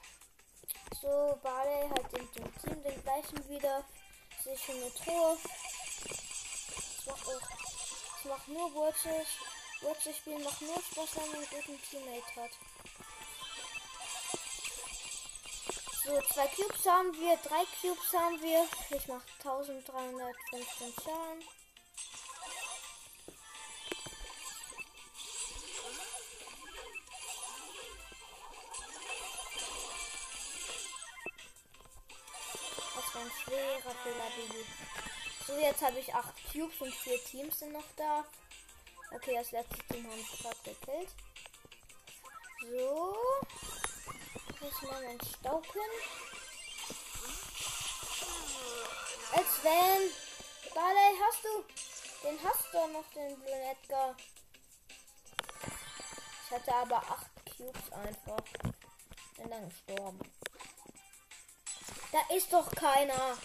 So, 1.00 1.38
Barley 1.42 1.88
hat 1.90 2.12
den, 2.12 2.32
dem 2.32 2.58
Team 2.58 2.82
den 2.82 3.02
gleichen 3.02 3.48
wieder. 3.48 3.84
Sich 4.42 4.68
eine 4.70 4.92
Truhe. 4.94 5.38
Es 6.06 7.06
macht 7.06 7.26
auch. 7.28 7.40
Es 8.18 8.24
macht 8.24 8.48
nur 8.48 8.74
Wurzel. 8.74 9.26
Wurzel 9.82 10.14
spielen 10.14 10.44
macht 10.44 10.62
nur 10.62 10.80
Spaß, 10.80 11.16
wenn 11.16 11.26
man 11.26 11.36
einen 11.36 11.48
guten 11.50 11.82
Teammate 11.82 12.36
hat. 12.36 12.50
So, 16.04 16.20
zwei 16.34 16.46
Cubes 16.48 16.86
haben 16.86 17.12
wir, 17.14 17.36
drei 17.38 17.64
Cubes 17.80 18.12
haben 18.12 18.40
wir. 18.40 18.68
Ich 18.96 19.08
mache 19.08 19.26
1315 19.38 20.94
Schaden. 21.02 21.44
Das 32.94 33.14
war 33.14 33.22
ein 33.22 33.30
schwerer 33.44 33.94
Fehler. 34.02 34.30
So, 35.46 35.56
jetzt 35.56 35.82
habe 35.82 35.98
ich 35.98 36.14
acht 36.14 36.34
Cubes 36.52 36.80
und 36.80 36.94
vier 36.94 37.22
Teams 37.24 37.58
sind 37.58 37.72
noch 37.72 37.84
da. 37.96 38.24
Okay, 39.14 39.34
das 39.34 39.50
letzte 39.52 39.78
Team 39.88 40.06
haben 40.06 40.16
wir 40.16 40.38
gerade 40.38 40.56
gekillt. 40.64 41.10
So. 42.60 43.16
Jetzt 44.60 44.82
mal 44.82 45.02
mein 45.02 45.20
Stauken. 45.20 45.80
Als 49.32 49.64
wenn. 49.64 50.10
Barley, 50.74 51.18
hast 51.20 51.44
du. 51.44 51.64
Den 52.24 52.38
hast 52.42 52.72
du 52.72 52.86
noch, 52.88 53.04
den 53.14 53.38
blöden 53.40 53.62
Edgar. 53.62 54.16
Ich 56.44 56.50
hatte 56.50 56.74
aber 56.74 56.96
acht 56.96 57.26
Cubes 57.56 57.92
einfach. 57.92 58.44
Bin 59.36 59.50
dann 59.50 59.68
gestorben. 59.68 60.20
Da 62.12 62.34
ist 62.34 62.52
doch 62.52 62.70
keiner. 62.70 63.36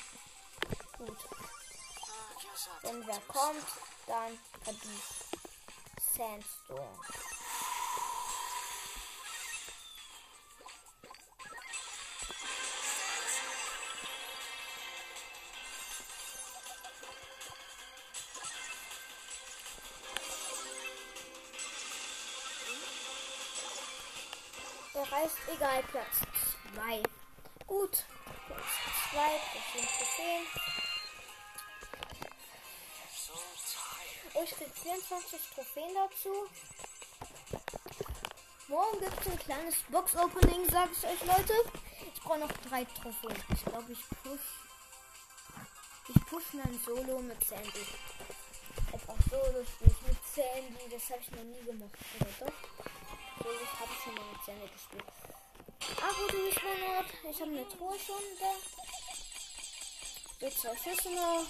Gut. 0.97 1.17
Wenn 2.83 3.07
wer 3.07 3.19
kommt, 3.27 3.65
dann 4.07 4.39
verdient. 4.63 5.26
Sandstorm. 6.17 6.99
Er 24.95 25.11
reißt 25.11 25.37
egal 25.53 25.83
Platz 25.83 26.21
2. 26.73 27.03
Gut. 27.67 28.05
Platz 28.47 28.65
2, 29.11 29.19
das 29.53 29.73
sind 29.73 29.87
Trophäen. 29.87 30.96
Oh, 34.37 34.43
ich 34.43 34.51
krieg 34.51 34.71
24 34.83 35.39
Trophäen 35.55 35.95
dazu. 35.95 36.29
Morgen 38.67 38.99
gibt 38.99 39.19
es 39.21 39.31
ein 39.31 39.39
kleines 39.39 39.75
Box-Opening, 39.89 40.69
sage 40.69 40.91
ich 40.91 41.03
euch, 41.05 41.25
Leute. 41.25 41.53
Ich 42.13 42.21
brauche 42.21 42.39
noch 42.39 42.51
drei 42.69 42.85
Trophäen. 42.85 43.43
Ich 43.51 43.65
glaube, 43.65 43.91
ich 43.91 43.99
push. 44.21 44.47
Ich 46.09 46.25
push 46.27 46.53
mein 46.53 46.79
Solo 46.85 47.19
mit 47.19 47.43
Sandy. 47.47 47.87
Einfach 48.93 49.15
Solo 49.27 49.65
spiele 49.65 49.91
ich 49.91 50.07
mit 50.07 50.17
Sandy. 50.35 50.87
Das 50.91 51.09
habe 51.09 51.21
ich 51.21 51.31
noch 51.31 51.43
nie 51.43 51.63
gemacht. 51.63 51.97
Oder 52.19 52.29
doch? 52.39 53.43
Solo 53.43 53.65
habe 53.79 53.91
ich 53.91 54.03
schon 54.03 54.13
mal 54.13 54.25
mit 54.33 54.45
Sandy 54.45 54.67
gespielt. 54.67 55.05
Ah, 55.99 56.13
du 56.13 56.37
bist, 56.37 56.61
mein 56.63 56.95
Ort. 56.95 57.07
Ich 57.27 57.41
habe 57.41 57.51
eine 57.51 57.69
Truhe 57.69 57.97
schon 57.97 58.23
da. 58.39 58.53
So, 60.39 60.49
zwei 60.61 60.77
Schüsse 60.77 61.09
noch. 61.09 61.47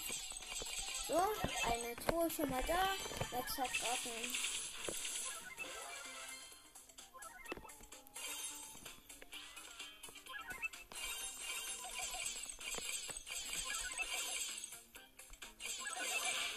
So, 1.07 1.13
eine 1.13 1.95
Truhe 1.95 2.29
schon 2.29 2.49
mal 2.49 2.61
da. 2.67 2.73
Ein 2.73 3.45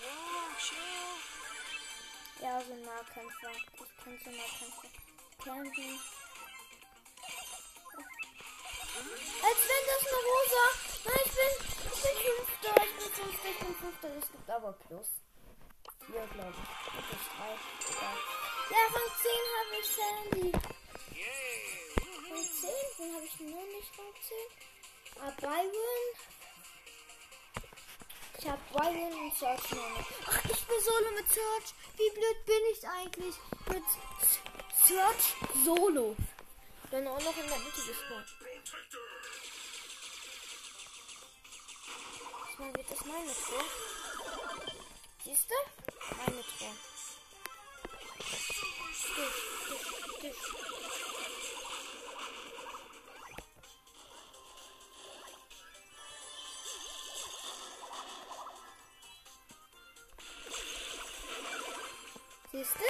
Whoa, 0.03 0.57
chill. 0.59 2.43
Ja, 2.43 2.61
so 2.61 2.73
ein 2.73 2.83
Nahkämpfer. 2.83 3.53
Ich 3.55 4.05
kann 4.05 4.19
so 4.25 4.31
Nahkämpfer 4.31 4.89
kämpfen. 5.45 6.20
5 13.21 13.45
Richtung 13.45 13.75
5, 13.75 14.05
es 14.19 14.33
gibt 14.33 14.51
aber 14.51 14.73
plus. 14.73 15.09
4, 16.07 16.27
glaube 16.33 16.55
ich. 16.57 16.69
Plus 17.07 17.25
3. 17.37 17.45
Ja. 18.01 18.11
ja, 18.71 18.83
Rang 18.95 19.11
10 19.21 19.31
habe 19.57 19.73
ich 19.81 19.89
Sandy. 19.97 20.53
Von 22.29 22.45
10? 22.61 22.71
Dann 22.99 23.15
habe 23.15 23.27
ich 23.27 23.41
nur 23.41 23.65
nicht 23.67 23.99
Rang 23.99 24.15
10. 24.27 24.37
Ah, 25.21 25.33
Byron. 25.39 26.07
Ich 28.39 28.49
habe 28.49 28.61
Byron 28.73 29.13
und 29.13 29.35
Search 29.37 29.71
noch 29.73 30.01
Ach, 30.27 30.45
ich 30.45 30.65
bin 30.65 30.81
solo 30.81 31.11
mit 31.15 31.29
Search. 31.29 31.75
Wie 31.99 32.11
blöd 32.11 32.47
bin 32.47 32.63
ich 32.73 32.89
eigentlich? 32.89 33.37
Mit 33.69 33.85
Search 34.87 35.35
solo. 35.63 36.17
Dann 36.91 37.07
auch 37.07 37.21
noch 37.21 37.37
in 37.37 37.49
der 37.49 37.59
Mitte 37.59 37.83
gespawnt. 37.87 38.27
Diesmal 42.61 42.77
wird 42.77 42.91
das 42.91 43.05
meine 43.07 43.33
Tor. 43.33 43.65
Siehst 45.25 45.51
du? 45.51 45.55
Meine. 46.19 46.37
Dich, 46.37 46.53
dich, 49.17 49.33
dich. 50.21 50.39
Siehst 62.53 62.75
du? 62.75 62.89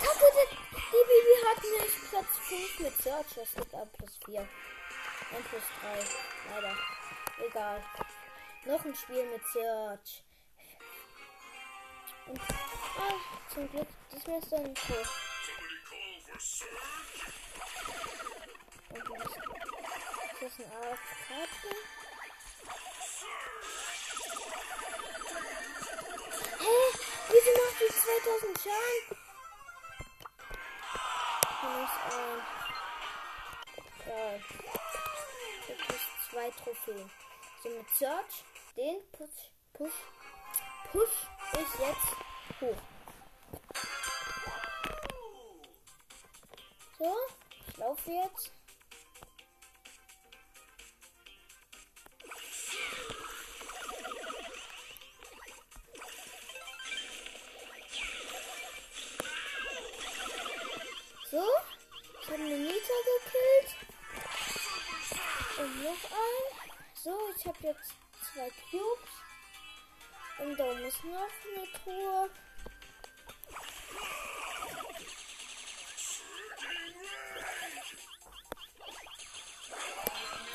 Kacke, 0.00 0.28
die, 0.32 0.48
Bibi 0.92 1.34
hat 1.44 1.60
nicht 1.62 1.98
Platz 2.08 2.32
5 2.48 2.78
mit 2.78 3.02
Search. 3.02 3.34
Das 3.34 3.54
liegt 3.56 3.74
aber 3.74 3.86
plus 3.86 4.12
4. 4.24 4.48
Ein 5.32 5.42
plus 5.44 5.62
3. 5.80 6.54
Leider. 6.54 6.76
Egal. 7.44 7.82
Noch 8.64 8.84
ein 8.84 8.94
Spiel 8.94 9.26
mit 9.26 9.46
Search. 9.48 10.22
Und, 12.26 12.40
ah, 12.40 13.14
zum 13.52 13.70
Glück, 13.70 13.88
das 14.10 14.26
wäre 14.26 14.40
dann 14.50 14.74
cool. 14.88 15.06
Und 18.90 19.10
was, 19.10 19.26
ist 19.26 19.38
das 20.42 20.52
ein 20.58 20.72
AFK-Team? 20.72 21.80
Hä? 26.58 26.76
Wieso 27.28 27.50
macht 27.62 27.80
die 27.80 27.90
2000 27.94 28.58
Schaden? 28.58 29.16
Minus 31.62 31.94
ein. 32.12 32.40
Ja. 34.06 34.85
Ist 36.36 36.42
zwei 36.42 36.50
Trophäen. 36.50 37.10
So 37.62 37.68
mit 37.70 37.88
Search, 37.90 38.44
den 38.76 39.00
Push, 39.10 39.30
Push, 39.72 39.90
Push 40.92 41.26
ich 41.54 41.80
jetzt 41.80 42.60
hoch. 42.60 42.76
So, 46.98 47.16
ich 47.68 47.76
laufe 47.78 48.10
jetzt. 48.10 48.52
So, 61.30 61.42
ich 62.20 62.28
habe 62.28 62.42
eine 62.42 62.58
Nita 62.58 62.94
gekillt. 63.24 63.85
Und 65.58 65.82
noch 65.82 65.90
ein. 65.90 66.70
So, 66.94 67.18
ich 67.34 67.46
habe 67.46 67.58
jetzt 67.62 67.94
zwei 68.20 68.50
Cubes. 68.70 69.10
Und 70.38 70.56
da 70.58 70.70
ist 70.72 71.02
noch 71.04 71.28
eine 71.54 71.72
Truhe. 71.72 72.30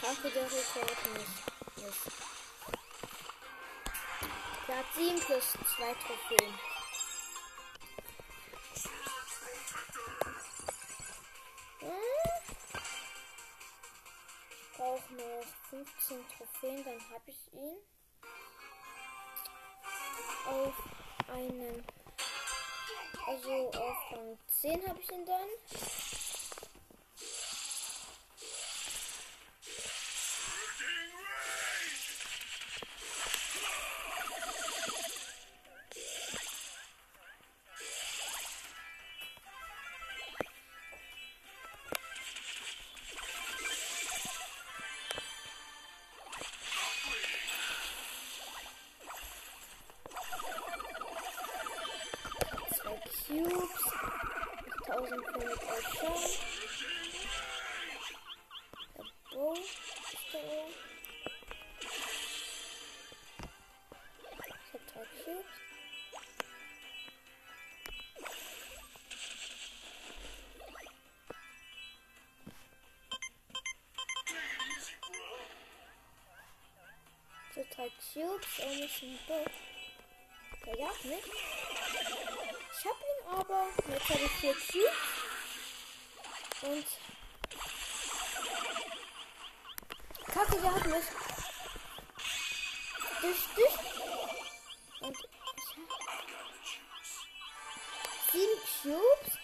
Danke, 0.01 0.29
der 0.29 0.43
Rekord 0.43 1.05
nicht. 1.13 1.77
nicht. 1.77 2.11
Platz 4.65 4.95
7 4.95 5.19
plus 5.19 5.51
2 5.77 5.93
Trophäen. 5.95 6.53
Brauche 14.81 15.13
noch 15.13 15.45
15 15.69 16.17
Trophäen, 16.35 16.83
dann 16.83 16.99
habe 17.11 17.23
ich 17.27 17.53
ihn. 17.53 17.77
Auf 20.47 20.73
einen. 21.29 21.85
Also 23.27 23.69
auf 23.69 24.11
Rang 24.11 24.39
10 24.47 24.87
habe 24.87 24.99
ich 24.99 25.11
ihn 25.11 25.25
dann. 25.27 26.20
So 78.13 78.19
und 78.19 78.43
ist 78.43 79.03
ein 79.03 79.19
Bow. 79.25 79.45
Der 80.65 80.77
jagt 80.77 81.05
mich. 81.05 81.23
Ich 82.77 82.85
hab 82.85 82.97
ihn 82.99 83.21
aber. 83.25 83.67
Jetzt 83.87 84.09
habe 84.09 84.19
ich 84.25 84.31
vier 84.31 84.53
Cubes. 84.53 84.97
Und. 86.61 86.87
Kacke, 90.25 90.61
der 90.61 90.75
hat 90.75 90.85
mich. 90.87 91.05
Dich, 93.21 93.41
dich. 93.55 93.75
Und. 94.99 95.17
Sieben 98.33 98.59
Cubes. 98.81 99.37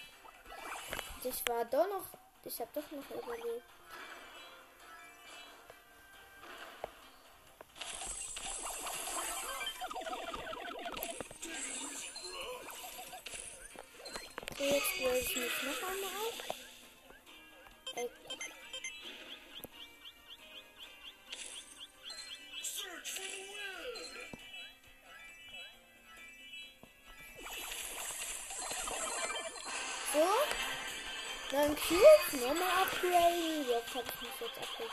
Ich 1.24 1.48
war 1.48 1.64
doch 1.64 1.88
noch. 1.88 2.06
Ich 2.44 2.60
hab 2.60 2.72
doch 2.74 2.90
noch 2.90 3.10
überlebt. 3.10 3.77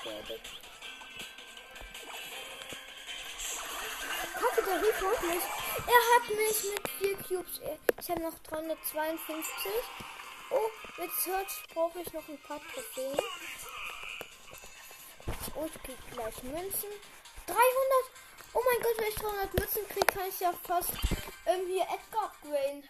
Abgegradet. 0.05 0.41
Kacke, 4.35 4.81
Rico 4.81 5.11
hat 5.11 5.23
mich. 5.23 5.43
Er 5.87 6.01
hat 6.13 6.29
mich 6.29 6.57
mit 6.73 6.87
vier 6.99 7.17
Cubes. 7.17 7.61
Ich 7.99 8.09
habe 8.09 8.21
noch 8.21 8.37
352. 8.39 9.71
Oh, 10.51 10.69
mit 10.97 11.11
Search 11.11 11.63
brauche 11.73 11.99
ich 11.99 12.13
noch 12.13 12.27
ein 12.27 12.39
paar 12.39 12.59
Trophäen. 12.73 13.19
Oh, 15.55 15.65
ich 15.65 15.83
krieg 15.83 15.97
gleich 16.11 16.43
Münzen. 16.43 16.89
300. 17.47 17.59
Oh 18.53 18.61
mein 18.63 18.81
Gott, 18.81 18.97
wenn 18.97 19.07
ich 19.07 19.15
300 19.15 19.53
Münzen 19.53 19.87
kriege, 19.89 20.05
kann 20.05 20.29
ich 20.29 20.39
ja 20.39 20.53
fast 20.63 20.91
irgendwie 21.45 21.79
Edgar 21.79 22.25
upgraden. 22.25 22.83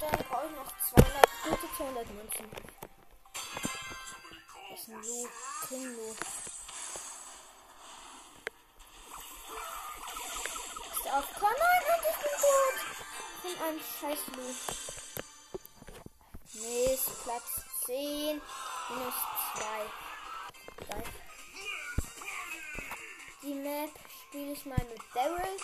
Dann 0.00 0.24
brauche 0.28 0.46
ich 0.46 0.56
noch 0.56 0.72
200, 0.94 1.28
gute 1.44 1.76
200 1.76 2.10
Münzen. 2.10 2.73
Ist 4.84 4.90
Loot, 4.90 5.30
King 5.66 5.96
Loot. 5.96 6.18
Ist 10.92 11.08
auf 11.10 11.24
Con 11.40 11.54
Nein, 11.58 11.84
und 11.88 12.04
ich 12.10 12.18
bin 12.20 12.34
tot. 12.44 12.76
Von 13.40 13.54
einem 13.64 13.80
scheiß 13.80 14.22
Loot. 14.36 14.58
Mist, 16.52 17.08
Platz 17.24 17.50
10, 17.86 18.42
minus 18.90 19.14
2. 19.54 19.64
Geil. 20.86 21.04
Die 23.42 23.54
Map 23.54 23.90
spiele 24.28 24.52
ich 24.52 24.66
mal 24.66 24.84
mit 24.90 25.00
Daryl. 25.14 25.56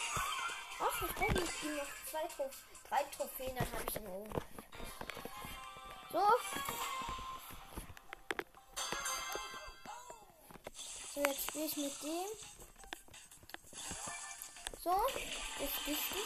Ach, 0.81 1.03
ich 1.03 1.15
brauche 1.15 1.33
nicht 1.35 1.63
die 1.63 1.69
noch 1.69 1.91
zwei 2.11 2.27
Trophäen 2.29 2.71
drei 2.89 3.05
Trophäen, 3.17 3.55
dann 3.55 3.73
habe 3.73 3.85
ich 3.89 3.97
ihn 3.97 4.07
oben. 4.07 4.33
So. 6.11 7.00
So, 11.13 11.21
jetzt 11.23 11.43
spiele 11.49 11.65
ich 11.65 11.77
mit 11.77 12.03
dem. 12.05 12.29
So, 14.85 14.91
ist 14.91 15.87
wichtig. 15.87 16.23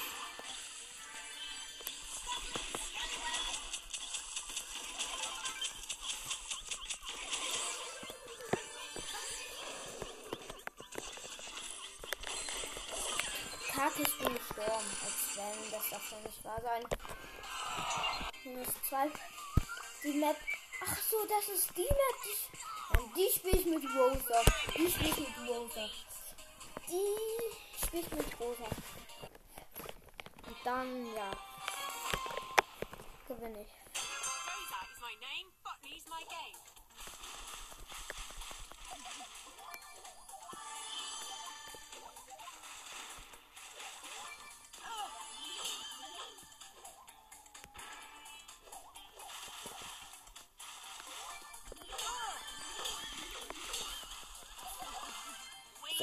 Kacke, 13.73 14.03
ich 14.03 14.19
bin 14.19 14.35
gestorben. 14.35 14.97
Als 15.03 15.37
wenn, 15.37 15.71
das 15.71 15.89
darf 15.89 16.09
schon 16.09 16.23
nicht 16.25 16.45
wahr 16.45 16.61
sein. 16.63 16.85
Minus 18.45 18.69
zwei. 18.87 19.11
Die 20.03 20.13
Map. 20.13 20.37
Ach 20.83 20.99
so, 21.11 21.25
das 21.25 21.49
ist 21.57 21.75
die 21.75 21.83
Map. 21.83 22.17
Die, 22.27 22.64
die 23.17 23.31
spiele 23.33 23.59
ich 23.59 23.67
mit 23.67 23.85
Rosa. 23.97 24.43
Die 24.77 24.91
spiele 24.91 25.11
ich 25.11 25.19
mit 25.19 25.49
Rosa. 25.49 25.89
Die 26.89 27.85
spiele 27.85 28.03
ich 28.03 28.11
mit 28.11 28.41
Rosa. 28.41 28.69
Und 30.47 30.57
dann, 30.65 31.07
ja. 31.15 31.31
Gewinne 33.29 33.63
ich. 33.63 33.84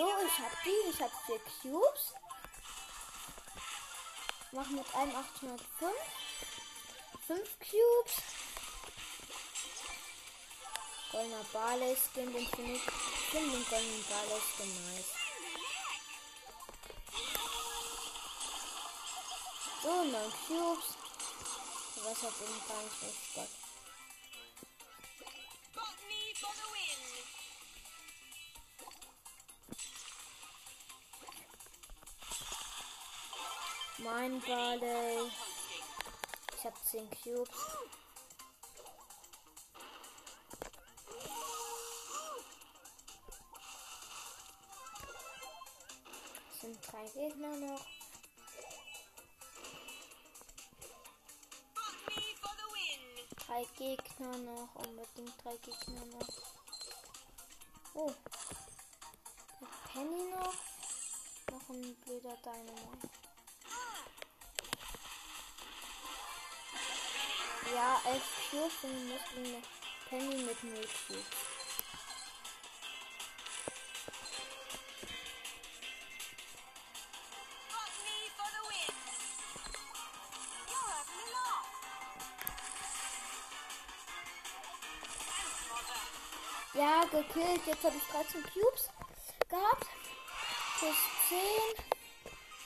So, 0.02 0.08
ich 0.08 0.40
hab 0.40 0.64
die. 0.64 0.90
Ich 0.90 1.00
hab 1.00 1.12
vier 1.28 1.40
Cubes. 1.62 2.16
Mach 4.52 4.68
mit 4.70 4.96
einem 4.96 5.16
805. 5.16 5.94
Fünf 7.28 7.50
Cubes. 7.60 8.14
Goldener 11.12 11.46
Barley 11.54 11.96
Skin, 11.96 12.34
den 12.34 12.48
finde 12.48 12.72
ich. 12.74 12.82
Finde 13.30 13.52
den 13.52 13.70
goldenen 13.70 14.06
Barley 14.10 14.42
Skin 14.42 14.74
nice. 14.88 15.06
So, 19.84 20.04
neun 20.06 20.34
Cubes. 20.48 20.98
Was 21.98 22.24
hat 22.24 22.34
eben 22.42 22.68
gar 22.68 22.82
nicht 22.82 23.02
mehr 23.36 23.61
Mein 34.04 34.42
Barley. 34.42 35.32
Ich 36.58 36.66
habe 36.66 36.76
10 36.90 37.08
Cubes. 37.12 37.50
Es 46.52 46.62
sind 46.62 46.80
drei 46.92 47.06
Gegner 47.10 47.56
noch. 47.58 47.86
Drei 53.46 53.66
Gegner 53.78 54.38
noch. 54.38 54.76
Unbedingt 54.76 55.44
drei 55.44 55.58
Gegner 55.58 56.06
noch. 56.06 56.28
Oh. 57.94 58.12
Penny 59.94 60.32
noch. 60.32 60.56
Noch 61.52 61.70
ein 61.70 61.96
blöder 61.98 62.38
Dynamo. 62.38 63.21
Ja, 67.74 68.02
elf 68.06 68.24
muss 68.52 68.74
eine 68.84 69.62
Penny 70.10 70.44
mit 70.44 70.62
0 70.62 70.74
Cubes. 71.08 71.26
Ja, 86.74 87.06
gekillt. 87.06 87.66
Jetzt 87.68 87.84
habe 87.86 87.96
ich 87.96 88.04
13 88.04 88.44
Cubes 88.44 88.90
gehabt. 89.48 89.88
Plus 90.80 90.96
10. 91.30 91.40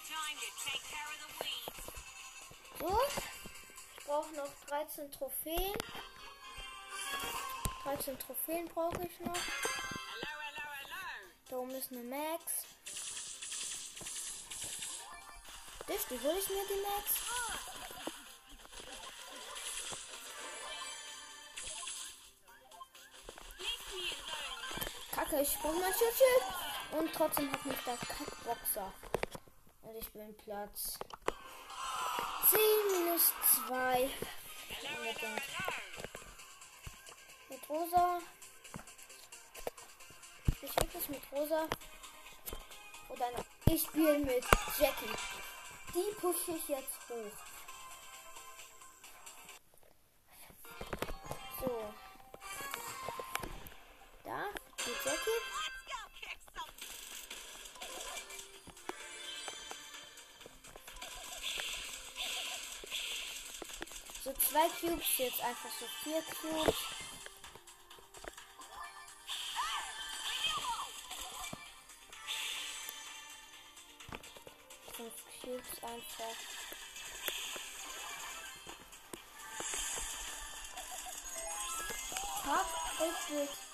Time 0.07 0.39
to 0.39 0.47
take 0.63 0.83
care 0.89 1.09
of 1.11 1.17
the 1.21 1.29
weeds. 1.43 1.83
So. 2.79 3.34
Brauche 4.05 4.35
noch 4.35 4.49
13 4.67 5.11
Trophäen. 5.11 5.73
13 7.83 8.19
Trophäen 8.19 8.67
brauche 8.67 9.01
ich 9.03 9.19
noch. 9.19 9.35
Da 11.49 11.57
oben 11.57 11.71
ist 11.71 11.91
eine 11.91 12.03
Max. 12.03 12.65
Die 16.15 16.19
hole 16.21 16.37
ich 16.37 16.49
mir 16.49 16.65
die 16.69 16.81
Max. 16.81 17.11
Kacke, 25.11 25.41
ich 25.41 25.57
brauche 25.59 25.79
mein 25.79 25.93
Schutzschild. 25.93 26.43
Und 26.91 27.13
trotzdem 27.13 27.51
hat 27.51 27.65
mich 27.65 27.79
der 27.85 27.97
Kackboxer. 27.97 28.93
Und 29.81 29.95
ich 29.97 30.11
bin 30.11 30.37
Platz 30.37 30.99
10 30.99 31.14
minus 32.55 33.33
2. 33.67 34.09
Mit, 37.49 37.69
Rosa. 37.69 38.21
Ich 40.61 40.75
wirklich 40.75 41.09
mit 41.09 41.21
Rosa. 41.31 41.67
Oder 43.09 43.31
nein. 43.31 43.45
Ich 43.65 43.83
spiele 43.83 44.19
mit 44.19 44.43
Jackie. 44.79 45.15
Die 45.93 46.15
pushe 46.19 46.51
ich 46.55 46.67
jetzt 46.67 46.99
hoch. 47.09 47.54
Zwei 64.39 64.69
Cubes, 64.79 65.17
jetzt 65.17 65.41
einfach 65.41 65.69
so 65.79 65.85
vier 66.03 66.21
Cubes. 66.21 66.75
Fünf 74.95 75.13
Cubes 75.41 75.83
einfach. 75.83 76.37
Fuck, 82.43 82.69
Exit. 83.01 83.49
So, 83.49 83.64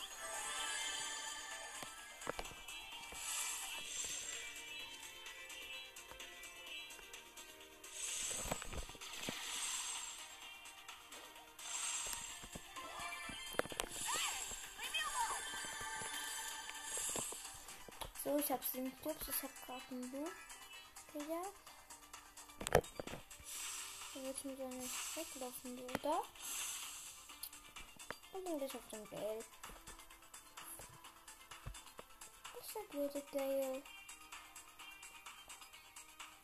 ich 18.42 18.52
habe 18.52 18.64
sieben 18.64 18.92
Cubes. 19.02 19.28
Ich 19.28 19.44
habe 19.44 19.54
gerade 19.66 19.82
einen 19.92 20.12
Lu 20.12 20.30
gejagt. 21.14 21.54
Da 24.14 24.24
wird 24.24 24.46
mir 24.46 24.56
dann 24.56 24.80
nicht 24.80 25.16
weglaufen, 25.16 25.80
oder? 25.80 26.22
Und 28.34 28.48
dann 28.48 28.60
geht's 28.60 28.76
auf 28.76 28.88
den 28.92 29.08
Geld. 29.10 29.46
Das 32.56 32.66
ist 32.66 32.76
der 32.76 32.82
blöde 32.90 33.22
Gale. 33.32 33.84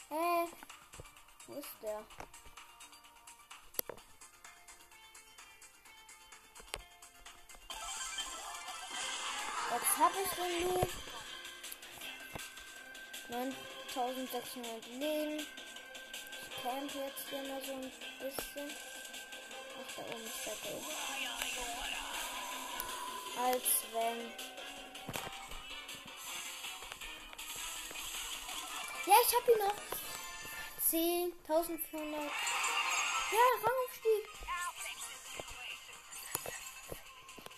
Hä? 0.10 0.48
Wo 1.48 1.54
ist 1.54 1.70
der? 1.82 2.06
Jetzt 9.72 9.98
habe 9.98 10.16
ich 10.24 10.30
den 10.30 10.64
Lu. 10.64 10.88
9600 13.30 14.88
Leben. 15.00 15.40
Ich 15.40 16.64
camp 16.64 16.96
jetzt 16.96 17.30
hier 17.30 17.44
mal 17.44 17.62
so 17.62 17.74
ein 17.74 17.92
bisschen. 18.20 18.72
Ach, 19.80 19.96
da 19.96 20.02
oben 20.02 20.26
ist 20.26 20.46
der 20.46 20.56
Gale. 20.64 20.84
Als 23.38 23.68
wenn. 23.94 24.20
Ja, 29.06 29.16
ich 29.26 29.36
hab 29.36 29.48
ihn 29.48 29.60
noch. 29.60 29.76
10, 30.90 31.34
1400. 31.48 32.32
Ja, 33.32 33.46
Rangaufstieg. 33.62 34.24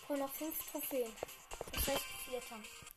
Brauche 0.07 0.19
noch 0.19 0.33
5 0.33 0.71
Trophäen. 0.71 1.15
Das 1.73 1.87
heißt, 1.87 2.05
vierter. 2.27 2.57
Das 2.57 2.88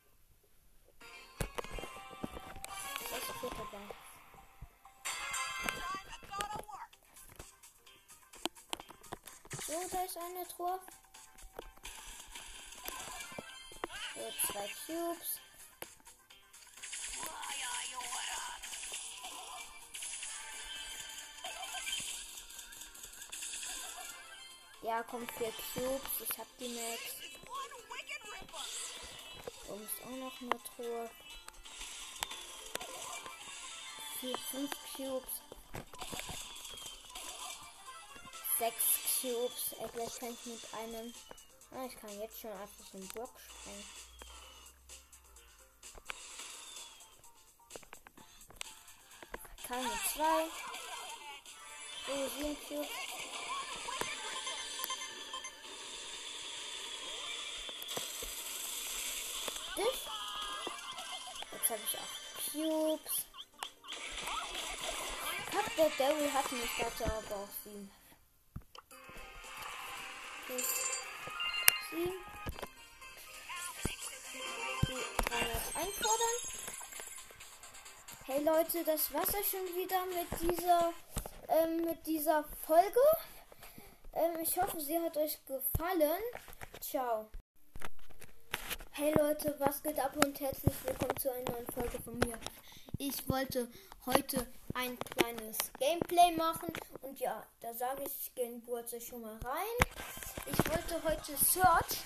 ist 10.12 10.18
eine 10.18 10.47
Truhe. 10.47 10.78
So, 14.14 14.52
zwei 14.52 14.68
Cubes. 14.84 15.40
Ja, 24.82 25.02
kommt 25.05 25.32
vier 25.32 25.52
Cubes. 25.72 26.28
Ich 26.28 26.39
hab 26.39 26.59
die 26.59 26.68
Max. 26.68 27.02
Und 29.68 29.82
ist 29.82 30.02
auch 30.05 30.10
noch 30.10 30.40
eine 30.43 30.62
Truhe. 30.76 31.10
Vier, 34.20 34.36
fünf 34.51 34.70
Cubes. 34.94 35.40
Sechs 38.59 39.02
Cubes. 39.23 39.73
Ey, 39.78 39.89
gleich 39.94 40.19
kann 40.19 40.31
ich 40.31 40.47
mit 40.47 40.74
einem. 40.74 41.15
Ah, 41.70 41.86
ich 41.86 41.94
kann 42.01 42.20
jetzt 42.20 42.40
schon 42.40 42.51
einfach 42.51 42.93
einen 42.93 43.07
Block 43.07 43.31
sprengen. 43.39 43.85
Keine 49.69 49.90
zwei. 50.12 50.49
So, 52.09 52.28
sieben 52.36 52.57
Cubes. 52.66 52.89
Das. 59.77 59.99
Jetzt 61.53 61.70
habe 61.70 61.81
ich 61.86 61.97
auch 61.97 62.15
Cubes. 62.51 63.27
Kack, 65.49 65.77
der 65.77 65.90
Devil 65.90 66.32
hat 66.32 66.51
mich 66.51 66.70
dazu 66.77 67.05
aber 67.05 67.36
auch 67.36 67.49
sieben. 67.62 68.02
Plus 70.53 70.65
sieben. 71.91 72.12
Die 74.83 75.31
300 75.31 75.77
einfordern. 75.77 76.39
Hey 78.27 78.45
Leute, 78.45 78.85
das 78.85 79.15
war's 79.15 79.33
ja 79.33 79.43
schon 79.43 79.74
wieder 79.74 80.05
mit 80.05 80.29
dieser, 80.43 80.93
ähm, 81.49 81.85
mit 81.87 82.07
dieser 82.07 82.45
Folge. 82.66 83.01
Ähm, 84.12 84.41
ich 84.43 84.61
hoffe, 84.61 84.79
sie 84.79 84.99
hat 85.01 85.16
euch 85.16 85.39
gefallen. 85.47 86.23
Ciao. 86.83 87.31
Hey 88.91 89.15
Leute, 89.16 89.55
was 89.59 89.83
geht 89.83 89.99
ab 89.99 90.15
und 90.23 90.39
herzlich 90.39 90.74
willkommen 90.85 91.16
zu 91.16 91.33
einer 91.33 91.51
neuen 91.51 91.66
Folge 91.73 91.99
von 92.03 92.19
mir. 92.19 92.39
Ich 92.99 93.27
wollte 93.27 93.69
heute 94.05 94.47
ein 94.74 94.99
kleines 94.99 95.57
Gameplay 95.79 96.37
machen 96.37 96.73
und 97.01 97.19
ja, 97.20 97.43
da 97.61 97.73
sage 97.73 98.05
ich, 98.05 98.35
gehen 98.35 98.62
Wurzel 98.66 99.01
schon 99.01 99.23
mal 99.23 99.39
rein. 99.39 100.32
Ich 100.47 100.59
wollte 100.70 101.02
heute 101.05 101.36
Search 101.36 102.02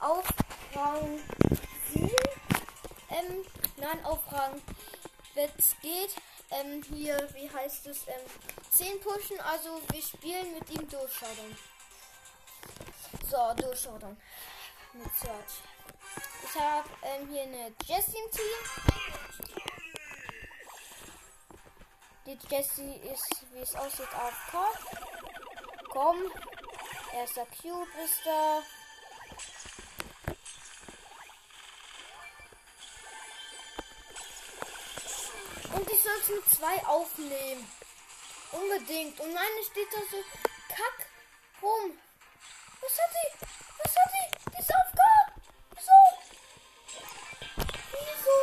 auf 0.00 0.26
Rang 0.74 1.20
7, 1.92 2.10
ähm, 3.10 3.44
nein, 3.76 4.04
auf 4.04 4.20
Rang, 4.32 4.60
wenn 5.34 5.50
es 5.56 5.76
geht, 5.80 6.14
ähm, 6.50 6.82
hier, 6.82 7.28
wie 7.34 7.48
heißt 7.48 7.86
es, 7.86 8.06
ähm, 8.08 8.26
10 8.70 9.00
pushen, 9.00 9.40
also 9.40 9.80
wir 9.90 10.02
spielen 10.02 10.54
mit 10.54 10.68
ihm 10.70 10.88
durchschauen. 10.88 11.56
So, 13.30 13.54
durchschauen. 13.56 14.16
Mit 14.92 15.14
Search. 15.16 15.60
Ich 16.44 16.60
habe 16.60 16.88
ähm, 17.02 17.28
hier 17.28 17.42
eine 17.42 17.72
Jessie 17.84 18.16
im 18.16 18.30
Team. 18.30 19.56
Die 22.26 22.38
Jessie 22.50 22.96
ist, 23.12 23.44
wie 23.52 23.60
es 23.60 23.74
aussieht, 23.74 24.08
auf 24.14 24.34
Kopf. 24.50 24.86
Komm. 25.90 26.16
Erster 27.16 27.46
Cube 27.46 27.88
ist 28.04 28.26
da. 28.26 28.62
Und 35.72 35.90
ich 35.90 36.02
soll 36.02 36.12
es 36.20 36.28
mit 36.28 36.48
zwei 36.50 36.86
aufnehmen. 36.86 37.66
Unbedingt. 38.52 39.18
Und 39.18 39.32
meine 39.32 39.64
steht 39.64 39.90
da 39.94 39.98
so 40.10 40.22
kack 40.68 41.06
rum. 41.62 41.98
Was 42.82 42.98
hat 42.98 43.10
die? 43.14 43.46
Was 43.82 43.96
hat 43.96 44.12
die? 44.12 44.50
Die 44.50 44.58
ist 44.60 44.74
auf 44.74 44.92
Kopf. 44.92 45.32
Wieso? 45.74 45.98
Wieso? 47.92 48.36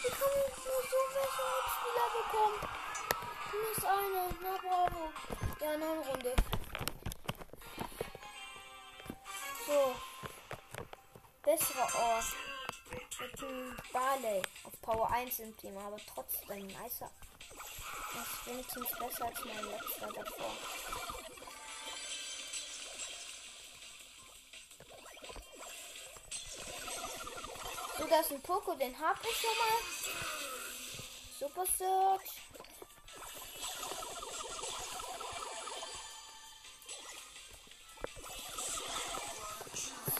Wie 0.00 0.10
kann 0.10 0.34
ich 0.46 0.58
nur 0.64 0.82
so 0.90 0.98
welche 1.16 1.44
Mitspieler 1.58 2.08
bekommen? 2.22 2.58
Nicht 3.68 3.84
eine. 3.84 4.22
Na 4.42 4.54
bravo. 4.58 5.12
Ja, 5.60 5.76
noch 5.76 5.90
eine 5.90 6.06
Runde. 6.08 6.61
So. 9.72 9.94
Besserer 11.42 11.88
Ort. 11.94 12.24
Mit 13.20 13.40
dem 13.40 13.76
Barley 13.90 14.42
auf 14.64 14.82
Power 14.82 15.10
1 15.10 15.38
im 15.38 15.56
Team, 15.56 15.78
aber 15.78 15.96
trotzdem 16.12 16.66
nicer. 16.66 17.10
Das 18.14 18.26
ist 18.26 18.46
wenigstens 18.46 18.88
besser 18.98 19.26
als 19.26 19.44
mein 19.44 19.64
letzter 19.64 20.12
davor. 20.12 20.52
So, 27.98 28.06
das 28.08 28.26
ist 28.26 28.32
ein 28.32 28.42
Poco, 28.42 28.74
den 28.74 28.98
hab 28.98 29.16
ich 29.24 29.36
schon 29.40 29.56
mal. 29.56 29.78
Super 31.38 31.66
Search. 31.78 32.71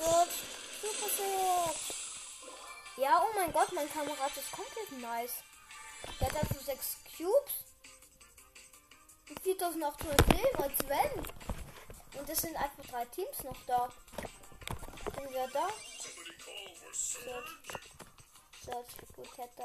Search. 0.02 0.34
Super 0.80 1.08
Search. 1.16 1.94
Ja, 2.96 3.22
oh 3.22 3.32
mein 3.36 3.52
Gott, 3.52 3.72
mein 3.72 3.90
Kamerad 3.92 4.36
ist 4.36 4.50
komplett 4.50 4.90
nice. 5.00 5.34
Der 6.18 6.26
hat 6.28 6.42
dazu 6.42 6.62
6 6.64 6.96
Cubes. 7.16 7.52
Und 9.30 9.40
4800 9.40 10.28
Leben, 10.28 10.62
als 10.62 10.88
wenn. 10.88 12.20
Und 12.20 12.28
es 12.28 12.38
sind 12.38 12.56
einfach 12.56 12.84
drei 12.90 13.04
Teams 13.06 13.44
noch 13.44 13.56
da. 13.66 13.88
Sind 15.14 15.30
wir 15.30 15.48
da? 15.52 15.68
Search. 16.92 17.58
Search, 18.64 18.96
gut, 19.14 19.38
hätte. 19.38 19.62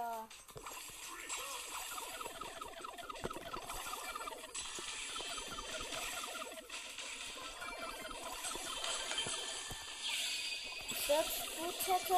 Search, 11.07 11.39
gut, 11.57 11.87
hätte. 11.87 12.13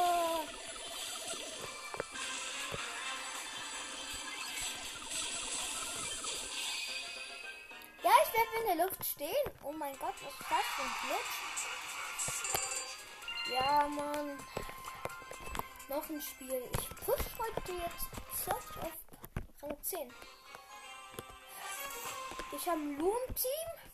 Ja, 8.03 8.11
ich 8.23 8.33
werde 8.33 8.55
in 8.61 8.65
der 8.65 8.85
Luft 8.87 9.05
stehen. 9.05 9.51
Oh 9.63 9.71
mein 9.73 9.95
Gott, 9.99 10.15
was 10.23 10.33
ist 10.33 10.41
das 10.49 10.65
für 10.75 10.81
ein 10.81 10.95
Glitch? 11.05 11.37
Ja, 13.53 13.87
Mann. 13.89 14.39
Noch 15.87 16.09
ein 16.09 16.19
Spiel. 16.19 16.63
Ich 16.71 16.89
push 17.05 17.25
heute 17.37 17.71
jetzt 17.73 18.09
Search 18.43 18.77
auf 18.81 18.97
Rang 19.61 19.83
10. 19.83 20.11
Ich 22.53 22.67
habe 22.67 22.79
ein 22.79 22.97
Loom-Team. 22.97 23.88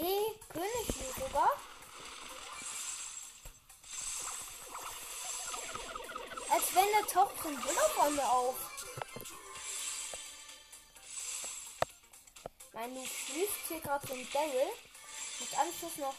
Okay, 0.00 0.34
König 0.48 1.14
sogar. 1.14 1.50
Als 6.48 6.74
wenn 6.74 6.90
der 6.92 7.06
taucht 7.06 7.34
so 7.42 7.48
ein 7.48 7.60
Bull 7.60 8.20
auf. 8.20 8.56
Nein, 12.72 12.94
du 12.94 13.04
schließt 13.04 13.52
hier 13.68 13.80
gerade 13.80 14.06
so 14.06 14.14
ein. 14.14 14.26
Mit 15.40 15.58
Anschuss 15.58 15.98
noch. 15.98 16.14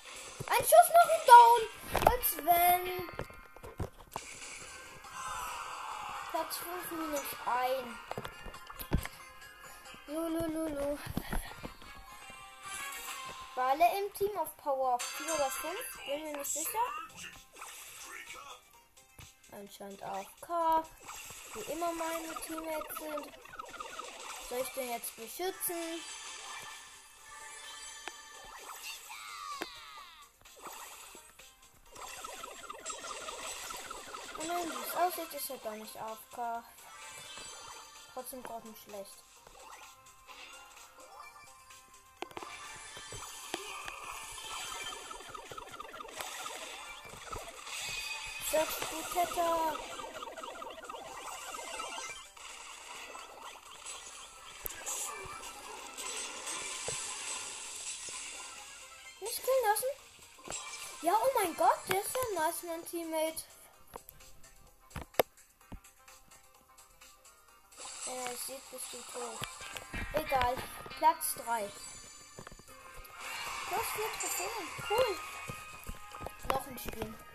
Ein 0.46 0.64
Schuss 0.64 0.90
noch 0.94 1.10
ein 1.10 1.26
Down. 1.26 1.62
Als 2.06 2.38
wenn. 2.38 3.10
Platz 6.30 6.58
5 6.58 6.92
minus 6.92 7.30
1. 7.48 8.11
alle 13.72 13.86
im 14.00 14.14
Team 14.14 14.38
auf 14.38 14.58
Power 14.58 15.00
4 15.00 15.34
oder 15.34 15.50
5? 15.50 15.76
Bin 16.06 16.24
mir 16.24 16.38
nicht 16.40 16.52
sicher. 16.52 16.86
Anscheinend 19.54 20.04
auch 20.04 20.26
K. 20.42 20.84
Wie 21.54 21.72
immer 21.72 21.92
meine 21.94 22.36
Teammates 22.46 22.98
sind. 22.98 23.34
Soll 24.50 24.60
ich 24.62 24.70
den 24.74 24.90
jetzt 24.90 25.16
beschützen? 25.16 25.76
Und 34.38 34.50
wenn 34.50 34.84
es 34.84 34.96
aussieht, 34.98 35.34
ist 35.34 35.50
er 35.50 35.58
doch 35.58 35.72
nicht 35.72 35.96
AFK. 35.96 36.64
Trotzdem 38.14 38.44
gerade 38.44 38.68
nicht 38.68 38.84
schlecht. 38.84 39.24
Butetta. 49.02 49.74
Nicht 59.20 59.44
killen 59.44 59.66
lassen? 59.66 59.92
Ja, 61.02 61.14
oh 61.14 61.30
mein 61.34 61.56
Gott, 61.56 61.80
der 61.90 62.02
ist 62.02 62.16
ja 62.16 62.40
nice, 62.40 62.64
mein 62.64 62.86
Teammate. 62.86 63.44
Wenn 68.06 68.18
er 68.18 68.32
es 68.32 68.46
sieht, 68.46 68.72
bist 68.72 68.94
du 68.94 68.98
tot. 68.98 69.40
Egal, 70.14 70.56
Platz 71.00 71.36
3. 71.36 71.72
Plus 73.68 73.88
4 73.96 74.06
Trophäen, 74.20 74.68
cool. 74.90 75.20
Noch 76.50 76.68
ein 76.68 76.78
Spiel. 76.78 77.31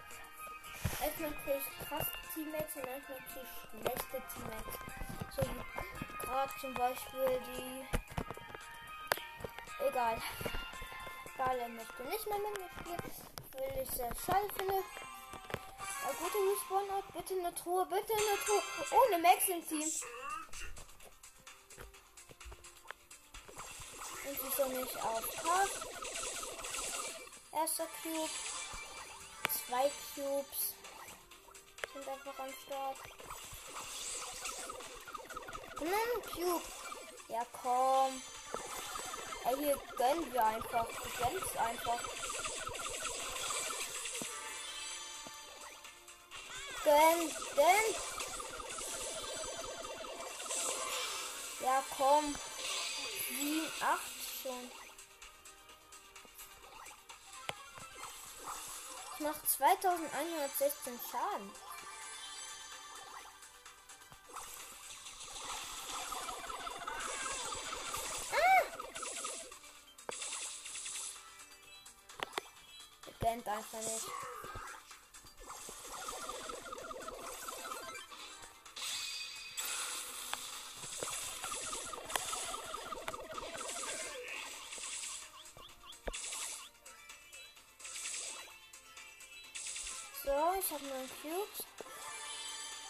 Erstmal 1.07 1.31
kriege 1.35 1.59
ich 1.59 1.89
krasse 1.89 2.11
Teammates 2.35 2.75
und 2.75 2.85
manchmal 2.85 3.19
kriege 3.31 3.47
ich 3.47 3.53
schlechte 3.71 4.19
Teammates. 4.27 4.77
So 5.37 5.43
wie 5.43 5.63
gerade 6.19 6.53
zum 6.61 6.75
Beispiel 6.75 7.41
die. 7.47 7.87
Egal. 9.87 10.21
Egal, 11.33 11.69
möchte 11.69 12.03
nicht 12.03 12.27
mehr 12.27 12.39
mit 12.39 12.59
mir 12.59 12.71
spielen. 12.81 13.13
Will 13.53 13.83
ich 13.85 13.91
sehr 13.91 14.13
schade 14.17 14.49
finde. 14.57 14.75
Ja, 14.75 16.11
gute 16.19 16.39
Respawn-Ort. 16.39 17.13
Bitte 17.13 17.35
eine 17.35 17.55
Truhe, 17.55 17.87
bitte 17.87 18.13
eine 18.13 18.39
Truhe. 18.45 18.63
Ohne 18.91 19.19
Max 19.23 19.49
im 19.49 19.65
Team. 19.69 19.89
Und 24.25 24.41
sie 24.41 24.57
soll 24.57 24.69
nicht 24.71 24.97
aufpassen. 24.97 25.89
Erster 27.53 27.87
Cube. 28.03 28.31
Zwei 29.69 29.91
Cubes. 30.15 30.76
Sind 31.97 32.09
einfach 32.09 32.39
am 32.39 32.53
Start. 32.67 32.97
Ein 35.81 36.23
Cube. 36.31 36.63
Ja, 37.29 37.47
komm. 37.63 38.23
Ey, 39.45 39.57
hier 39.57 39.79
gönnen 39.97 40.33
wir 40.33 40.45
einfach. 40.45 40.87
Du 40.89 41.09
gönnst 41.25 41.57
einfach. 41.57 42.01
Gönn, 46.85 47.35
gönn. 47.55 47.95
Ja, 51.61 51.83
komm. 51.97 52.35
7, 53.29 53.73
8 53.81 54.01
schon. 54.43 54.71
Ich 59.15 59.21
mach 59.21 59.43
2116 59.47 61.01
Schaden. 61.11 61.66
Band 73.73 73.85
einfach 73.85 73.93
nicht. 73.93 74.07
So, 90.25 90.33
ich 90.59 90.73
habe 90.73 90.85
neun 90.87 91.09
Cubes. 91.23 91.59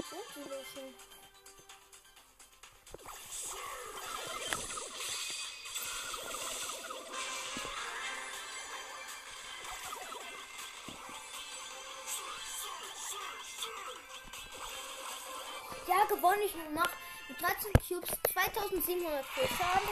Sind 0.09 0.21
die 0.35 0.51
welche? 0.51 1.16
Ja, 16.37 16.43
gewonnen. 16.43 16.43
Ich 16.45 16.75
mach 16.75 16.91
mit 17.29 17.41
13 17.41 17.73
Cubes 17.73 18.11
2700 18.33 19.25
für 19.27 19.49
Schaden. 19.49 19.89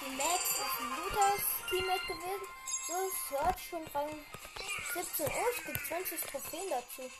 Die 0.00 0.16
Max 0.16 0.42
ist 0.52 0.80
ein 0.80 0.90
Luthers 0.96 1.42
Teammate 1.68 2.06
gewesen. 2.06 2.46
So, 2.86 2.94
Search 3.28 3.68
schon 3.68 3.86
Rang 3.94 4.10
17. 4.94 5.26
Oh, 5.26 5.30
es 5.50 5.64
gibt 5.64 5.86
20 5.86 6.20
Trophäen 6.20 6.70
dazu. 6.70 7.10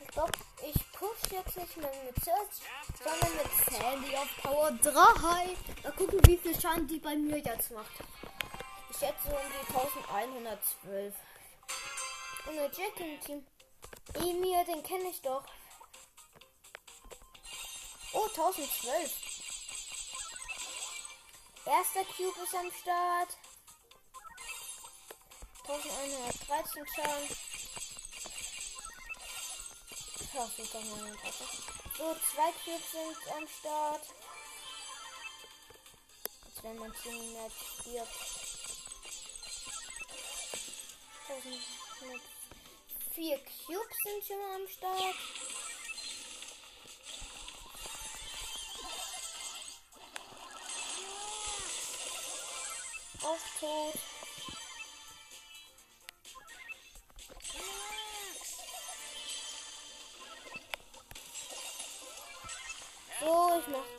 Ich 0.00 0.08
glaube, 0.08 0.32
ich 0.66 0.92
push 0.92 1.32
jetzt 1.32 1.56
nicht 1.56 1.76
mehr 1.76 1.92
mit 2.04 2.24
Search, 2.24 2.62
sondern 3.02 3.36
mit 3.36 3.50
Sandy 3.70 4.16
auf 4.16 4.28
Power 4.42 4.72
3. 4.72 4.92
Mal 5.82 5.92
gucken, 5.96 6.20
wie 6.26 6.38
viel 6.38 6.60
Schaden 6.60 6.86
die 6.86 6.98
bei 6.98 7.16
mir 7.16 7.38
jetzt 7.38 7.70
macht. 7.70 7.92
Ich 8.90 8.96
schätze 8.96 9.28
um 9.28 9.36
die 9.52 10.14
1112. 10.14 11.14
Und 12.46 12.58
eine 12.58 12.70
Jack 12.72 13.00
im 13.00 13.20
Team. 13.20 13.46
Emir, 14.14 14.64
den 14.64 14.82
kenne 14.82 15.10
ich 15.10 15.20
doch. 15.20 15.44
Oh, 18.20 18.26
1012. 18.26 19.12
Erster 21.66 22.04
Cube 22.04 22.42
ist 22.42 22.54
am 22.56 22.68
Start. 22.72 23.36
1113 25.68 26.84
Schaden. 26.96 27.28
Ja, 30.34 30.48
sind 30.48 30.74
doch 30.74 30.82
mal 30.82 31.16
So, 31.96 32.16
zwei 32.34 32.50
Cubes 32.64 32.90
sind 32.90 33.16
am 33.36 33.46
Start. 33.46 34.02
Als 36.44 36.62
wenn 36.64 36.76
mein 36.76 36.92
Team 36.94 37.36
stirbt. 37.80 38.16
1104 41.28 43.38
Cubes 43.38 43.96
sind 44.02 44.26
schon 44.26 44.40
mal 44.40 44.56
am 44.56 44.66
Start. 44.66 45.14
Auf 53.28 53.44
tot. 53.60 53.94
So, 63.20 63.58
ich 63.58 63.68
mach's. 63.68 63.97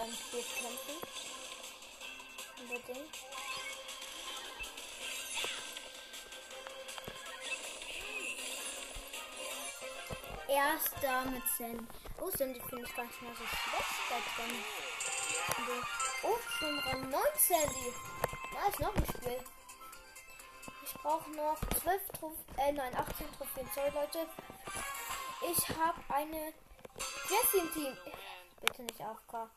Den 0.00 0.06
Mieter 0.06 0.06
mit 0.06 0.08
einem 0.08 0.14
Spiel 0.14 0.44
kämpfen. 0.56 0.96
Unbedingt. 2.60 3.16
Erster 10.48 11.24
mit 11.26 11.42
Sandy. 11.56 11.86
Oh, 12.20 12.30
Sandy 12.30 12.60
finde 12.68 12.84
ich 12.84 12.96
gar 12.96 13.04
nicht 13.04 13.22
mal 13.22 13.34
so 13.34 13.44
schlecht 13.46 14.00
da 14.10 14.42
drin. 14.42 14.64
Oh, 16.22 16.36
schon 16.58 16.78
Rang 16.80 17.08
9 17.08 17.20
Sandy. 17.36 17.92
Da 18.52 18.68
ist 18.68 18.80
noch 18.80 18.94
ein 18.94 19.06
Spiel. 19.06 19.44
Ich 20.84 20.94
brauche 20.94 21.30
noch 21.30 21.58
12 21.82 22.02
Trophäen, 22.18 22.58
äh 22.58 22.72
nein, 22.72 22.94
18 22.94 23.26
Trophäen. 23.36 23.70
Sorry, 23.74 23.90
Leute. 23.90 24.26
Ich 25.42 25.68
habe 25.68 26.00
eine 26.08 26.52
Jessie 27.28 27.58
im 27.58 27.72
Team. 27.72 27.96
Bitte 28.60 28.82
nicht 28.82 29.00
AFK. 29.00 29.48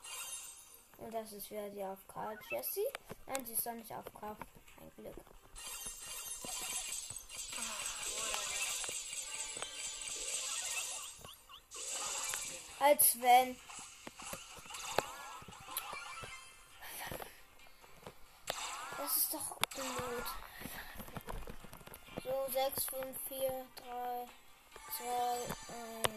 Und 0.97 1.13
das 1.13 1.31
ist 1.31 1.49
wieder 1.51 1.69
die 1.69 1.83
AFK 1.83 2.37
Jessie. 2.49 2.87
Nein, 3.27 3.45
sie 3.45 3.53
ist 3.53 3.65
doch 3.65 3.73
nicht 3.73 3.91
AFK. 3.91 4.23
Ein 4.23 4.91
Glück. 4.95 5.15
Als 12.79 13.21
wenn. 13.21 13.57
Das 18.97 19.17
ist 19.17 19.33
doch 19.33 19.57
blöd. 19.73 20.25
So, 22.23 22.51
6, 22.51 22.85
5, 22.85 23.17
4, 23.27 23.65
3, 23.75 24.27
2, 24.97 25.05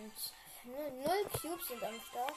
1. 0.04 0.32
Null 0.64 1.24
Cubes 1.40 1.68
sind 1.68 1.84
am 1.84 2.00
Start. 2.00 2.34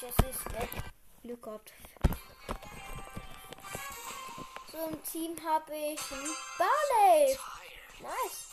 Jesse 0.00 0.26
ist 0.30 0.44
weg. 0.52 0.68
Glück 1.22 1.42
gehabt. 1.42 1.72
So, 4.70 4.78
im 4.78 5.02
Team 5.02 5.36
habe 5.44 5.74
ich 5.74 6.12
einen 6.12 6.36
Barley. 6.56 7.38
Nice. 8.00 8.46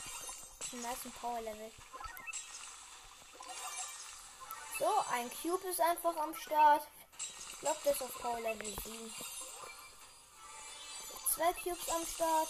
Nice 0.72 1.14
Power 1.22 1.42
Level. 1.42 1.72
So, 4.80 4.92
ein 5.12 5.30
Cube 5.40 5.68
ist 5.68 5.80
einfach 5.82 6.18
am 6.18 6.34
Start. 6.34 6.88
Ich 7.20 7.60
glaube, 7.60 7.78
der 7.86 7.92
ist 7.92 8.02
auf 8.02 8.22
Power 8.22 8.40
Level 8.40 8.74
7. 8.84 9.14
Zwei 11.36 11.54
Cubes 11.54 11.90
am 11.90 12.06
Start. 12.08 12.48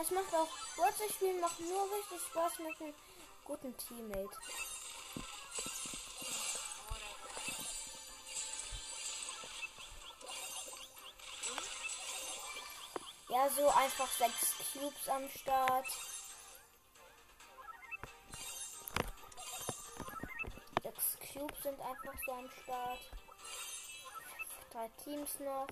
Es 0.00 0.10
macht 0.10 0.34
auch, 0.34 0.48
Wurzel 0.76 1.08
spielen 1.08 1.40
macht 1.40 1.60
nur 1.60 1.84
richtig 1.84 2.20
Spaß 2.30 2.58
mit 2.58 2.80
einem 2.80 2.94
guten 3.44 3.76
Teammate. 3.76 4.36
So 13.50 13.68
einfach 13.68 14.08
sechs 14.08 14.54
Cubes 14.72 15.08
am 15.08 15.28
Start. 15.28 15.86
Sechs 20.82 21.18
Cubes 21.20 21.62
sind 21.62 21.78
einfach 21.78 22.14
so 22.24 22.32
am 22.32 22.50
Start. 22.62 22.98
Drei 24.72 24.88
Teams 25.04 25.38
noch. 25.40 25.66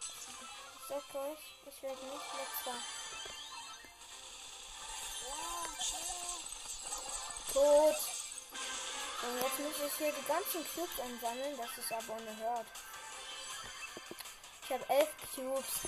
Ich 0.00 0.88
sag 0.88 1.14
euch, 1.14 1.38
ich 1.66 1.82
werde 1.82 2.04
nicht 2.06 2.34
letzter. 2.34 2.74
Tot. 7.52 7.96
Und 9.22 9.42
jetzt 9.42 9.58
muss 9.60 9.86
ich 9.86 9.94
hier 9.96 10.12
die 10.12 10.26
ganzen 10.26 10.66
Cubes 10.74 11.00
einsammeln. 11.00 11.56
Das 11.56 11.78
ist 11.78 11.92
aber 11.92 12.14
unerhört. 12.14 12.66
Ich 14.64 14.72
habe 14.72 14.88
elf 14.88 15.08
Cubes. 15.34 15.80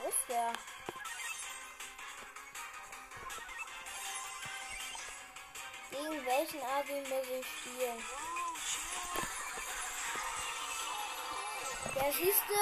Wo 0.00 0.08
ist 0.08 0.28
der? 0.28 0.52
Gegen 5.90 6.26
welchen 6.26 6.62
Adel 6.62 7.02
muss 7.02 7.28
ich 7.28 7.46
spielen? 7.46 8.02
Der 11.94 12.12
siehste, 12.12 12.54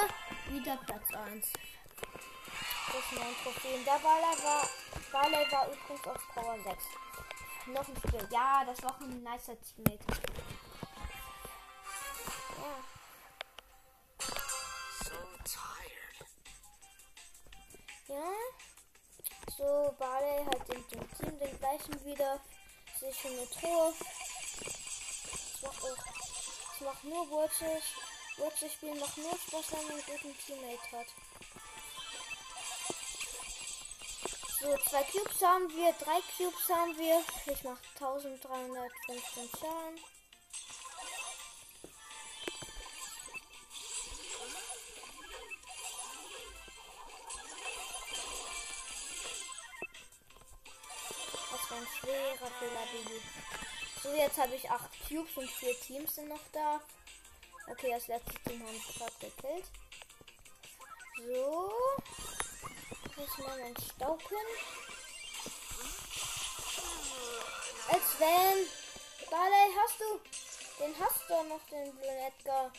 wieder 0.49 0.77
Platz 0.85 1.15
1. 1.15 1.53
Das 1.53 2.97
ist 2.97 3.13
mein 3.13 3.37
Trophäen. 3.45 3.85
Der 3.85 3.99
Baller 4.01 4.37
war, 4.43 4.69
Baller 5.13 5.53
war 5.53 5.69
übrigens 5.69 6.07
auf 6.09 6.35
Power 6.35 6.59
6. 6.65 6.85
Noch 7.67 7.89
ein 7.89 7.97
Spiel. 7.97 8.29
Ja, 8.33 8.65
das 8.67 8.83
war 8.83 8.91
auch 8.91 9.01
ein 9.01 9.23
nicer 9.23 9.57
Teammate. 9.63 10.32
Truhe. 23.53 23.93
Es 25.55 25.63
macht 25.63 25.83
auch. 25.83 26.05
Es 26.75 26.81
macht 26.81 27.05
nur 27.05 27.31
Wurzel. 27.31 27.83
Wurzel 28.39 28.71
spielen 28.71 28.99
macht 28.99 29.19
nur 29.19 29.39
Spaß, 29.39 29.73
wenn 29.73 29.87
man 29.87 29.93
einen 29.93 30.07
guten 30.07 30.39
Teammate 30.39 30.93
hat. 30.93 31.07
So, 34.61 34.77
zwei 34.89 35.03
Cubes 35.03 35.43
haben 35.43 35.69
wir, 35.71 35.93
drei 35.93 36.21
Cubes 36.37 36.69
haben 36.69 36.97
wir. 36.97 37.25
Ich 37.53 37.65
mache 37.65 37.83
1315 37.99 39.51
Schaden. 39.59 40.12
Fehler, 52.51 52.87
Baby. 52.93 53.21
So, 54.03 54.15
jetzt 54.15 54.39
habe 54.39 54.55
ich 54.55 54.71
acht 54.71 54.91
Cubes 55.07 55.37
und 55.37 55.51
vier 55.51 55.79
Teams 55.81 56.15
sind 56.15 56.29
noch 56.29 56.41
da. 56.53 56.81
Okay, 57.71 57.91
das 57.93 58.09
letzte 58.09 58.35
Team 58.45 58.61
haben 58.67 58.73
wir 58.73 58.95
gerade 58.95 59.13
gekillt. 59.21 59.65
So. 61.17 61.73
Jetzt 63.17 63.39
mal 63.39 63.61
mein 63.61 63.77
Stauken. 63.77 64.37
Als 67.89 68.19
wenn. 68.19 68.67
Barley, 69.31 69.75
hast 69.79 70.01
du. 70.01 70.21
Den 70.81 70.95
hast 70.99 71.21
du 71.29 71.43
noch, 71.45 71.65
den 71.71 71.95
blöden 71.95 72.19
Edgar. 72.19 72.73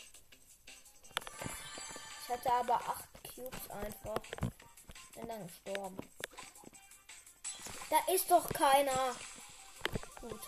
Ich 2.22 2.28
hatte 2.28 2.52
aber 2.52 2.74
acht 2.74 3.08
Cubes 3.34 3.70
einfach. 3.70 4.20
Bin 5.14 5.28
dann 5.28 5.46
gestorben. 5.46 6.10
Da 7.90 8.12
ist 8.12 8.30
doch 8.30 8.48
keiner. 8.50 9.14
Gut. 10.24 10.40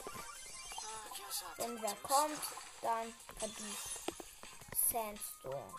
Wenn 1.59 1.83
wer 1.83 1.95
kommt, 1.97 2.41
dann 2.81 3.13
verdient. 3.39 3.77
Sandstorm. 4.91 5.75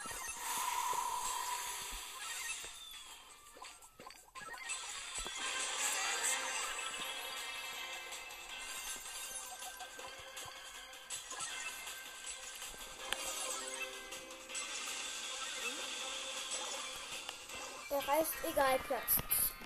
Der 17.90 18.08
reißt 18.08 18.34
egal 18.44 18.80
Platz 18.80 19.16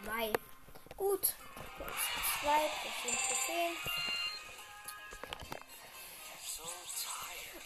2. 0.05 0.33
Gut. 0.95 1.35
Platz 1.75 1.91
2, 2.41 2.71
das 2.83 3.03
sind 3.03 3.19
Trophäen. 3.27 4.20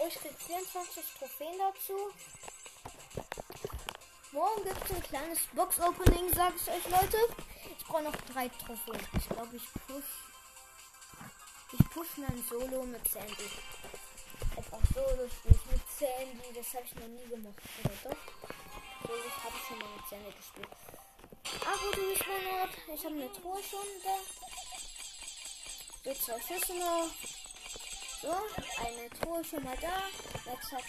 Ich 0.08 0.16
krieg 0.16 0.36
24 0.38 1.04
Trophäen 1.18 1.58
dazu. 1.58 2.12
Morgen 4.32 4.64
gibt 4.64 4.86
es 4.86 4.92
ein 4.92 5.04
kleines 5.04 5.40
Box-Opening, 5.54 6.34
sag 6.34 6.54
ich 6.56 6.68
euch, 6.68 6.90
Leute. 6.90 7.18
Ich 7.78 7.86
brauche 7.86 8.04
noch 8.04 8.16
drei 8.34 8.50
Trophäen. 8.50 9.08
Ich 9.18 9.30
glaube, 9.30 9.56
ich 9.56 9.64
push. 9.88 10.04
Ich 11.72 11.90
push 11.90 12.18
mein 12.18 12.44
Solo 12.50 12.84
mit 12.84 13.08
Sandy. 13.10 13.50
Einfach 14.56 14.80
Solo 14.94 15.28
spiele 15.28 15.56
ich 15.56 15.72
mit 15.72 15.82
Sandy. 15.98 16.54
Das 16.54 16.74
habe 16.74 16.86
ich 16.86 16.96
noch 16.96 17.08
nie 17.08 17.28
gemacht, 17.28 17.62
oder 17.84 17.96
doch? 18.04 19.08
Solo 19.08 19.30
habe 19.44 19.56
ich 19.56 19.68
schon 19.68 19.80
mal 19.80 19.90
mit 19.96 20.08
Sandy 20.10 20.32
gespielt. 20.32 20.70
Abo, 21.66 21.92
du 21.96 22.10
bist 22.10 22.24
mein 22.28 22.60
Ort. 22.60 22.72
Ich 22.94 23.06
habe 23.06 23.16
eine 23.16 23.34
Truhe 23.34 23.64
schon 23.64 23.88
da. 24.04 24.18
So, 26.04 26.14
zwei 26.14 26.40
Schüsse 26.42 26.74
noch. 26.76 27.10
So, 28.26 28.32
eine 28.32 29.08
Truhe 29.22 29.46
schon 29.46 29.64
mal 29.64 29.78
da. 29.80 30.10
Jetzt 30.52 30.72
hat 30.72 30.84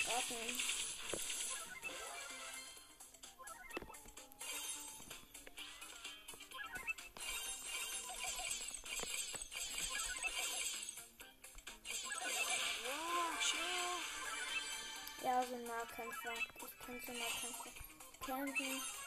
chill. 13.42 13.60
Ja, 15.22 15.42
so 15.42 15.54
ein 15.56 15.64
Nahkämpfer. 15.64 16.32
Ich 16.54 16.86
kann 16.86 17.00
so 17.06 17.12
Nahkämpfer 17.12 17.70
kämpfen. 18.24 19.05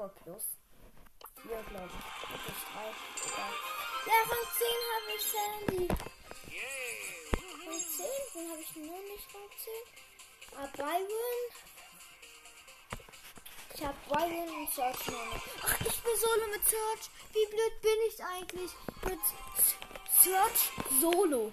Aber 0.00 0.08
Plus. 0.24 0.44
Hier, 1.42 1.62
glaube 1.68 1.90
ich. 1.92 2.04
Drei. 2.72 2.88
Egal. 3.26 3.52
Ja, 4.06 4.14
Rang 4.30 4.46
10 4.56 4.66
habe 4.94 5.10
ich 5.16 5.24
Sandy. 5.32 5.88
Rang 7.66 7.80
10? 7.96 8.06
Wen 8.34 8.50
habe 8.50 8.62
ich 8.62 8.76
nur 8.76 9.00
nicht 9.02 9.26
Rang 9.34 9.50
10? 9.58 9.72
Ah, 10.56 10.68
Byron. 10.74 11.42
Ich 13.74 13.82
habe 13.84 13.98
Byron 14.08 14.48
und 14.56 14.70
Search 14.72 15.06
noch. 15.08 15.40
Ach, 15.62 15.80
ich 15.80 16.00
bin 16.00 16.16
Solo 16.16 16.46
mit 16.50 16.64
Search. 16.64 17.10
Wie 17.32 17.46
blöd 17.46 17.80
bin 17.82 17.98
ich 18.08 18.24
eigentlich? 18.24 18.72
Mit 19.04 19.20
Search 20.22 20.70
Solo. 21.00 21.52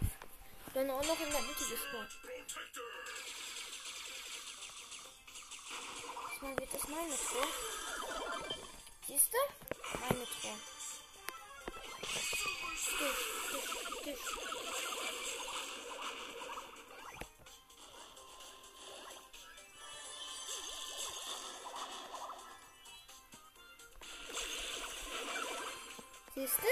Dann 0.73 0.89
auch 0.89 1.03
noch 1.03 1.19
in 1.19 1.31
der 1.31 1.41
Mitte 1.41 1.65
gespawnt. 1.69 2.09
Diesmal 6.31 6.57
wird 6.59 6.73
das 6.73 6.87
meine 6.87 7.17
Tor. 7.17 7.47
Siehst 9.07 9.31
du? 9.31 9.37
Meine 10.01 10.25
Truhe. 10.25 10.57
Dich, 12.01 12.31
dich, 12.99 14.03
dich. 14.03 14.19
Siehst 26.35 26.57
du? 26.57 26.67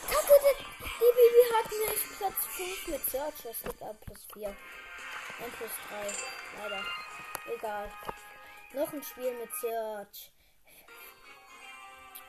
Ah, 0.00 0.10
Kacke, 0.10 0.36
die 0.82 1.12
Bibi 1.14 1.44
hat 1.52 1.68
nicht 1.70 2.06
Platz 2.16 2.40
5 2.56 2.86
mit 2.86 3.10
Search. 3.10 3.38
Das 3.44 3.62
gibt 3.62 3.82
ein 3.82 3.98
plus 4.00 4.26
4. 4.32 4.48
Ein 4.48 5.52
plus 5.58 5.74
3. 5.90 6.62
Leider. 6.62 6.82
Egal. 7.54 7.92
Noch 8.72 8.92
ein 8.92 9.02
Spiel 9.02 9.32
mit 9.34 9.50
Search. 9.60 10.30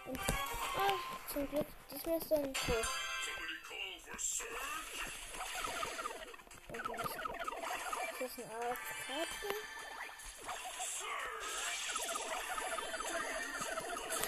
Und, 0.05 0.19
ah, 0.19 0.93
zum 1.31 1.49
Glück, 1.49 1.67
diesmal 1.91 2.17
ist 2.17 2.31
dann 2.31 2.53
so. 2.55 2.73
Und 6.69 6.89
was, 6.89 7.05
ist 7.05 8.21
das 8.21 8.45
eine 8.45 8.55
Art 8.55 8.77
Karte? 9.05 9.49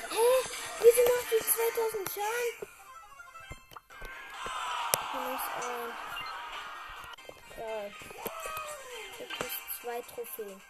Hä? 0.09 0.27
Wieso 0.79 1.01
macht 1.07 1.31
die 1.31 1.39
2000 1.39 2.09
Schaden? 2.09 2.81
Minus 5.13 5.45
ein. 5.61 5.91
Geil. 7.55 7.95
Jetzt 9.19 9.41
ist 9.41 9.81
zwei 9.81 10.01
Trophäen. 10.01 10.61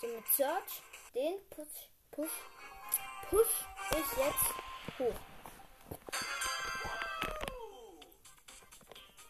So 0.00 0.06
mit 0.06 0.28
Search, 0.28 0.82
den 1.14 1.38
push, 1.50 1.88
push, 2.10 2.30
push 3.30 3.64
ich 3.90 4.16
jetzt 4.18 4.98
hoch. 4.98 5.14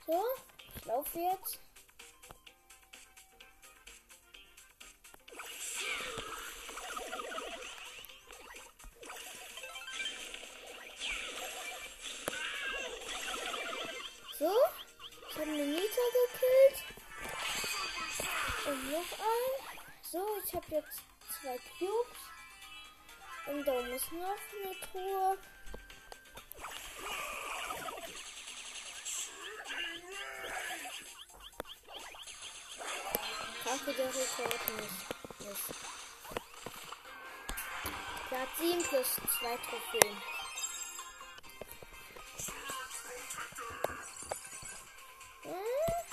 So, 0.07 0.25
ich 0.75 0.85
laufe 0.87 1.19
jetzt. 1.19 1.61
So, 14.39 14.53
ich 15.29 15.35
habe 15.35 15.43
eine 15.43 15.67
Nita 15.67 16.05
gekillt. 16.15 16.85
Und 18.67 18.91
noch 18.91 19.13
ein. 19.19 19.53
So, 20.03 20.25
ich 20.45 20.55
habe 20.55 20.67
jetzt 20.71 21.03
zwei 21.41 21.59
Cubes. 21.79 22.19
Und 23.47 23.65
da 23.67 23.79
ist 23.81 24.13
noch 24.13 24.37
eine 24.53 24.81
Truhe. 24.81 25.39
Kacke, 33.65 33.93
der 33.93 34.07
Rekord 34.07 34.69
nicht. 34.77 35.41
nicht. 35.41 35.65
Platz 38.29 38.59
7 38.59 38.83
plus 38.83 39.15
2 39.15 39.57
Trophäen. 39.57 40.17
Hm? 45.43 46.08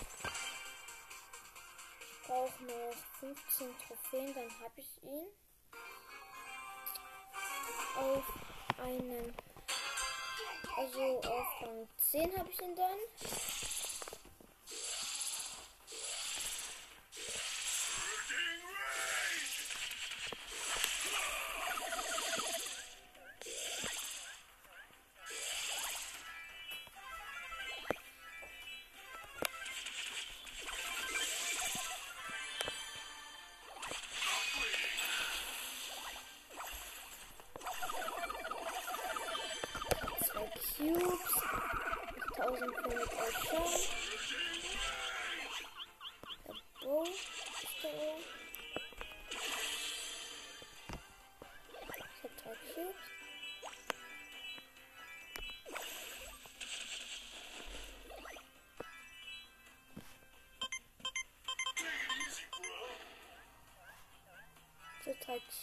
Brauche 2.27 2.63
noch 2.63 2.95
15 3.19 3.67
Trophäen, 3.85 4.33
dann 4.33 4.49
habe 4.59 4.73
ich 4.77 5.03
ihn. 5.03 5.27
Auf 7.97 8.23
einen. 8.83 9.35
Also 10.75 11.19
auf 11.19 11.61
Rang 11.61 11.87
10 11.97 12.37
habe 12.37 12.49
ich 12.49 12.61
ihn 12.61 12.75
dann. 12.75 13.84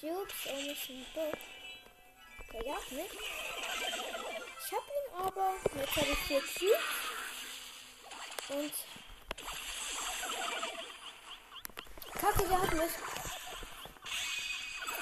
So 0.03 0.09
drei 0.09 0.75
Cubes, 0.75 0.89
ein 0.89 1.07
Bow. 1.15 1.33
Der 2.53 2.65
jagt 2.67 2.91
mich. 2.91 3.13
Ich 4.59 4.73
hab 4.73 4.85
ihn 4.89 5.09
aber. 5.17 5.55
Jetzt 5.77 5.97
habe 5.97 6.11
ich 6.11 6.19
vier 6.19 6.41
Cubes. 6.41 6.83
Und. 8.49 8.75
Kacke, 12.21 12.49
der 12.49 12.63
hat 12.63 12.73
mich. 12.73 12.93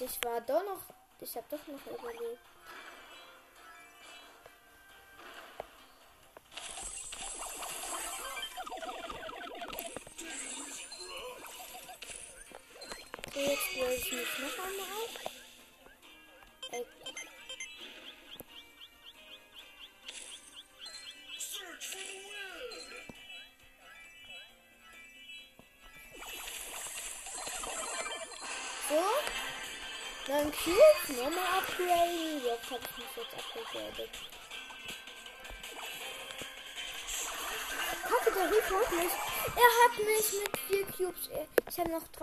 Ich 0.00 0.24
war 0.24 0.40
doch 0.42 0.64
noch. 0.64 0.82
Ich 1.18 1.34
hab 1.34 1.48
doch 1.48 1.66
noch 1.66 1.86
überlebt. 1.86 2.57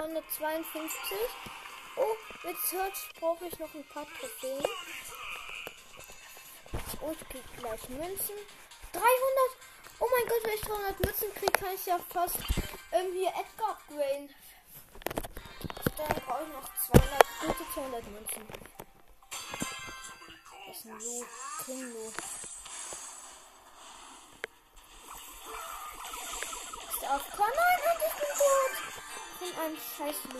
252. 0.05 1.17
Oh, 1.97 2.15
mit 2.43 2.57
Search 2.59 3.09
brauche 3.19 3.45
ich 3.45 3.57
noch 3.57 3.73
ein 3.73 3.87
paar 3.87 4.05
Trophäen. 4.19 4.63
Oh, 7.01 7.11
ich 7.11 7.29
krieg 7.29 7.43
gleich 7.57 7.89
Münzen. 7.89 8.35
300! 8.91 9.05
Oh 9.99 10.07
mein 10.11 10.27
Gott, 10.27 10.43
wenn 10.43 10.53
ich 10.53 10.61
300 10.61 10.99
Münzen 10.99 11.33
kriege, 11.33 11.51
kann 11.53 11.73
ich 11.73 11.85
ja 11.85 11.99
fast 12.09 12.35
ähm, 12.35 13.07
irgendwie 13.07 13.25
Edgar 13.25 13.71
upgraden. 13.71 14.29
Dann 15.97 16.21
brauche 16.25 16.43
ich 16.43 16.49
noch 16.49 16.69
200, 16.87 17.25
gute 17.41 17.65
200 17.73 18.07
Münzen. 18.07 18.47
Das 20.67 20.77
ist 20.77 20.85
ein 20.85 20.99
Lu, 20.99 22.11
Ist 26.89 27.01
der 27.01 27.11
AFK? 27.11 27.39
Nein, 27.39 27.97
ich 28.05 28.13
bin 28.13 28.29
tot! 28.37 28.94
Von 29.45 29.63
einem 29.63 29.77
scheiß 29.77 30.15
Lu. 30.33 30.39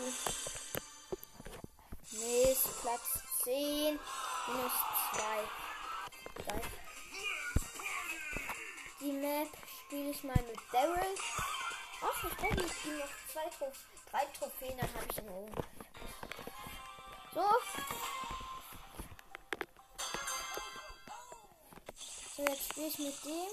Mist, 2.10 2.82
Platz 2.82 3.22
10. 3.44 4.00
Minus 4.48 4.72
2. 5.12 6.44
Geil. 6.44 6.62
Die 9.00 9.12
Map 9.12 9.48
spiele 9.78 10.10
ich 10.10 10.24
mal 10.24 10.42
mit 10.48 10.58
Daryl. 10.72 11.14
Ach, 12.02 12.24
ich 12.24 12.36
brauche 12.36 12.54
nicht 12.54 12.74
die 12.84 12.90
noch 12.90 13.06
zwei 13.32 13.48
Trophäen. 13.50 13.72
Drei 14.10 14.24
Trophäen, 14.38 14.78
dann 14.78 14.92
habe 14.94 15.06
ich 15.08 15.18
ihn 15.18 15.28
oben. 15.28 15.54
So. 17.32 17.44
So, 22.36 22.42
jetzt 22.42 22.70
spiele 22.70 22.86
ich 22.88 22.98
mit 22.98 23.24
dem. 23.24 23.50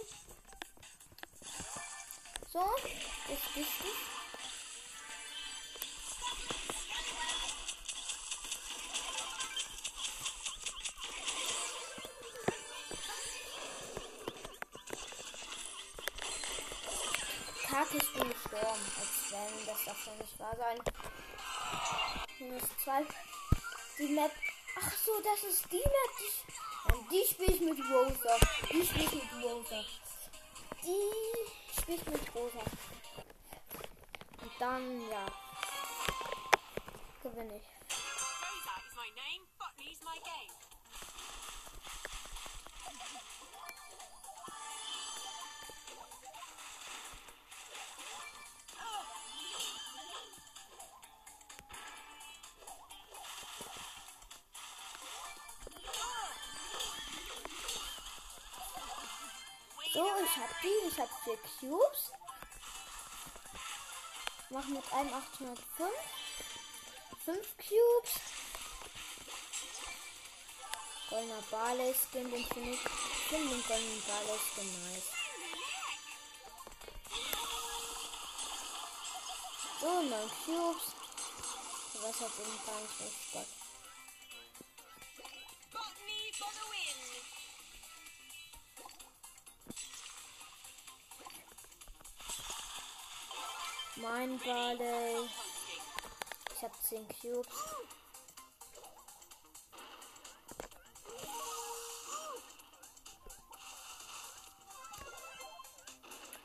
So, 2.52 2.76
ist 3.30 3.56
wichtig. 3.56 4.23
Kacke, 17.74 17.98
ich 17.98 18.14
bin 18.14 18.30
gestorben. 18.30 18.86
Als 19.00 19.32
wenn, 19.32 19.66
das 19.66 19.84
doch 19.86 20.14
nicht 20.20 20.40
wahr 20.40 20.56
sein. 20.56 20.80
Minus 22.38 22.62
zwei. 22.84 23.04
Die 23.98 24.14
Map. 24.14 24.32
Ach 24.80 24.92
so, 24.92 25.12
das 25.24 25.44
ist 25.52 25.72
die 25.72 25.78
Map. 25.78 26.12
Die, 26.20 27.10
die 27.10 27.26
spiele 27.28 27.52
ich 27.52 27.62
mit 27.62 27.80
Rosa. 27.80 28.38
Die 28.72 28.86
spiele 28.86 29.06
ich 29.06 29.14
mit 29.14 29.44
Rosa. 29.44 29.84
Die 30.84 31.82
spiele 31.82 31.98
ich 31.98 32.06
mit 32.06 32.36
Rosa. 32.36 32.64
Und 34.42 34.52
dann, 34.60 35.10
ja. 35.10 35.26
Gewinne 37.24 37.58
ich. 37.58 37.73
So, 59.94 60.00
ich 60.26 60.38
hab 60.38 60.62
die. 60.64 60.88
Ich 60.88 61.00
hab 61.00 61.10
vier 61.24 61.38
Cubes. 61.60 62.12
Mach 64.50 64.66
mit 64.66 64.92
einem 64.92 65.14
805. 65.14 65.92
Fünf 67.24 67.48
Cubes. 67.58 68.12
Goldener 71.12 71.44
Barley 71.52 71.94
Skin, 71.94 72.32
den 72.32 72.44
finde 72.44 72.72
ich. 72.72 72.80
Finde 73.30 73.50
den 73.50 73.64
goldenen 73.68 74.04
Barley 74.08 74.40
Skin 74.40 74.84
nice. 74.84 75.10
So, 79.80 80.02
neun 80.02 80.32
Cubes. 80.44 80.84
Was 82.02 82.20
hat 82.20 82.32
eben 82.40 82.66
gar 82.66 82.80
nicht 82.82 82.98
so 82.98 83.63
Mein 94.04 94.38
Barley. 94.40 95.30
Ich 96.54 96.62
hab 96.62 96.84
10 96.84 97.08
Cubes. 97.08 97.48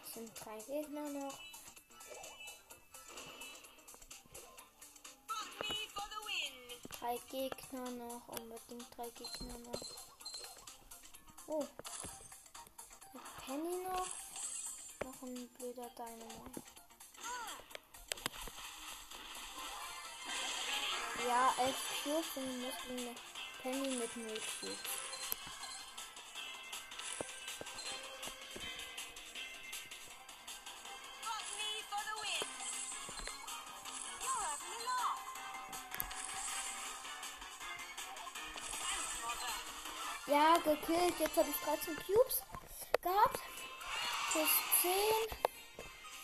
Es 0.07 0.15
sind 0.15 0.31
drei 0.45 0.61
Gegner 0.69 1.11
noch. 1.11 1.35
Drei 7.01 7.19
Gegner 7.29 7.91
noch. 7.91 8.29
Unbedingt 8.29 8.97
drei 8.97 9.11
Gegner 9.11 9.59
noch. 9.59 9.81
Oh. 11.49 11.67
Penny 13.45 13.83
noch. 13.83 14.07
Noch 15.05 15.23
ein 15.23 15.49
blöder 15.59 15.91
Dynamite. 15.97 16.68
Win. 32.23 32.47
You're 34.23 34.43
having 34.47 34.75
a 34.75 34.83
laugh. 34.87 35.21
Thanks, 38.87 39.15
Mother. 39.25 39.55
Ja, 40.29 40.59
gekillt. 40.59 41.19
Jetzt 41.19 41.37
habe 41.37 41.51
ich 41.51 41.57
13 41.57 41.97
Cubes 42.07 42.43
gehabt. 43.03 43.41
Plus 44.31 44.49
10. 44.83 44.93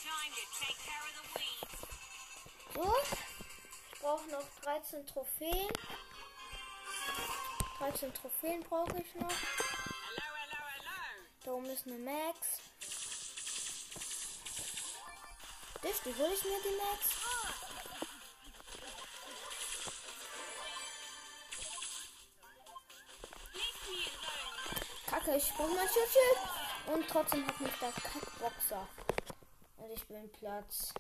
Time 0.05 0.31
to 0.31 0.45
take 0.61 0.79
care 0.87 1.03
of 1.03 1.15
the 1.19 1.25
weeds. 1.35 1.75
So. 2.75 3.24
Brauche 4.05 4.31
noch 4.31 4.45
13 4.61 5.07
Trophäen. 5.07 5.73
13 7.79 8.13
Trophäen 8.13 8.63
brauche 8.63 9.01
ich 9.01 9.15
noch. 9.15 9.33
Da 11.43 11.51
oben 11.53 11.71
ist 11.71 11.87
eine 11.87 11.97
Max. 11.97 12.61
Dich, 15.83 16.01
die 16.05 16.15
hole 16.23 16.35
ich 16.35 16.45
mir 16.45 16.61
die 16.65 16.77
Max. 16.77 17.09
Kacke, 25.07 25.37
ich 25.37 25.51
brauche 25.55 25.75
mein 25.75 25.89
Schutzschild. 25.89 26.95
Und 26.95 27.09
trotzdem 27.09 27.47
hat 27.47 27.59
mich 27.59 27.75
der 27.81 27.93
Kackboxer. 27.93 28.87
Und 29.79 29.91
ich 29.93 30.05
bin 30.07 30.31
Platz 30.33 30.93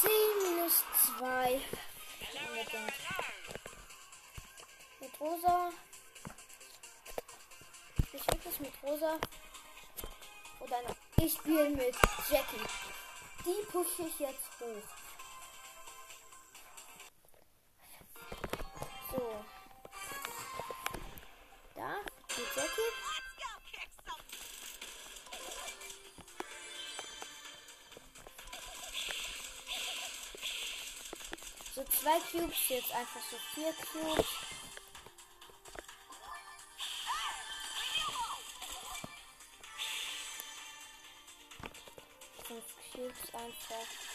10 0.00 0.10
minus 0.42 0.82
2. 1.18 1.60
Unbedingt. 2.48 2.92
Mit 5.00 5.20
Rosa. 5.20 5.70
Ich 8.12 8.26
wirklich 8.26 8.60
mit 8.60 8.72
Rosa. 8.82 9.18
Oder 10.60 10.82
noch. 10.82 10.96
Ich 11.16 11.34
spiele 11.34 11.68
mit 11.68 11.94
Jackie. 12.30 12.66
Die 13.44 13.66
pushe 13.70 14.08
ich 14.08 14.18
jetzt 14.20 14.48
hoch. 14.58 14.99
Zwei 31.90 32.20
Cubes, 32.30 32.68
jetzt 32.68 32.92
einfach 32.92 33.20
so 33.30 33.36
vier 33.54 33.72
Cubes. 33.72 34.26
Fünf 42.46 42.64
Cubes 42.92 43.34
einfach. 43.34 44.09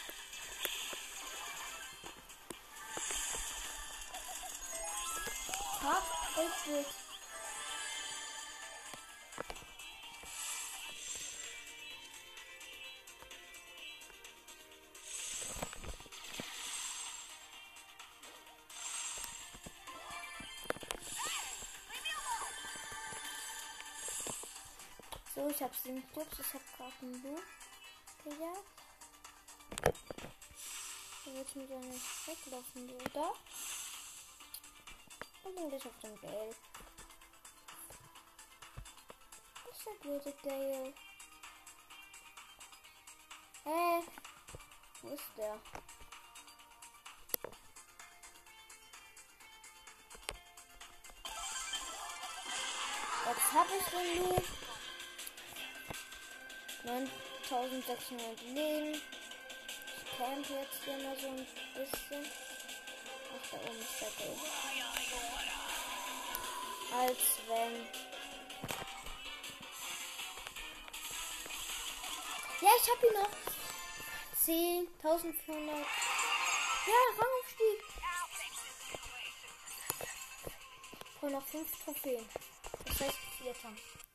Ich 25.56 25.62
habe 25.62 25.74
sieben 25.82 26.06
Cubes. 26.12 26.38
Ich 26.38 26.52
habe 26.52 26.64
gerade 26.76 26.92
einen 27.00 27.22
Loot 27.22 27.42
gejagt. 28.22 28.62
Da 31.24 31.32
wird 31.32 31.56
mir 31.56 31.64
ja 31.64 31.78
nicht 31.78 32.26
weglaufen, 32.26 32.90
oder? 32.90 33.32
Und 35.44 35.56
dann 35.56 35.72
ich 35.72 35.86
auf 35.86 35.98
den 36.02 36.20
Gale. 36.20 36.54
Das 39.64 39.78
ist 39.78 39.86
der 39.86 39.92
blöde 40.02 40.32
Gale. 40.42 40.94
Hä? 43.64 44.02
Wo 45.00 45.08
ist 45.08 45.24
der? 45.38 45.58
Jetzt 53.26 53.52
habe 53.52 53.70
ich 53.78 53.86
den 53.86 54.18
Loot. 54.18 54.65
9600 56.86 58.42
Leben. 58.54 58.94
Ich 58.94 60.16
camp 60.16 60.48
jetzt 60.48 60.84
hier 60.84 60.96
mal 60.98 61.16
so 61.18 61.26
ein 61.28 61.46
bisschen. 61.74 62.24
Ach, 63.34 63.50
da 63.50 63.56
oben 63.56 63.80
ist 63.80 64.00
der 64.00 64.10
Gale. 64.18 64.38
Als 66.92 67.24
wenn. 67.48 67.74
Ja, 72.60 72.70
ich 72.80 72.90
hab 72.90 73.02
ihn 73.02 73.14
noch. 73.14 73.30
10, 74.44 74.88
1400. 75.02 75.76
Ja, 76.86 77.00
Rangaufstieg. 77.18 77.80
Ich 81.16 81.30
noch 81.32 81.46
5 81.46 81.84
Trophäen. 81.84 82.28
Das 82.84 83.00
heißt, 83.00 83.18
vierter. 83.42 83.72
Das 83.72 84.05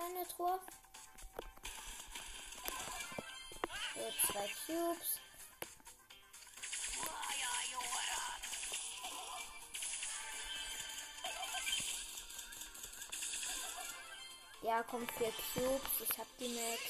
eine 0.00 0.26
Truhe. 0.28 0.60
So, 3.94 4.32
zwei 4.32 4.48
Cubes. 4.66 5.20
Ja, 14.62 14.82
kommt 14.82 15.10
vier 15.12 15.32
Cubes. 15.54 16.00
Ich 16.00 16.18
hab 16.18 16.26
die 16.38 16.48
Max. 16.48 16.82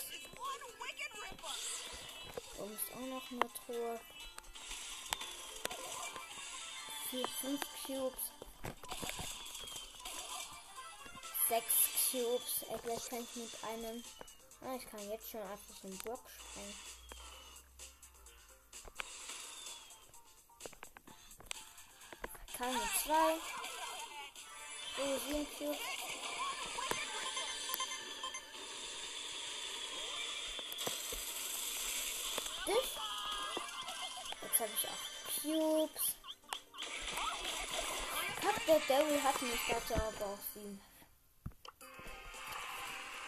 Und 2.59 2.73
ist 2.73 2.93
auch 2.95 3.07
noch 3.07 3.31
eine 3.31 3.53
Truhe. 3.53 4.01
Vier, 7.11 7.29
fünf 7.41 7.61
Cubes. 7.87 8.33
Sechs 11.49 11.96
Cubes. 12.11 12.65
Ey, 12.71 12.79
gleich 12.85 13.09
kann 13.09 13.19
ich 13.21 13.37
mit 13.37 13.65
einem. 13.65 14.05
Ah, 14.63 14.77
ich 14.77 14.87
kann 14.89 15.11
jetzt 15.11 15.29
schon 15.31 15.41
einfach 15.41 15.81
den 15.83 15.99
Block 15.99 16.21
sprengen. 16.31 16.75
Kann 22.57 22.73
mit 22.73 22.83
zwei. 23.03 23.35
So, 24.97 25.19
sieben 25.27 25.47
Cubes. 25.59 25.79
Dich. 32.67 32.91
Jetzt 34.43 34.61
habe 34.61 34.71
ich 34.75 34.89
auch 34.89 35.03
Cubes. 35.43 36.17
Fuck, 38.41 38.67
der 38.67 38.81
Daryl 38.89 39.23
hat 39.23 39.43
mich 39.43 39.61
dazu 39.69 39.95
aber 39.95 40.27
auch 40.27 40.39
sieben. 40.55 40.81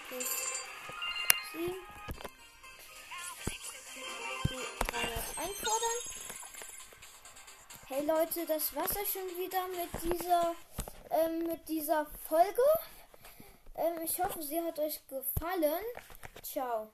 Sieben. 0.09 1.75
Die 4.45 4.57
300 4.91 5.19
einfordern. 5.37 5.99
Hey 7.89 8.07
Leute, 8.07 8.47
das 8.47 8.75
war's 8.75 8.95
ja 8.95 9.05
schon 9.05 9.29
wieder 9.37 9.69
mit 9.69 10.03
dieser, 10.03 10.55
ähm, 11.11 11.47
mit 11.47 11.69
dieser 11.69 12.07
Folge. 12.27 12.63
Ähm, 13.75 14.01
ich 14.03 14.19
hoffe, 14.23 14.43
sie 14.43 14.59
hat 14.63 14.79
euch 14.79 15.07
gefallen. 15.09 15.85
Ciao. 16.43 16.91